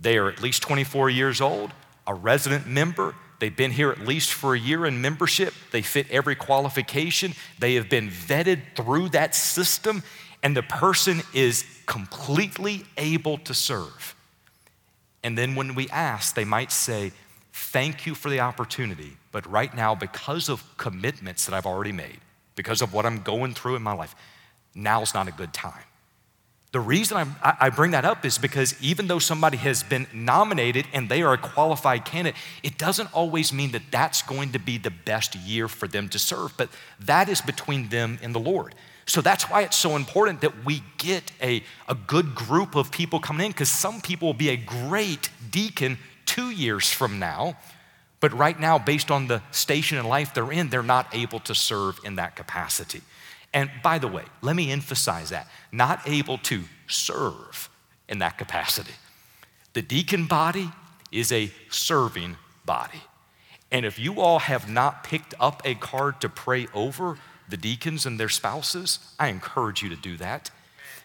They 0.00 0.16
are 0.18 0.28
at 0.28 0.42
least 0.42 0.62
24 0.62 1.10
years 1.10 1.40
old 1.40 1.72
a 2.06 2.14
resident 2.14 2.66
member. 2.66 3.14
They've 3.38 3.54
been 3.54 3.70
here 3.70 3.90
at 3.90 4.00
least 4.00 4.32
for 4.32 4.54
a 4.54 4.58
year 4.58 4.86
in 4.86 5.00
membership. 5.00 5.54
They 5.70 5.82
fit 5.82 6.10
every 6.10 6.34
qualification. 6.34 7.34
They 7.58 7.74
have 7.74 7.88
been 7.88 8.08
vetted 8.08 8.60
through 8.76 9.10
that 9.10 9.34
system, 9.34 10.02
and 10.42 10.56
the 10.56 10.62
person 10.62 11.22
is 11.32 11.64
completely 11.86 12.84
able 12.96 13.38
to 13.38 13.54
serve. 13.54 14.14
And 15.22 15.36
then 15.36 15.54
when 15.54 15.74
we 15.74 15.88
ask, 15.88 16.34
they 16.34 16.44
might 16.44 16.72
say, 16.72 17.12
Thank 17.56 18.04
you 18.04 18.16
for 18.16 18.30
the 18.30 18.40
opportunity, 18.40 19.16
but 19.30 19.48
right 19.48 19.72
now, 19.76 19.94
because 19.94 20.48
of 20.48 20.76
commitments 20.76 21.46
that 21.46 21.54
I've 21.54 21.66
already 21.66 21.92
made, 21.92 22.18
because 22.56 22.82
of 22.82 22.92
what 22.92 23.06
I'm 23.06 23.22
going 23.22 23.54
through 23.54 23.76
in 23.76 23.82
my 23.82 23.92
life, 23.92 24.14
now's 24.74 25.14
not 25.14 25.28
a 25.28 25.32
good 25.32 25.52
time. 25.52 25.84
The 26.74 26.80
reason 26.80 27.16
I'm, 27.16 27.36
i 27.40 27.70
bring 27.70 27.92
that 27.92 28.04
up 28.04 28.24
is 28.24 28.36
because 28.36 28.74
even 28.82 29.06
though 29.06 29.20
somebody 29.20 29.56
has 29.58 29.84
been 29.84 30.08
nominated 30.12 30.86
and 30.92 31.08
they 31.08 31.22
are 31.22 31.32
a 31.32 31.38
qualified 31.38 32.04
candidate, 32.04 32.36
it 32.64 32.78
doesn't 32.78 33.14
always 33.14 33.52
mean 33.52 33.70
that 33.70 33.82
that's 33.92 34.22
going 34.22 34.50
to 34.52 34.58
be 34.58 34.76
the 34.76 34.90
best 34.90 35.36
year 35.36 35.68
for 35.68 35.86
them 35.86 36.08
to 36.08 36.18
serve, 36.18 36.52
but 36.56 36.68
that 36.98 37.28
is 37.28 37.40
between 37.40 37.90
them 37.90 38.18
and 38.22 38.34
the 38.34 38.40
Lord. 38.40 38.74
So 39.06 39.20
that's 39.20 39.48
why 39.48 39.62
it's 39.62 39.76
so 39.76 39.94
important 39.94 40.40
that 40.40 40.64
we 40.64 40.82
get 40.98 41.30
a, 41.40 41.62
a 41.88 41.94
good 41.94 42.34
group 42.34 42.74
of 42.74 42.90
people 42.90 43.20
coming 43.20 43.46
in, 43.46 43.52
because 43.52 43.68
some 43.68 44.00
people 44.00 44.26
will 44.26 44.34
be 44.34 44.48
a 44.48 44.56
great 44.56 45.30
deacon 45.50 45.96
two 46.26 46.50
years 46.50 46.90
from 46.90 47.20
now, 47.20 47.56
but 48.24 48.32
right 48.32 48.58
now, 48.58 48.78
based 48.78 49.10
on 49.10 49.26
the 49.26 49.42
station 49.50 49.98
in 49.98 50.06
life 50.06 50.32
they're 50.32 50.50
in, 50.50 50.70
they're 50.70 50.82
not 50.82 51.14
able 51.14 51.40
to 51.40 51.54
serve 51.54 52.00
in 52.04 52.14
that 52.14 52.36
capacity. 52.36 53.02
And 53.52 53.68
by 53.82 53.98
the 53.98 54.08
way, 54.08 54.22
let 54.40 54.56
me 54.56 54.72
emphasize 54.72 55.28
that 55.28 55.46
not 55.70 56.00
able 56.08 56.38
to 56.38 56.62
serve 56.86 57.68
in 58.08 58.20
that 58.20 58.38
capacity. 58.38 58.94
The 59.74 59.82
deacon 59.82 60.24
body 60.24 60.70
is 61.12 61.32
a 61.32 61.52
serving 61.68 62.38
body. 62.64 63.02
And 63.70 63.84
if 63.84 63.98
you 63.98 64.22
all 64.22 64.38
have 64.38 64.70
not 64.70 65.04
picked 65.04 65.34
up 65.38 65.60
a 65.66 65.74
card 65.74 66.22
to 66.22 66.30
pray 66.30 66.66
over 66.72 67.18
the 67.50 67.58
deacons 67.58 68.06
and 68.06 68.18
their 68.18 68.30
spouses, 68.30 69.00
I 69.18 69.28
encourage 69.28 69.82
you 69.82 69.90
to 69.90 69.96
do 69.96 70.16
that. 70.16 70.50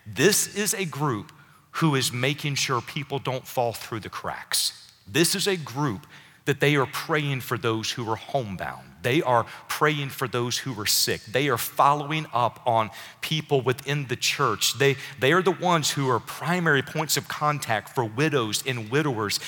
This 0.08 0.56
is 0.56 0.74
a 0.74 0.86
group 0.86 1.34
who 1.72 1.96
is 1.96 2.14
making 2.14 2.56
sure 2.56 2.80
people 2.80 3.20
don't 3.20 3.46
fall 3.46 3.74
through 3.74 4.00
the 4.00 4.10
cracks. 4.10 4.90
This 5.06 5.36
is 5.36 5.48
a 5.48 5.58
group 5.58 6.08
that 6.50 6.60
they 6.60 6.76
are 6.78 6.88
praying 6.88 7.42
for 7.42 7.60
those 7.60 7.92
who 7.92 8.10
are 8.10 8.16
homebound. 8.16 8.84
They 9.04 9.22
are 9.22 9.46
praying 9.68 10.10
for 10.10 10.28
those 10.28 10.58
who 10.58 10.78
are 10.82 10.88
sick. 10.88 11.22
They 11.26 11.48
are 11.48 11.60
following 11.60 12.26
up 12.34 12.60
on 12.66 12.90
people 13.22 13.62
within 13.62 14.08
the 14.08 14.16
church. 14.16 14.74
They, 14.80 14.96
they 15.20 15.32
are 15.32 15.44
the 15.44 15.52
ones 15.52 15.92
who 15.92 16.10
are 16.10 16.20
primary 16.20 16.82
points 16.82 17.18
of 17.18 17.28
contact 17.28 17.90
for 17.90 18.04
widows 18.04 18.64
and 18.66 18.90
widowers. 18.90 19.40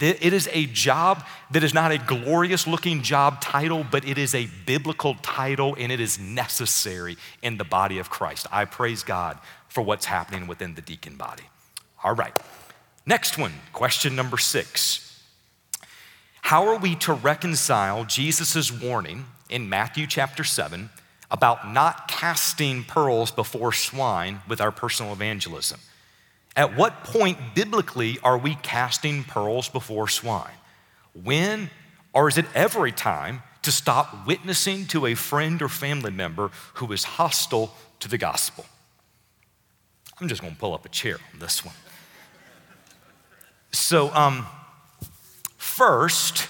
It 0.00 0.32
is 0.32 0.48
a 0.50 0.64
job 0.64 1.26
that 1.50 1.62
is 1.62 1.74
not 1.74 1.92
a 1.92 1.98
glorious 1.98 2.66
looking 2.66 3.02
job 3.02 3.42
title, 3.42 3.84
but 3.90 4.08
it 4.08 4.16
is 4.16 4.34
a 4.34 4.48
biblical 4.64 5.14
title 5.20 5.76
and 5.78 5.92
it 5.92 6.00
is 6.00 6.18
necessary 6.18 7.18
in 7.42 7.58
the 7.58 7.64
body 7.64 7.98
of 7.98 8.08
Christ. 8.08 8.46
I 8.50 8.64
praise 8.64 9.02
God 9.02 9.38
for 9.68 9.82
what's 9.82 10.06
happening 10.06 10.46
within 10.46 10.74
the 10.74 10.80
deacon 10.80 11.16
body. 11.16 11.44
All 12.02 12.14
right. 12.14 12.34
Next 13.04 13.36
one, 13.36 13.52
question 13.74 14.16
number 14.16 14.38
six. 14.38 15.05
How 16.46 16.68
are 16.68 16.78
we 16.78 16.94
to 16.94 17.12
reconcile 17.12 18.04
Jesus' 18.04 18.70
warning 18.70 19.24
in 19.48 19.68
Matthew 19.68 20.06
chapter 20.06 20.44
7 20.44 20.90
about 21.28 21.72
not 21.72 22.06
casting 22.06 22.84
pearls 22.84 23.32
before 23.32 23.72
swine 23.72 24.42
with 24.46 24.60
our 24.60 24.70
personal 24.70 25.12
evangelism? 25.12 25.80
At 26.54 26.76
what 26.76 27.02
point 27.02 27.36
biblically 27.56 28.20
are 28.22 28.38
we 28.38 28.54
casting 28.62 29.24
pearls 29.24 29.68
before 29.68 30.06
swine? 30.06 30.54
When 31.20 31.68
or 32.12 32.28
is 32.28 32.38
it 32.38 32.46
every 32.54 32.92
time 32.92 33.42
to 33.62 33.72
stop 33.72 34.24
witnessing 34.24 34.86
to 34.86 35.06
a 35.06 35.16
friend 35.16 35.60
or 35.60 35.68
family 35.68 36.12
member 36.12 36.52
who 36.74 36.92
is 36.92 37.02
hostile 37.02 37.74
to 37.98 38.06
the 38.06 38.18
gospel? 38.18 38.66
I'm 40.20 40.28
just 40.28 40.42
gonna 40.42 40.54
pull 40.56 40.74
up 40.74 40.86
a 40.86 40.90
chair 40.90 41.18
on 41.32 41.40
this 41.40 41.64
one. 41.64 41.74
So, 43.72 44.14
um, 44.14 44.46
First, 45.76 46.48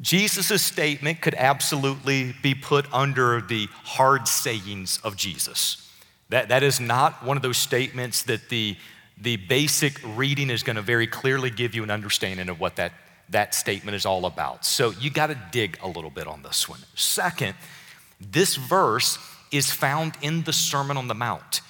Jesus' 0.00 0.62
statement 0.62 1.20
could 1.20 1.34
absolutely 1.34 2.34
be 2.42 2.54
put 2.54 2.90
under 2.94 3.42
the 3.42 3.68
hard 3.84 4.26
sayings 4.26 4.98
of 5.04 5.16
Jesus. 5.16 5.86
That, 6.30 6.48
that 6.48 6.62
is 6.62 6.80
not 6.80 7.22
one 7.22 7.36
of 7.36 7.42
those 7.42 7.58
statements 7.58 8.22
that 8.22 8.48
the, 8.48 8.78
the 9.20 9.36
basic 9.36 10.00
reading 10.16 10.48
is 10.48 10.62
going 10.62 10.76
to 10.76 10.82
very 10.82 11.06
clearly 11.06 11.50
give 11.50 11.74
you 11.74 11.82
an 11.82 11.90
understanding 11.90 12.48
of 12.48 12.58
what 12.58 12.76
that, 12.76 12.92
that 13.28 13.54
statement 13.54 13.94
is 13.94 14.06
all 14.06 14.24
about. 14.24 14.64
So 14.64 14.92
you 14.92 15.10
got 15.10 15.26
to 15.26 15.38
dig 15.52 15.78
a 15.82 15.88
little 15.88 16.08
bit 16.08 16.26
on 16.26 16.42
this 16.42 16.66
one. 16.66 16.80
Second, 16.94 17.54
this 18.18 18.56
verse 18.56 19.18
is 19.52 19.70
found 19.70 20.14
in 20.22 20.44
the 20.44 20.54
Sermon 20.54 20.96
on 20.96 21.06
the 21.06 21.14
Mount. 21.14 21.60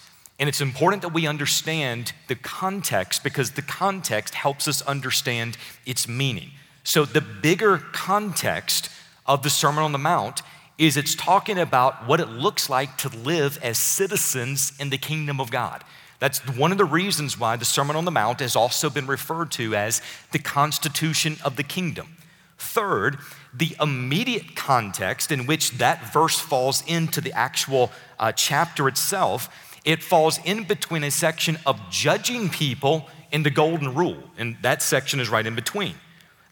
And 0.41 0.49
it's 0.49 0.63
important 0.63 1.03
that 1.03 1.13
we 1.13 1.27
understand 1.27 2.15
the 2.29 2.35
context 2.35 3.23
because 3.23 3.53
the 3.53 3.63
context 3.63 4.35
helps 4.35 4.67
us 4.67 4.81
understand 4.83 5.59
its 5.85 6.09
meaning. 6.09 6.53
So, 6.83 7.05
the 7.05 7.21
bigger 7.21 7.77
context 7.93 8.89
of 9.27 9.43
the 9.43 9.51
Sermon 9.51 9.85
on 9.85 9.93
the 9.93 9.99
Mount 9.99 10.41
is 10.79 10.97
it's 10.97 11.15
talking 11.15 11.59
about 11.59 12.07
what 12.07 12.21
it 12.21 12.31
looks 12.31 12.71
like 12.71 12.97
to 12.97 13.11
live 13.11 13.59
as 13.63 13.77
citizens 13.77 14.73
in 14.81 14.89
the 14.89 14.97
kingdom 14.97 15.41
of 15.41 15.51
God. 15.51 15.85
That's 16.21 16.39
one 16.57 16.73
of 16.73 16.79
the 16.79 16.87
reasons 16.87 17.39
why 17.39 17.57
the 17.57 17.67
Sermon 17.67 17.95
on 17.95 18.07
the 18.07 18.11
Mount 18.11 18.41
has 18.41 18.57
also 18.57 18.89
been 18.89 19.07
referred 19.07 19.51
to 19.53 19.75
as 19.75 20.01
the 20.33 20.39
constitution 20.39 21.37
of 21.45 21.57
the 21.57 21.63
kingdom. 21.63 22.17
Third, 22.57 23.19
the 23.53 23.77
immediate 23.81 24.57
context 24.57 25.33
in 25.33 25.47
which 25.47 25.73
that 25.73 26.13
verse 26.13 26.39
falls 26.39 26.83
into 26.87 27.21
the 27.21 27.33
actual 27.33 27.91
uh, 28.19 28.33
chapter 28.33 28.89
itself 28.89 29.70
it 29.85 30.03
falls 30.03 30.39
in 30.45 30.65
between 30.65 31.05
a 31.05 31.11
section 31.11 31.59
of 31.67 31.81
judging 31.91 32.49
people 32.49 33.09
and 33.33 33.45
the 33.47 33.51
golden 33.51 33.95
rule. 33.95 34.23
And 34.37 34.57
that 34.63 34.83
section 34.83 35.21
is 35.21 35.29
right 35.29 35.47
in 35.47 35.55
between. 35.55 35.95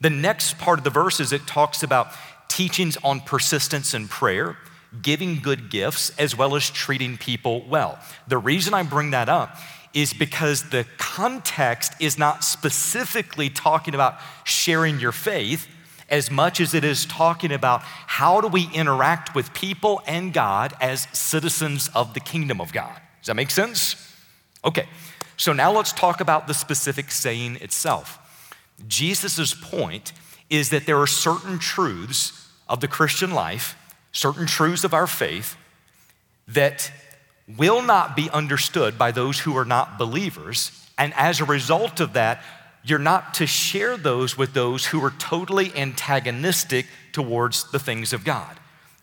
The 0.01 0.11
next 0.11 0.59
part 0.59 0.79
of 0.79 0.85
the 0.85 0.91
verse 0.91 1.21
is 1.21 1.33
it 1.33 1.47
talks 1.47 1.83
about 1.83 2.09
teachings 2.49 2.97
on 3.03 3.21
persistence 3.21 3.95
and 3.95 4.09
prayer, 4.09 4.57
giving 5.03 5.41
good 5.41 5.71
gifts, 5.71 6.11
as 6.19 6.37
well 6.37 6.57
as 6.57 6.71
treating 6.71 7.19
people 7.19 7.67
well. 7.69 7.99
The 8.27 8.39
reason 8.39 8.75
I 8.75 8.83
bring 8.85 9.11
that 9.11 9.29
up 9.29 9.57
is 9.93 10.13
because 10.13 10.71
the 10.71 10.87
context 10.99 11.93
is 12.01 12.19
not 12.19 12.45
specifically 12.45 13.51
talking 13.51 13.95
about 13.95 14.19
sharing 14.45 15.01
your 15.01 15.13
faith 15.13 15.67
as 16.09 16.31
much 16.31 16.61
as 16.61 16.75
it 16.75 16.85
is 16.85 17.05
talking 17.05 17.53
about 17.53 17.83
how 17.83 18.41
do 18.41 18.49
we 18.49 18.69
interact 18.73 19.35
with 19.35 19.53
people 19.53 20.01
and 20.07 20.33
God 20.33 20.75
as 20.81 21.07
citizens 21.13 21.89
of 21.95 22.15
the 22.15 22.21
kingdom 22.21 22.61
of 22.61 22.73
God. 22.73 23.01
Does 23.29 23.35
that 23.35 23.37
make 23.37 23.51
sense? 23.51 23.95
Okay, 24.65 24.89
so 25.37 25.53
now 25.53 25.71
let's 25.71 25.93
talk 25.93 26.23
about 26.23 26.47
the 26.47 26.55
specific 26.55 27.11
saying 27.11 27.57
itself. 27.57 28.19
Jesus' 28.87 29.53
point 29.53 30.15
is 30.49 30.71
that 30.71 30.87
there 30.87 30.97
are 30.97 31.07
certain 31.07 31.59
truths 31.59 32.49
of 32.71 32.81
the 32.81 32.89
Christian 32.89 33.33
life, 33.33 33.77
certain 34.13 34.47
truths 34.47 34.83
of 34.83 34.95
our 34.95 35.07
faith, 35.07 35.59
that 36.47 36.91
will 37.59 37.83
not 37.83 38.17
be 38.17 38.31
understood 38.31 38.97
by 38.97 39.13
those 39.13 39.41
who 39.41 39.55
are 39.59 39.67
not 39.67 39.99
believers. 39.99 40.89
And 40.97 41.13
as 41.13 41.39
a 41.39 41.45
result 41.45 42.01
of 42.01 42.15
that, 42.15 42.43
you're 42.83 42.99
not 42.99 43.35
to 43.35 43.47
share 43.47 43.99
those 43.99 44.39
with 44.39 44.55
those 44.55 44.87
who 44.87 45.05
are 45.05 45.11
totally 45.11 45.71
antagonistic 45.77 46.87
towards 47.13 47.71
the 47.73 47.79
things 47.79 48.15
of 48.15 48.25
God. 48.25 48.59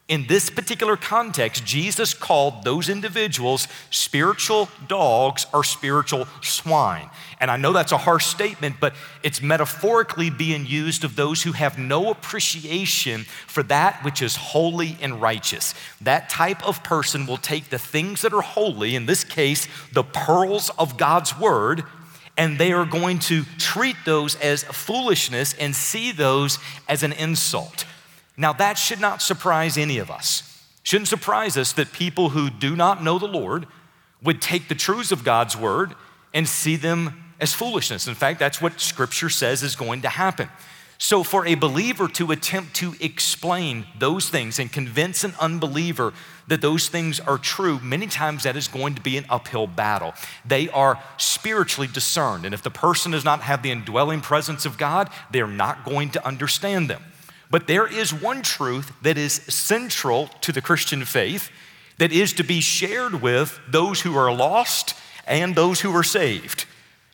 In 0.08 0.28
this 0.28 0.52
particular 0.52 0.98
context, 0.98 1.66
Jesus 1.66 2.14
called 2.14 2.64
those 2.64 2.90
individuals 2.90 3.68
spiritual 3.90 4.70
dogs 4.88 5.48
or 5.52 5.64
spiritual 5.64 6.28
swine. 6.44 7.10
And 7.40 7.50
I 7.50 7.58
know 7.58 7.74
that's 7.74 7.92
a 7.92 7.98
harsh 7.98 8.28
statement, 8.28 8.76
but 8.80 8.94
it's 9.24 9.42
metaphorically 9.42 10.30
being 10.30 10.68
used 10.68 11.04
of 11.04 11.16
those 11.16 11.42
who 11.42 11.54
have 11.54 11.80
no 11.80 12.12
appreciation 12.12 13.24
for 13.48 13.64
that 13.64 14.04
which 14.04 14.22
is 14.22 14.36
holy 14.36 14.96
and 15.02 15.20
righteous. 15.20 15.74
That 16.02 16.30
type 16.30 16.68
of 16.68 16.84
person 16.84 17.26
will 17.26 17.38
take 17.38 17.72
the 17.72 17.80
things 17.80 18.22
that 18.22 18.34
are 18.34 18.42
holy, 18.42 18.96
in 18.96 19.08
this 19.08 19.24
case, 19.24 19.68
the 19.92 20.04
pearls 20.04 20.70
of 20.78 20.98
God's 20.98 21.36
word, 21.40 21.84
and 22.38 22.60
they 22.60 22.74
are 22.74 22.86
going 22.86 23.18
to 23.20 23.44
treat 23.58 23.96
those 24.06 24.36
as 24.36 24.64
foolishness 24.66 25.56
and 25.56 25.76
see 25.76 26.12
those 26.12 26.60
as 26.88 27.02
an 27.02 27.14
insult. 27.14 27.86
Now, 28.38 28.54
that 28.54 28.78
should 28.78 29.00
not 29.00 29.22
surprise 29.22 29.78
any 29.78 29.98
of 29.98 30.12
us. 30.12 30.64
Shouldn't 30.84 31.08
surprise 31.08 31.58
us 31.58 31.74
that 31.74 31.94
people 31.94 32.30
who 32.30 32.50
do 32.50 32.76
not 32.76 33.04
know 33.04 33.18
the 33.18 33.28
Lord 33.28 33.66
would 34.22 34.42
take 34.42 34.68
the 34.68 34.76
truths 34.76 35.12
of 35.12 35.24
God's 35.24 35.56
word 35.56 35.96
and 36.34 36.48
see 36.48 36.76
them 36.76 37.24
as 37.40 37.54
foolishness. 37.54 38.08
In 38.08 38.16
fact, 38.16 38.40
that's 38.40 38.62
what 38.62 38.80
scripture 38.80 39.30
says 39.30 39.64
is 39.64 39.76
going 39.76 40.02
to 40.04 40.10
happen. 40.10 40.50
So, 40.98 41.24
for 41.24 41.46
a 41.46 41.56
believer 41.56 42.08
to 42.10 42.32
attempt 42.32 42.76
to 42.78 42.94
explain 43.02 43.86
those 44.00 44.30
things 44.30 44.60
and 44.60 44.72
convince 44.72 45.26
an 45.26 45.34
unbeliever 45.42 46.14
that 46.48 46.62
those 46.62 46.88
things 46.88 47.20
are 47.20 47.38
true, 47.38 47.80
many 47.82 48.08
times 48.08 48.44
that 48.44 48.56
is 48.56 48.70
going 48.70 48.96
to 48.96 49.02
be 49.02 49.18
an 49.18 49.26
uphill 49.30 49.68
battle. 49.68 50.14
They 50.46 50.70
are 50.70 51.02
spiritually 51.18 51.90
discerned, 51.92 52.46
and 52.46 52.54
if 52.54 52.62
the 52.62 52.70
person 52.72 53.12
does 53.12 53.26
not 53.26 53.42
have 53.42 53.62
the 53.62 53.72
indwelling 53.72 54.22
presence 54.22 54.66
of 54.66 54.78
God, 54.78 55.10
they're 55.32 55.48
not 55.48 55.84
going 55.84 56.12
to 56.12 56.26
understand 56.26 56.90
them. 56.90 57.04
But 57.56 57.68
there 57.68 57.88
is 57.88 58.14
one 58.14 58.42
truth 58.42 58.92
that 59.02 59.18
is 59.18 59.36
central 59.48 60.28
to 60.42 60.52
the 60.52 60.60
Christian 60.60 61.06
faith 61.06 61.50
that 62.00 62.12
is 62.12 62.34
to 62.34 62.44
be 62.44 62.60
shared 62.60 63.22
with 63.22 63.58
those 63.70 64.02
who 64.02 64.18
are 64.18 64.36
lost 64.36 64.94
and 65.26 65.56
those 65.56 65.80
who 65.80 65.96
are 65.96 66.04
saved. 66.04 66.66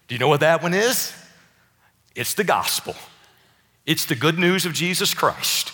Do 0.08 0.16
you 0.16 0.20
know 0.20 0.28
what 0.28 0.40
that 0.40 0.64
one 0.64 0.74
is? 0.74 1.14
It's 2.16 2.34
the 2.34 2.44
gospel. 2.44 2.96
It's 3.86 4.06
the 4.06 4.16
good 4.16 4.40
news 4.40 4.66
of 4.66 4.74
Jesus 4.74 5.14
Christ. 5.14 5.72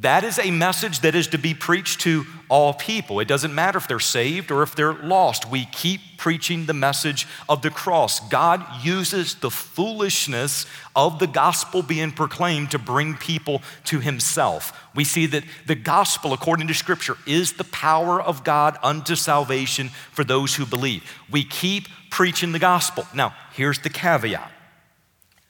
That 0.00 0.24
is 0.24 0.38
a 0.38 0.50
message 0.50 1.00
that 1.00 1.14
is 1.14 1.28
to 1.28 1.38
be 1.38 1.54
preached 1.54 2.02
to 2.02 2.26
all 2.48 2.74
people. 2.74 3.18
It 3.18 3.28
doesn't 3.28 3.54
matter 3.54 3.78
if 3.78 3.88
they're 3.88 3.98
saved 3.98 4.50
or 4.50 4.62
if 4.62 4.74
they're 4.74 4.92
lost. 4.92 5.50
We 5.50 5.64
keep 5.66 6.00
preaching 6.18 6.66
the 6.66 6.74
message 6.74 7.26
of 7.48 7.62
the 7.62 7.70
cross. 7.70 8.20
God 8.28 8.62
uses 8.84 9.36
the 9.36 9.50
foolishness 9.50 10.66
of 10.94 11.18
the 11.18 11.26
gospel 11.26 11.82
being 11.82 12.12
proclaimed 12.12 12.72
to 12.72 12.78
bring 12.78 13.14
people 13.14 13.62
to 13.84 14.00
Himself. 14.00 14.78
We 14.94 15.04
see 15.04 15.24
that 15.26 15.44
the 15.66 15.74
gospel, 15.74 16.34
according 16.34 16.68
to 16.68 16.74
Scripture, 16.74 17.16
is 17.26 17.54
the 17.54 17.64
power 17.64 18.20
of 18.20 18.44
God 18.44 18.76
unto 18.82 19.14
salvation 19.14 19.88
for 20.12 20.24
those 20.24 20.56
who 20.56 20.66
believe. 20.66 21.10
We 21.30 21.42
keep 21.42 21.88
preaching 22.10 22.52
the 22.52 22.58
gospel. 22.58 23.06
Now, 23.14 23.34
here's 23.52 23.78
the 23.78 23.90
caveat 23.90 24.52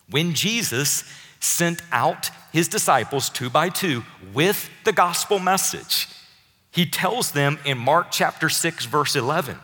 when 0.08 0.34
Jesus 0.34 1.02
sent 1.40 1.82
out 1.92 2.30
his 2.52 2.68
disciples 2.68 3.28
two 3.28 3.50
by 3.50 3.68
two 3.68 4.02
with 4.32 4.70
the 4.84 4.92
gospel 4.92 5.38
message. 5.38 6.08
He 6.70 6.86
tells 6.86 7.32
them 7.32 7.58
in 7.64 7.78
Mark 7.78 8.08
chapter 8.10 8.48
6, 8.48 8.84
verse 8.86 9.16
11, 9.16 9.58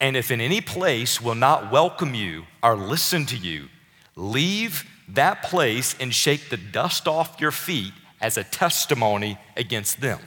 and 0.00 0.16
if 0.16 0.30
in 0.30 0.40
any 0.40 0.60
place 0.60 1.20
will 1.20 1.34
not 1.34 1.70
welcome 1.70 2.14
you 2.14 2.44
or 2.62 2.76
listen 2.76 3.26
to 3.26 3.36
you, 3.36 3.68
leave 4.16 4.88
that 5.08 5.42
place 5.42 5.94
and 6.00 6.14
shake 6.14 6.48
the 6.48 6.56
dust 6.56 7.06
off 7.06 7.40
your 7.40 7.50
feet 7.50 7.92
as 8.20 8.38
a 8.38 8.44
testimony 8.44 9.38
against 9.56 10.00
them. 10.00 10.18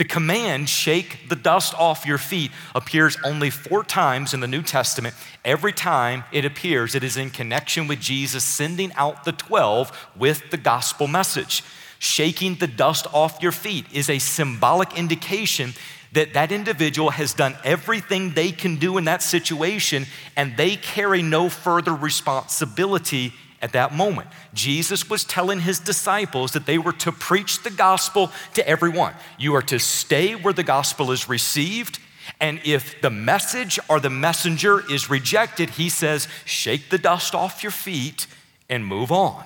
The 0.00 0.06
command, 0.06 0.70
shake 0.70 1.28
the 1.28 1.36
dust 1.36 1.74
off 1.74 2.06
your 2.06 2.16
feet, 2.16 2.52
appears 2.74 3.18
only 3.22 3.50
four 3.50 3.84
times 3.84 4.32
in 4.32 4.40
the 4.40 4.46
New 4.46 4.62
Testament. 4.62 5.14
Every 5.44 5.74
time 5.74 6.24
it 6.32 6.46
appears, 6.46 6.94
it 6.94 7.04
is 7.04 7.18
in 7.18 7.28
connection 7.28 7.86
with 7.86 8.00
Jesus 8.00 8.42
sending 8.42 8.94
out 8.94 9.24
the 9.24 9.32
12 9.32 10.08
with 10.16 10.50
the 10.50 10.56
gospel 10.56 11.06
message. 11.06 11.62
Shaking 11.98 12.54
the 12.54 12.66
dust 12.66 13.08
off 13.12 13.42
your 13.42 13.52
feet 13.52 13.84
is 13.92 14.08
a 14.08 14.18
symbolic 14.18 14.96
indication 14.96 15.74
that 16.12 16.32
that 16.32 16.50
individual 16.50 17.10
has 17.10 17.34
done 17.34 17.54
everything 17.62 18.32
they 18.32 18.52
can 18.52 18.76
do 18.76 18.96
in 18.96 19.04
that 19.04 19.22
situation 19.22 20.06
and 20.34 20.56
they 20.56 20.76
carry 20.76 21.20
no 21.20 21.50
further 21.50 21.94
responsibility 21.94 23.34
at 23.62 23.72
that 23.72 23.94
moment. 23.94 24.28
Jesus 24.54 25.08
was 25.08 25.24
telling 25.24 25.60
his 25.60 25.78
disciples 25.78 26.52
that 26.52 26.66
they 26.66 26.78
were 26.78 26.92
to 26.92 27.12
preach 27.12 27.62
the 27.62 27.70
gospel 27.70 28.30
to 28.54 28.66
everyone. 28.66 29.14
You 29.38 29.54
are 29.54 29.62
to 29.62 29.78
stay 29.78 30.34
where 30.34 30.54
the 30.54 30.62
gospel 30.62 31.12
is 31.12 31.28
received. 31.28 31.98
And 32.40 32.60
if 32.64 33.00
the 33.02 33.10
message 33.10 33.78
or 33.88 34.00
the 34.00 34.10
messenger 34.10 34.82
is 34.90 35.10
rejected, 35.10 35.70
he 35.70 35.88
says, 35.88 36.28
shake 36.44 36.90
the 36.90 36.98
dust 36.98 37.34
off 37.34 37.62
your 37.62 37.72
feet 37.72 38.26
and 38.68 38.86
move 38.86 39.12
on. 39.12 39.44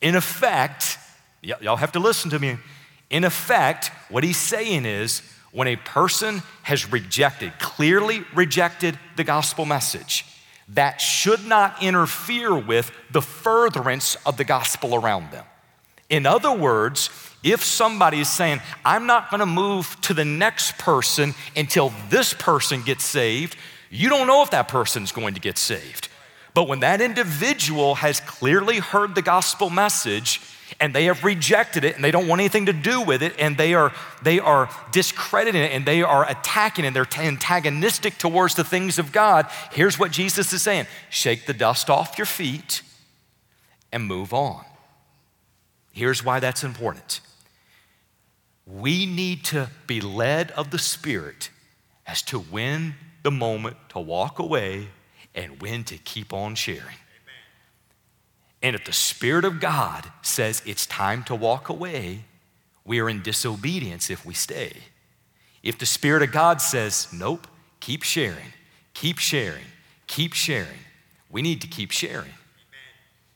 In 0.00 0.14
effect, 0.14 0.98
y- 1.44 1.54
y'all 1.60 1.76
have 1.76 1.92
to 1.92 1.98
listen 1.98 2.30
to 2.30 2.38
me. 2.38 2.56
In 3.10 3.24
effect, 3.24 3.90
what 4.08 4.24
he's 4.24 4.36
saying 4.36 4.84
is 4.86 5.22
when 5.52 5.68
a 5.68 5.76
person 5.76 6.42
has 6.62 6.90
rejected, 6.90 7.52
clearly 7.58 8.24
rejected 8.34 8.98
the 9.16 9.24
gospel 9.24 9.64
message, 9.64 10.26
that 10.68 11.00
should 11.00 11.46
not 11.46 11.82
interfere 11.82 12.56
with 12.56 12.90
the 13.10 13.22
furtherance 13.22 14.16
of 14.26 14.36
the 14.36 14.44
gospel 14.44 14.94
around 14.94 15.30
them. 15.30 15.44
In 16.08 16.26
other 16.26 16.52
words, 16.52 17.10
if 17.42 17.62
somebody 17.62 18.20
is 18.20 18.28
saying, 18.28 18.60
I'm 18.84 19.06
not 19.06 19.30
gonna 19.30 19.46
move 19.46 20.00
to 20.02 20.14
the 20.14 20.24
next 20.24 20.78
person 20.78 21.34
until 21.54 21.92
this 22.10 22.32
person 22.34 22.82
gets 22.82 23.04
saved, 23.04 23.56
you 23.90 24.08
don't 24.08 24.26
know 24.26 24.42
if 24.42 24.50
that 24.50 24.68
person's 24.68 25.12
going 25.12 25.34
to 25.34 25.40
get 25.40 25.58
saved. 25.58 26.08
But 26.54 26.68
when 26.68 26.80
that 26.80 27.00
individual 27.00 27.96
has 27.96 28.20
clearly 28.20 28.78
heard 28.78 29.14
the 29.14 29.22
gospel 29.22 29.70
message 29.70 30.40
and 30.80 30.94
they 30.94 31.04
have 31.04 31.24
rejected 31.24 31.84
it 31.84 31.94
and 31.94 32.04
they 32.04 32.10
don't 32.10 32.28
want 32.28 32.40
anything 32.40 32.66
to 32.66 32.72
do 32.72 33.00
with 33.00 33.22
it 33.22 33.34
and 33.38 33.56
they 33.56 33.74
are 33.74 33.92
they 34.22 34.38
are 34.38 34.68
discrediting 34.92 35.62
it 35.62 35.72
and 35.72 35.86
they 35.86 36.02
are 36.02 36.28
attacking 36.28 36.84
and 36.84 36.94
they're 36.94 37.08
antagonistic 37.18 38.18
towards 38.18 38.54
the 38.54 38.64
things 38.64 38.98
of 38.98 39.12
God. 39.12 39.46
Here's 39.72 39.98
what 39.98 40.10
Jesus 40.10 40.52
is 40.52 40.62
saying. 40.62 40.86
Shake 41.10 41.46
the 41.46 41.54
dust 41.54 41.88
off 41.88 42.18
your 42.18 42.26
feet 42.26 42.82
and 43.92 44.04
move 44.04 44.34
on. 44.34 44.64
Here's 45.92 46.22
why 46.22 46.40
that's 46.40 46.62
important. 46.62 47.20
We 48.66 49.06
need 49.06 49.44
to 49.46 49.70
be 49.86 50.00
led 50.00 50.50
of 50.52 50.70
the 50.70 50.78
spirit 50.78 51.50
as 52.06 52.20
to 52.22 52.38
when 52.38 52.94
the 53.22 53.30
moment 53.30 53.76
to 53.90 54.00
walk 54.00 54.38
away 54.38 54.88
and 55.34 55.60
when 55.62 55.84
to 55.84 55.96
keep 55.96 56.32
on 56.32 56.54
sharing 56.54 56.96
and 58.62 58.74
if 58.74 58.84
the 58.84 58.92
Spirit 58.92 59.44
of 59.44 59.60
God 59.60 60.10
says 60.22 60.62
it's 60.64 60.86
time 60.86 61.22
to 61.24 61.34
walk 61.34 61.68
away, 61.68 62.24
we 62.84 63.00
are 63.00 63.08
in 63.08 63.22
disobedience 63.22 64.10
if 64.10 64.24
we 64.24 64.34
stay. 64.34 64.72
If 65.62 65.78
the 65.78 65.86
Spirit 65.86 66.22
of 66.22 66.32
God 66.32 66.60
says, 66.60 67.08
nope, 67.12 67.46
keep 67.80 68.02
sharing, 68.02 68.52
keep 68.94 69.18
sharing, 69.18 69.64
keep 70.06 70.32
sharing, 70.32 70.78
we 71.30 71.42
need 71.42 71.60
to 71.60 71.66
keep 71.66 71.90
sharing. 71.90 72.32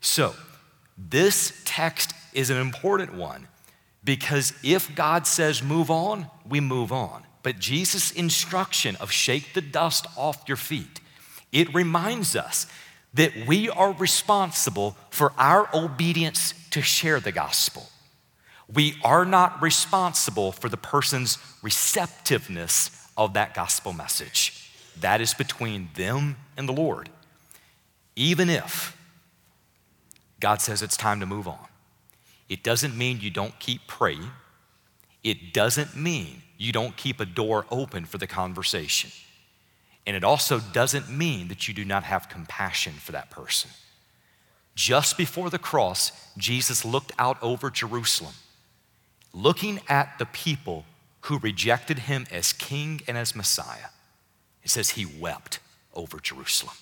So, 0.01 0.35
this 0.97 1.61
text 1.65 2.13
is 2.33 2.51
an 2.51 2.57
important 2.57 3.15
one 3.15 3.49
because 4.05 4.53
if 4.63 4.95
God 4.95 5.27
says 5.27 5.63
move 5.63 5.91
on, 5.91 6.27
we 6.49 6.61
move 6.61 6.93
on. 6.93 7.25
But 7.43 7.59
Jesus' 7.59 8.11
instruction 8.13 8.97
of 8.97 9.11
shake 9.11 9.55
the 9.55 9.61
dust 9.61 10.07
off 10.17 10.45
your 10.47 10.57
feet, 10.57 11.01
it 11.53 11.73
reminds 11.75 12.37
us 12.37 12.67
that 13.15 13.47
we 13.47 13.69
are 13.69 13.93
responsible 13.93 14.97
for 15.11 15.33
our 15.37 15.69
obedience 15.75 16.55
to 16.71 16.81
share 16.81 17.21
the 17.21 17.33
gospel. 17.33 17.89
We 18.73 18.97
are 19.05 19.25
not 19.25 19.61
responsible 19.61 20.53
for 20.53 20.69
the 20.69 20.77
person's 20.77 21.39
receptiveness 21.63 22.91
of 23.17 23.35
that 23.35 23.55
gospel 23.55 23.93
message. 23.93 24.71
That 25.01 25.21
is 25.21 25.35
between 25.35 25.89
them 25.95 26.37
and 26.57 26.69
the 26.69 26.73
Lord. 26.73 27.11
Even 28.15 28.49
if 28.49 28.97
God 30.39 30.61
says 30.61 30.83
it's 30.83 30.97
time 30.97 31.21
to 31.21 31.27
move 31.27 31.49
on, 31.49 31.67
it 32.49 32.63
doesn't 32.63 32.97
mean 32.97 33.21
you 33.21 33.31
don't 33.31 33.59
keep 33.59 33.87
praying. 33.87 34.31
It 35.25 35.53
doesn't 35.53 35.97
mean 35.97 36.43
you 36.57 36.73
don't 36.73 36.97
keep 36.97 37.21
a 37.21 37.25
door 37.25 37.67
open 37.71 38.05
for 38.05 38.19
the 38.19 38.27
conversation. 38.27 39.11
And 40.11 40.17
it 40.17 40.25
also 40.25 40.59
doesn't 40.59 41.09
mean 41.09 41.47
that 41.47 41.69
you 41.69 41.73
do 41.73 41.85
not 41.85 42.03
have 42.03 42.29
compassion 42.29 42.95
for 42.95 43.13
that 43.13 43.31
person. 43.31 43.71
Just 44.75 45.17
before 45.17 45.51
the 45.51 45.59
cross, 45.59 46.11
Jesus 46.37 46.85
looked 46.85 47.13
out 47.17 47.41
over 47.41 47.71
Jerusalem, 47.71 48.33
looking 49.33 49.79
at 49.89 50.19
the 50.19 50.27
people 50.27 50.85
who 51.27 51.39
rejected 51.39 52.01
him 52.01 52.27
as 52.33 52.53
king 52.53 53.03
and 53.07 53.17
as 53.17 53.37
Messiah. 53.37 53.91
It 54.65 54.71
says 54.71 54.91
he 54.91 55.07
wept 55.07 55.61
over 55.95 56.19
Jerusalem. 56.19 56.75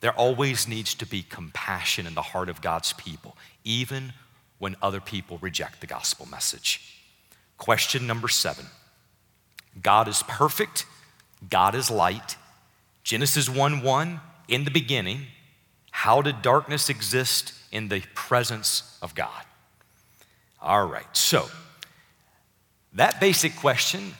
There 0.00 0.14
always 0.14 0.66
needs 0.66 0.94
to 0.94 1.06
be 1.06 1.22
compassion 1.22 2.06
in 2.06 2.14
the 2.14 2.22
heart 2.22 2.48
of 2.48 2.62
God's 2.62 2.94
people, 2.94 3.36
even 3.64 4.14
when 4.56 4.76
other 4.80 5.00
people 5.00 5.36
reject 5.42 5.82
the 5.82 5.86
gospel 5.86 6.26
message. 6.26 7.02
Question 7.58 8.06
number 8.06 8.28
seven 8.28 8.64
God 9.82 10.08
is 10.08 10.22
perfect 10.22 10.86
God 11.48 11.74
is 11.74 11.90
light. 11.90 12.36
Genesis 13.02 13.48
1 13.48 13.82
1, 13.82 14.20
in 14.48 14.64
the 14.64 14.70
beginning, 14.70 15.26
how 15.90 16.22
did 16.22 16.42
darkness 16.42 16.88
exist 16.88 17.54
in 17.72 17.88
the 17.88 18.02
presence 18.14 18.98
of 19.00 19.14
God? 19.14 19.44
All 20.60 20.86
right, 20.86 21.16
so 21.16 21.48
that 22.94 23.20
basic 23.20 23.56
question 23.56 24.14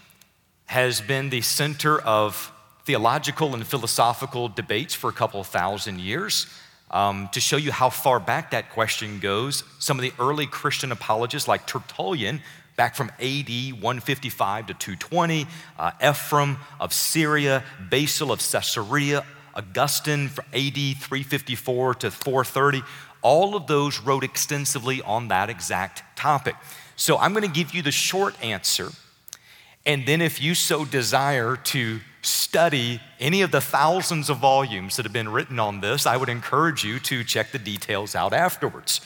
has 0.67 1.01
been 1.01 1.31
the 1.31 1.41
center 1.41 2.01
of 2.01 2.53
theological 2.85 3.55
and 3.55 3.67
philosophical 3.67 4.49
debates 4.49 4.95
for 4.95 5.11
a 5.11 5.13
couple 5.13 5.43
thousand 5.45 6.01
years. 6.01 6.47
Um, 6.91 7.29
to 7.33 7.41
show 7.41 7.57
you 7.57 7.71
how 7.71 7.91
far 7.91 8.19
back 8.19 8.51
that 8.51 8.71
question 8.71 9.21
goes, 9.21 9.63
some 9.79 9.97
of 9.99 10.03
the 10.03 10.13
early 10.19 10.47
Christian 10.47 10.91
apologists, 10.91 11.47
like 11.47 11.67
Tertullian, 11.67 12.41
back 12.81 12.95
from 12.95 13.11
AD 13.21 13.51
155 13.83 14.69
to 14.69 14.73
220, 14.73 15.47
uh, 15.79 15.91
Ephraim 16.03 16.57
of 16.81 16.95
Syria, 16.95 17.63
Basil 17.91 18.33
of 18.33 18.39
Caesarea, 18.41 19.23
Augustine 19.55 20.29
from 20.29 20.47
AD 20.55 20.97
354 20.97 21.95
to 21.97 22.11
430. 22.11 22.83
All 23.21 23.55
of 23.55 23.67
those 23.67 24.01
wrote 24.01 24.25
extensively 24.25 25.03
on 25.03 25.29
that 25.29 25.51
exact 25.51 26.05
topic. 26.17 26.55
So 26.97 27.19
I'm 27.19 27.35
going 27.35 27.47
to 27.47 27.55
give 27.55 27.75
you 27.75 27.83
the 27.83 27.93
short 27.93 28.35
answer. 28.43 28.89
And 29.85 30.07
then, 30.07 30.23
if 30.23 30.41
you 30.41 30.55
so 30.55 30.87
desire 30.87 31.57
to 31.57 32.01
study 32.23 33.03
any 33.19 33.43
of 33.43 33.51
the 33.51 33.61
thousands 33.61 34.31
of 34.31 34.39
volumes 34.39 34.97
that 34.97 35.05
have 35.05 35.13
been 35.13 35.29
written 35.29 35.59
on 35.59 35.83
this, 35.83 36.07
I 36.07 36.17
would 36.17 36.31
encourage 36.31 36.83
you 36.83 36.99
to 37.01 37.25
check 37.25 37.53
the 37.53 37.59
details 37.59 38.15
out 38.15 38.33
afterwards. 38.33 39.03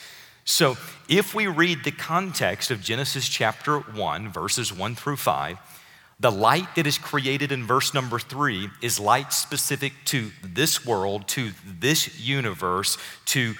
So, 0.47 0.77
if 1.09 1.33
we 1.33 1.47
read 1.47 1.83
the 1.83 1.91
context 1.91 2.69
of 2.69 2.79
Genesis 2.79 3.27
chapter 3.27 3.79
1, 3.79 4.29
verses 4.29 4.71
1 4.71 4.93
through 4.93 5.17
5, 5.17 5.57
the 6.19 6.31
light 6.31 6.75
that 6.75 6.85
is 6.85 6.99
created 6.99 7.51
in 7.51 7.65
verse 7.65 7.95
number 7.95 8.19
3 8.19 8.69
is 8.79 8.99
light 8.99 9.33
specific 9.33 9.93
to 10.05 10.31
this 10.43 10.85
world, 10.85 11.27
to 11.29 11.51
this 11.65 12.19
universe, 12.19 12.99
to 13.25 13.55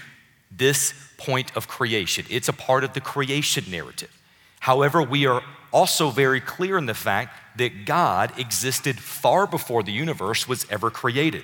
this 0.51 0.93
point 1.17 1.55
of 1.57 1.67
creation. 1.67 2.23
It's 2.29 2.49
a 2.49 2.53
part 2.53 2.83
of 2.83 2.93
the 2.93 3.01
creation 3.01 3.65
narrative. 3.69 4.11
However, 4.59 5.01
we 5.01 5.25
are 5.25 5.41
also 5.73 6.11
very 6.11 6.39
clear 6.39 6.77
in 6.77 6.85
the 6.85 6.93
fact 6.93 7.57
that 7.57 7.85
God 7.85 8.39
existed 8.39 8.99
far 8.99 9.47
before 9.47 9.81
the 9.81 9.91
universe 9.91 10.47
was 10.47 10.67
ever 10.69 10.91
created. 10.91 11.43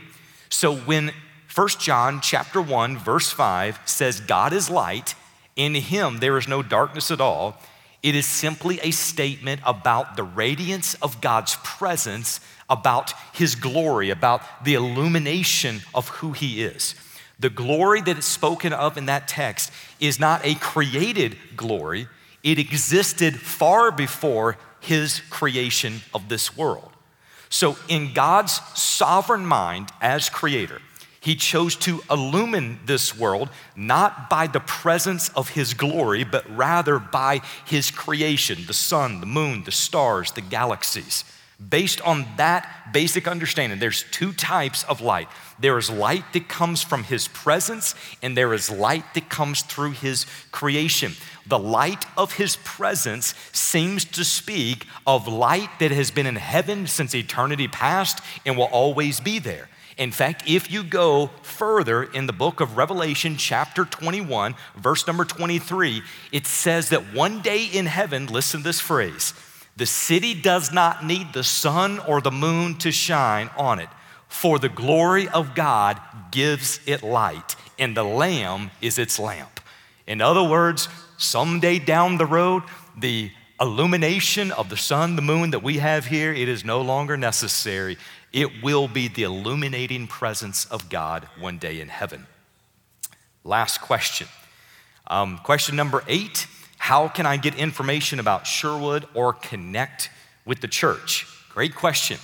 So 0.50 0.76
when 0.76 1.12
1 1.54 1.68
John 1.80 2.22
chapter 2.22 2.62
1 2.62 3.00
verse 3.00 3.32
5 3.32 3.80
says 3.86 4.22
God 4.22 4.54
is 4.54 4.70
light, 4.70 5.16
in 5.56 5.76
him 5.76 6.18
there 6.18 6.38
is 6.38 6.48
no 6.48 6.62
darkness 6.62 7.12
at 7.12 7.22
all. 7.22 7.58
It 8.04 8.16
is 8.16 8.26
simply 8.26 8.80
a 8.82 8.92
statement 8.92 9.62
about 9.66 10.16
the 10.16 10.24
radiance 10.24 10.96
of 10.96 11.22
God's 11.22 11.58
presence, 11.64 12.40
about 12.70 13.14
his 13.34 13.56
glory, 13.56 14.10
about 14.10 14.42
the 14.64 14.74
illumination 14.74 15.82
of 15.94 16.08
who 16.10 16.32
he 16.32 16.64
is. 16.64 16.96
The 17.40 17.50
glory 17.50 18.02
that 18.02 18.18
is 18.18 18.26
spoken 18.26 18.74
of 18.74 18.98
in 18.98 19.06
that 19.08 19.28
text 19.28 19.72
is 20.00 20.20
not 20.20 20.46
a 20.46 20.56
created 20.56 21.38
glory, 21.56 22.08
it 22.44 22.58
existed 22.58 23.40
far 23.40 23.92
before 23.92 24.58
his 24.80 25.22
creation 25.30 26.02
of 26.14 26.28
this 26.28 26.58
world. 26.58 26.92
So, 27.50 27.78
in 27.88 28.14
God's 28.14 28.62
sovereign 28.74 29.46
mind 29.46 29.90
as 30.02 30.30
creator, 30.30 30.82
he 31.22 31.36
chose 31.36 31.76
to 31.76 32.02
illumine 32.10 32.80
this 32.88 33.16
world 33.16 33.50
not 33.76 34.28
by 34.28 34.48
the 34.48 34.60
presence 34.60 35.30
of 35.30 35.50
His 35.50 35.76
glory, 35.76 36.24
but 36.24 36.50
rather 36.50 36.98
by 36.98 37.42
His 37.64 37.92
creation 37.92 38.66
the 38.66 38.74
sun, 38.74 39.20
the 39.20 39.28
moon, 39.28 39.64
the 39.64 39.72
stars, 39.72 40.32
the 40.32 40.42
galaxies. 40.42 41.24
Based 41.70 42.02
on 42.02 42.26
that 42.38 42.92
basic 42.92 43.28
understanding, 43.28 43.78
there's 43.78 44.04
two 44.10 44.34
types 44.34 44.84
of 44.86 45.00
light. 45.00 45.28
There 45.60 45.78
is 45.78 45.92
light 45.92 46.24
that 46.34 46.48
comes 46.48 46.82
from 46.82 47.04
His 47.04 47.28
presence, 47.28 47.94
and 48.24 48.36
there 48.36 48.52
is 48.52 48.72
light 48.72 49.14
that 49.14 49.30
comes 49.30 49.62
through 49.62 49.92
His 49.92 50.26
creation. 50.52 51.12
The 51.46 51.60
light 51.60 52.04
of 52.18 52.34
His 52.34 52.56
presence 52.64 53.36
seems 53.52 54.06
to 54.06 54.26
speak 54.26 54.88
of 55.06 55.28
light 55.28 55.70
that 55.78 55.92
has 55.92 56.10
been 56.10 56.26
in 56.26 56.38
heaven 56.38 56.88
since 56.88 57.14
eternity 57.14 57.68
past 57.68 58.22
and 58.44 58.58
will 58.58 58.66
always 58.66 59.20
be 59.20 59.38
there. 59.38 59.70
In 59.98 60.12
fact, 60.12 60.44
if 60.48 60.72
you 60.72 60.84
go 60.84 61.28
further 61.42 62.04
in 62.04 62.26
the 62.26 62.34
book 62.34 62.60
of 62.62 62.78
Revelation, 62.78 63.38
chapter 63.38 63.86
21, 63.86 64.56
verse 64.76 65.06
number 65.06 65.26
23, 65.26 66.02
it 66.32 66.48
says 66.48 66.90
that 66.90 67.14
one 67.14 67.42
day 67.42 67.66
in 67.66 67.86
heaven, 67.86 68.28
listen 68.28 68.62
to 68.62 68.64
this 68.64 68.80
phrase, 68.80 69.34
the 69.76 69.86
city 69.86 70.34
does 70.34 70.72
not 70.72 71.06
need 71.06 71.34
the 71.34 71.44
sun 71.44 72.00
or 72.00 72.22
the 72.22 72.32
moon 72.32 72.78
to 72.80 72.92
shine 72.92 73.50
on 73.58 73.80
it, 73.80 73.90
for 74.28 74.60
the 74.60 74.70
glory 74.70 75.28
of 75.30 75.56
God 75.56 76.00
gives 76.32 76.80
it 76.86 77.04
light, 77.04 77.56
and 77.78 77.96
the 77.96 78.04
Lamb 78.04 78.72
is 78.82 78.98
its 78.98 79.20
lamp. 79.20 79.60
In 80.08 80.22
other 80.22 80.44
words, 80.44 80.88
someday 81.18 81.80
down 81.80 82.18
the 82.18 82.26
road, 82.26 82.64
the 82.98 83.32
illumination 83.60 84.52
of 84.52 84.70
the 84.70 84.78
sun, 84.78 85.16
the 85.16 85.22
moon 85.22 85.52
that 85.52 85.64
we 85.64 85.78
have 85.78 86.06
here, 86.06 86.34
it 86.34 86.50
is 86.50 86.66
no 86.66 86.82
longer 86.82 87.16
necessary. 87.16 87.98
It 88.34 88.64
will 88.64 88.88
be 88.88 89.08
the 89.08 89.24
illuminating 89.24 90.08
presence 90.08 90.66
of 90.66 90.90
God 90.90 91.28
one 91.40 91.58
day 91.58 91.82
in 91.82 91.90
heaven. 91.90 92.28
Last 93.44 93.82
question. 93.82 94.28
Um, 95.08 95.40
question 95.40 95.76
number 95.76 96.04
eight 96.08 96.48
How 96.78 97.08
can 97.08 97.26
I 97.26 97.38
get 97.38 97.56
information 97.56 98.20
about 98.20 98.48
Sherwood 98.48 99.06
or 99.14 99.34
connect 99.34 100.10
with 100.46 100.62
the 100.62 100.68
church? 100.68 101.28
Great 101.50 101.76
question. 101.76 102.18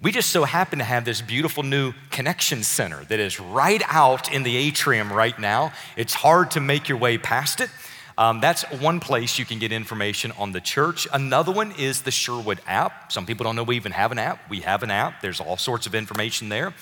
We 0.00 0.10
just 0.10 0.30
so 0.30 0.42
happen 0.42 0.80
to 0.80 0.84
have 0.84 1.04
this 1.04 1.20
beautiful 1.20 1.62
new 1.62 1.92
connection 2.10 2.64
center 2.64 3.04
that 3.04 3.20
is 3.20 3.38
right 3.38 3.82
out 3.86 4.32
in 4.32 4.42
the 4.42 4.56
atrium 4.56 5.12
right 5.12 5.38
now. 5.38 5.72
It's 5.96 6.14
hard 6.14 6.50
to 6.52 6.60
make 6.60 6.88
your 6.88 6.98
way 6.98 7.18
past 7.18 7.60
it. 7.60 7.70
Um, 8.22 8.38
that's 8.38 8.62
one 8.78 9.00
place 9.00 9.36
you 9.36 9.44
can 9.44 9.58
get 9.58 9.72
information 9.72 10.30
on 10.38 10.52
the 10.52 10.60
church. 10.60 11.08
Another 11.12 11.50
one 11.50 11.72
is 11.72 12.02
the 12.02 12.12
Sherwood 12.12 12.60
app. 12.68 13.10
Some 13.10 13.26
people 13.26 13.42
don't 13.42 13.56
know 13.56 13.64
we 13.64 13.74
even 13.74 13.90
have 13.90 14.12
an 14.12 14.18
app. 14.20 14.48
We 14.48 14.60
have 14.60 14.84
an 14.84 14.92
app, 14.92 15.22
there's 15.22 15.40
all 15.40 15.56
sorts 15.56 15.88
of 15.88 15.94
information 15.96 16.48
there. 16.48 16.72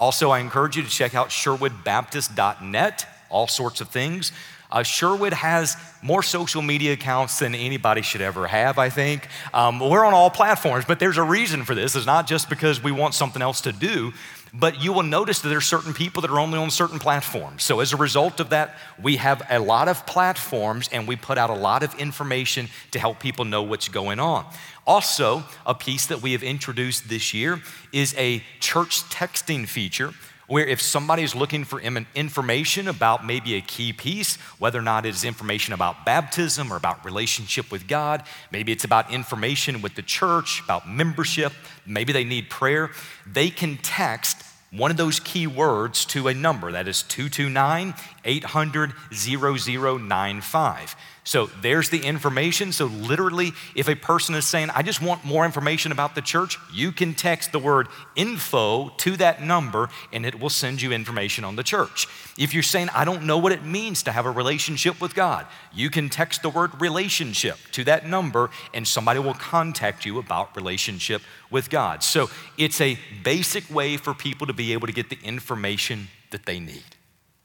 Also, 0.00 0.30
I 0.30 0.40
encourage 0.40 0.76
you 0.76 0.82
to 0.82 0.88
check 0.88 1.14
out 1.14 1.28
sherwoodbaptist.net, 1.28 3.06
all 3.30 3.46
sorts 3.46 3.80
of 3.80 3.90
things. 3.90 4.32
Uh, 4.70 4.82
Sherwood 4.82 5.32
has 5.32 5.76
more 6.02 6.22
social 6.22 6.60
media 6.62 6.92
accounts 6.92 7.38
than 7.38 7.54
anybody 7.54 8.02
should 8.02 8.20
ever 8.20 8.46
have, 8.46 8.78
I 8.78 8.90
think. 8.90 9.26
Um, 9.54 9.80
we're 9.80 10.04
on 10.04 10.12
all 10.12 10.30
platforms, 10.30 10.84
but 10.84 10.98
there's 10.98 11.16
a 11.16 11.22
reason 11.22 11.64
for 11.64 11.74
this. 11.74 11.96
It's 11.96 12.06
not 12.06 12.26
just 12.26 12.50
because 12.50 12.82
we 12.82 12.92
want 12.92 13.14
something 13.14 13.40
else 13.40 13.62
to 13.62 13.72
do, 13.72 14.12
but 14.52 14.82
you 14.82 14.92
will 14.92 15.02
notice 15.02 15.40
that 15.40 15.48
there 15.48 15.58
are 15.58 15.62
certain 15.62 15.92
people 15.92 16.22
that 16.22 16.30
are 16.30 16.40
only 16.40 16.58
on 16.58 16.70
certain 16.70 16.98
platforms. 16.98 17.62
So, 17.62 17.80
as 17.80 17.92
a 17.92 17.96
result 17.96 18.40
of 18.40 18.50
that, 18.50 18.76
we 19.00 19.16
have 19.16 19.42
a 19.50 19.58
lot 19.58 19.88
of 19.88 20.06
platforms 20.06 20.88
and 20.92 21.06
we 21.06 21.16
put 21.16 21.38
out 21.38 21.50
a 21.50 21.54
lot 21.54 21.82
of 21.82 21.94
information 21.94 22.68
to 22.92 22.98
help 22.98 23.20
people 23.20 23.44
know 23.44 23.62
what's 23.62 23.88
going 23.88 24.20
on. 24.20 24.46
Also, 24.86 25.44
a 25.66 25.74
piece 25.74 26.06
that 26.06 26.22
we 26.22 26.32
have 26.32 26.42
introduced 26.42 27.08
this 27.08 27.34
year 27.34 27.60
is 27.92 28.14
a 28.16 28.42
church 28.60 29.02
texting 29.04 29.68
feature 29.68 30.12
where 30.48 30.66
if 30.66 30.80
somebody 30.80 31.22
is 31.22 31.34
looking 31.34 31.62
for 31.62 31.78
information 31.80 32.88
about 32.88 33.24
maybe 33.24 33.54
a 33.54 33.60
key 33.60 33.92
piece, 33.92 34.36
whether 34.58 34.78
or 34.78 34.82
not 34.82 35.06
it 35.06 35.10
is 35.10 35.22
information 35.22 35.74
about 35.74 36.04
baptism 36.04 36.72
or 36.72 36.76
about 36.76 37.04
relationship 37.04 37.70
with 37.70 37.86
God, 37.86 38.24
maybe 38.50 38.72
it's 38.72 38.84
about 38.84 39.12
information 39.12 39.82
with 39.82 39.94
the 39.94 40.02
church, 40.02 40.62
about 40.64 40.88
membership, 40.88 41.52
maybe 41.86 42.12
they 42.12 42.24
need 42.24 42.48
prayer, 42.48 42.90
they 43.26 43.50
can 43.50 43.76
text 43.76 44.42
one 44.70 44.90
of 44.90 44.96
those 44.96 45.20
key 45.20 45.46
words 45.46 46.04
to 46.06 46.28
a 46.28 46.34
number 46.34 46.72
that 46.72 46.88
is 46.88 47.02
229 47.02 47.94
800 48.24 48.92
0095. 49.12 50.96
So 51.28 51.50
there's 51.60 51.90
the 51.90 51.98
information. 51.98 52.72
So, 52.72 52.86
literally, 52.86 53.52
if 53.74 53.86
a 53.86 53.94
person 53.94 54.34
is 54.34 54.46
saying, 54.46 54.70
I 54.74 54.80
just 54.80 55.02
want 55.02 55.26
more 55.26 55.44
information 55.44 55.92
about 55.92 56.14
the 56.14 56.22
church, 56.22 56.56
you 56.72 56.90
can 56.90 57.12
text 57.12 57.52
the 57.52 57.58
word 57.58 57.88
info 58.16 58.88
to 58.96 59.14
that 59.18 59.42
number 59.42 59.90
and 60.10 60.24
it 60.24 60.40
will 60.40 60.48
send 60.48 60.80
you 60.80 60.90
information 60.90 61.44
on 61.44 61.54
the 61.54 61.62
church. 61.62 62.06
If 62.38 62.54
you're 62.54 62.62
saying, 62.62 62.88
I 62.94 63.04
don't 63.04 63.24
know 63.24 63.36
what 63.36 63.52
it 63.52 63.62
means 63.62 64.02
to 64.04 64.12
have 64.12 64.24
a 64.24 64.30
relationship 64.30 65.02
with 65.02 65.14
God, 65.14 65.44
you 65.70 65.90
can 65.90 66.08
text 66.08 66.40
the 66.40 66.48
word 66.48 66.80
relationship 66.80 67.58
to 67.72 67.84
that 67.84 68.06
number 68.06 68.48
and 68.72 68.88
somebody 68.88 69.20
will 69.20 69.34
contact 69.34 70.06
you 70.06 70.18
about 70.18 70.56
relationship 70.56 71.20
with 71.50 71.68
God. 71.68 72.02
So, 72.02 72.30
it's 72.56 72.80
a 72.80 72.98
basic 73.22 73.68
way 73.68 73.98
for 73.98 74.14
people 74.14 74.46
to 74.46 74.54
be 74.54 74.72
able 74.72 74.86
to 74.86 74.94
get 74.94 75.10
the 75.10 75.18
information 75.22 76.08
that 76.30 76.46
they 76.46 76.58
need. 76.58 76.96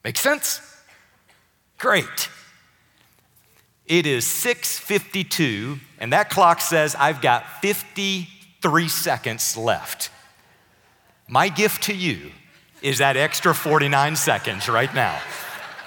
Make 0.02 0.16
sense? 0.16 0.62
Great. 1.76 2.30
It 3.86 4.06
is 4.06 4.24
6:52 4.24 5.78
and 5.98 6.12
that 6.12 6.30
clock 6.30 6.60
says 6.60 6.94
I've 6.94 7.20
got 7.20 7.60
53 7.60 8.88
seconds 8.88 9.56
left. 9.56 10.10
My 11.28 11.48
gift 11.48 11.84
to 11.84 11.94
you 11.94 12.32
is 12.82 12.98
that 12.98 13.16
extra 13.16 13.54
49 13.54 14.16
seconds 14.16 14.68
right 14.68 14.94
now. 14.94 15.20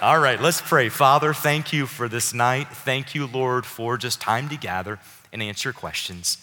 All 0.01 0.19
right, 0.19 0.39
let's 0.39 0.61
pray. 0.61 0.89
Father, 0.89 1.33
thank 1.33 1.73
you 1.73 1.87
for 1.87 2.07
this 2.07 2.33
night. 2.33 2.67
Thank 2.69 3.15
you, 3.15 3.25
Lord, 3.25 3.65
for 3.65 3.97
just 3.97 4.21
time 4.21 4.49
to 4.49 4.57
gather 4.57 4.99
and 5.33 5.41
answer 5.41 5.73
questions. 5.73 6.37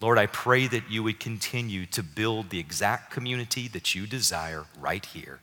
Lord, 0.00 0.18
I 0.18 0.26
pray 0.26 0.66
that 0.66 0.90
you 0.90 1.02
would 1.04 1.20
continue 1.20 1.86
to 1.86 2.02
build 2.02 2.50
the 2.50 2.58
exact 2.58 3.12
community 3.12 3.68
that 3.68 3.94
you 3.94 4.06
desire 4.06 4.66
right 4.78 5.04
here. 5.04 5.40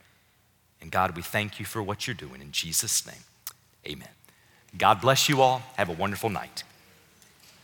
And 0.82 0.92
God, 0.92 1.16
we 1.16 1.22
thank 1.22 1.60
you 1.60 1.66
for 1.66 1.82
what 1.82 2.08
you're 2.08 2.14
doing 2.14 2.42
in 2.42 2.52
Jesus' 2.52 3.06
name. 3.06 3.24
Amen. 3.88 4.19
God 4.78 5.02
bless 5.02 5.28
you 5.30 5.42
all. 5.42 5.62
Have 5.78 5.90
a 5.90 5.94
wonderful 5.94 6.30
night. 6.30 6.64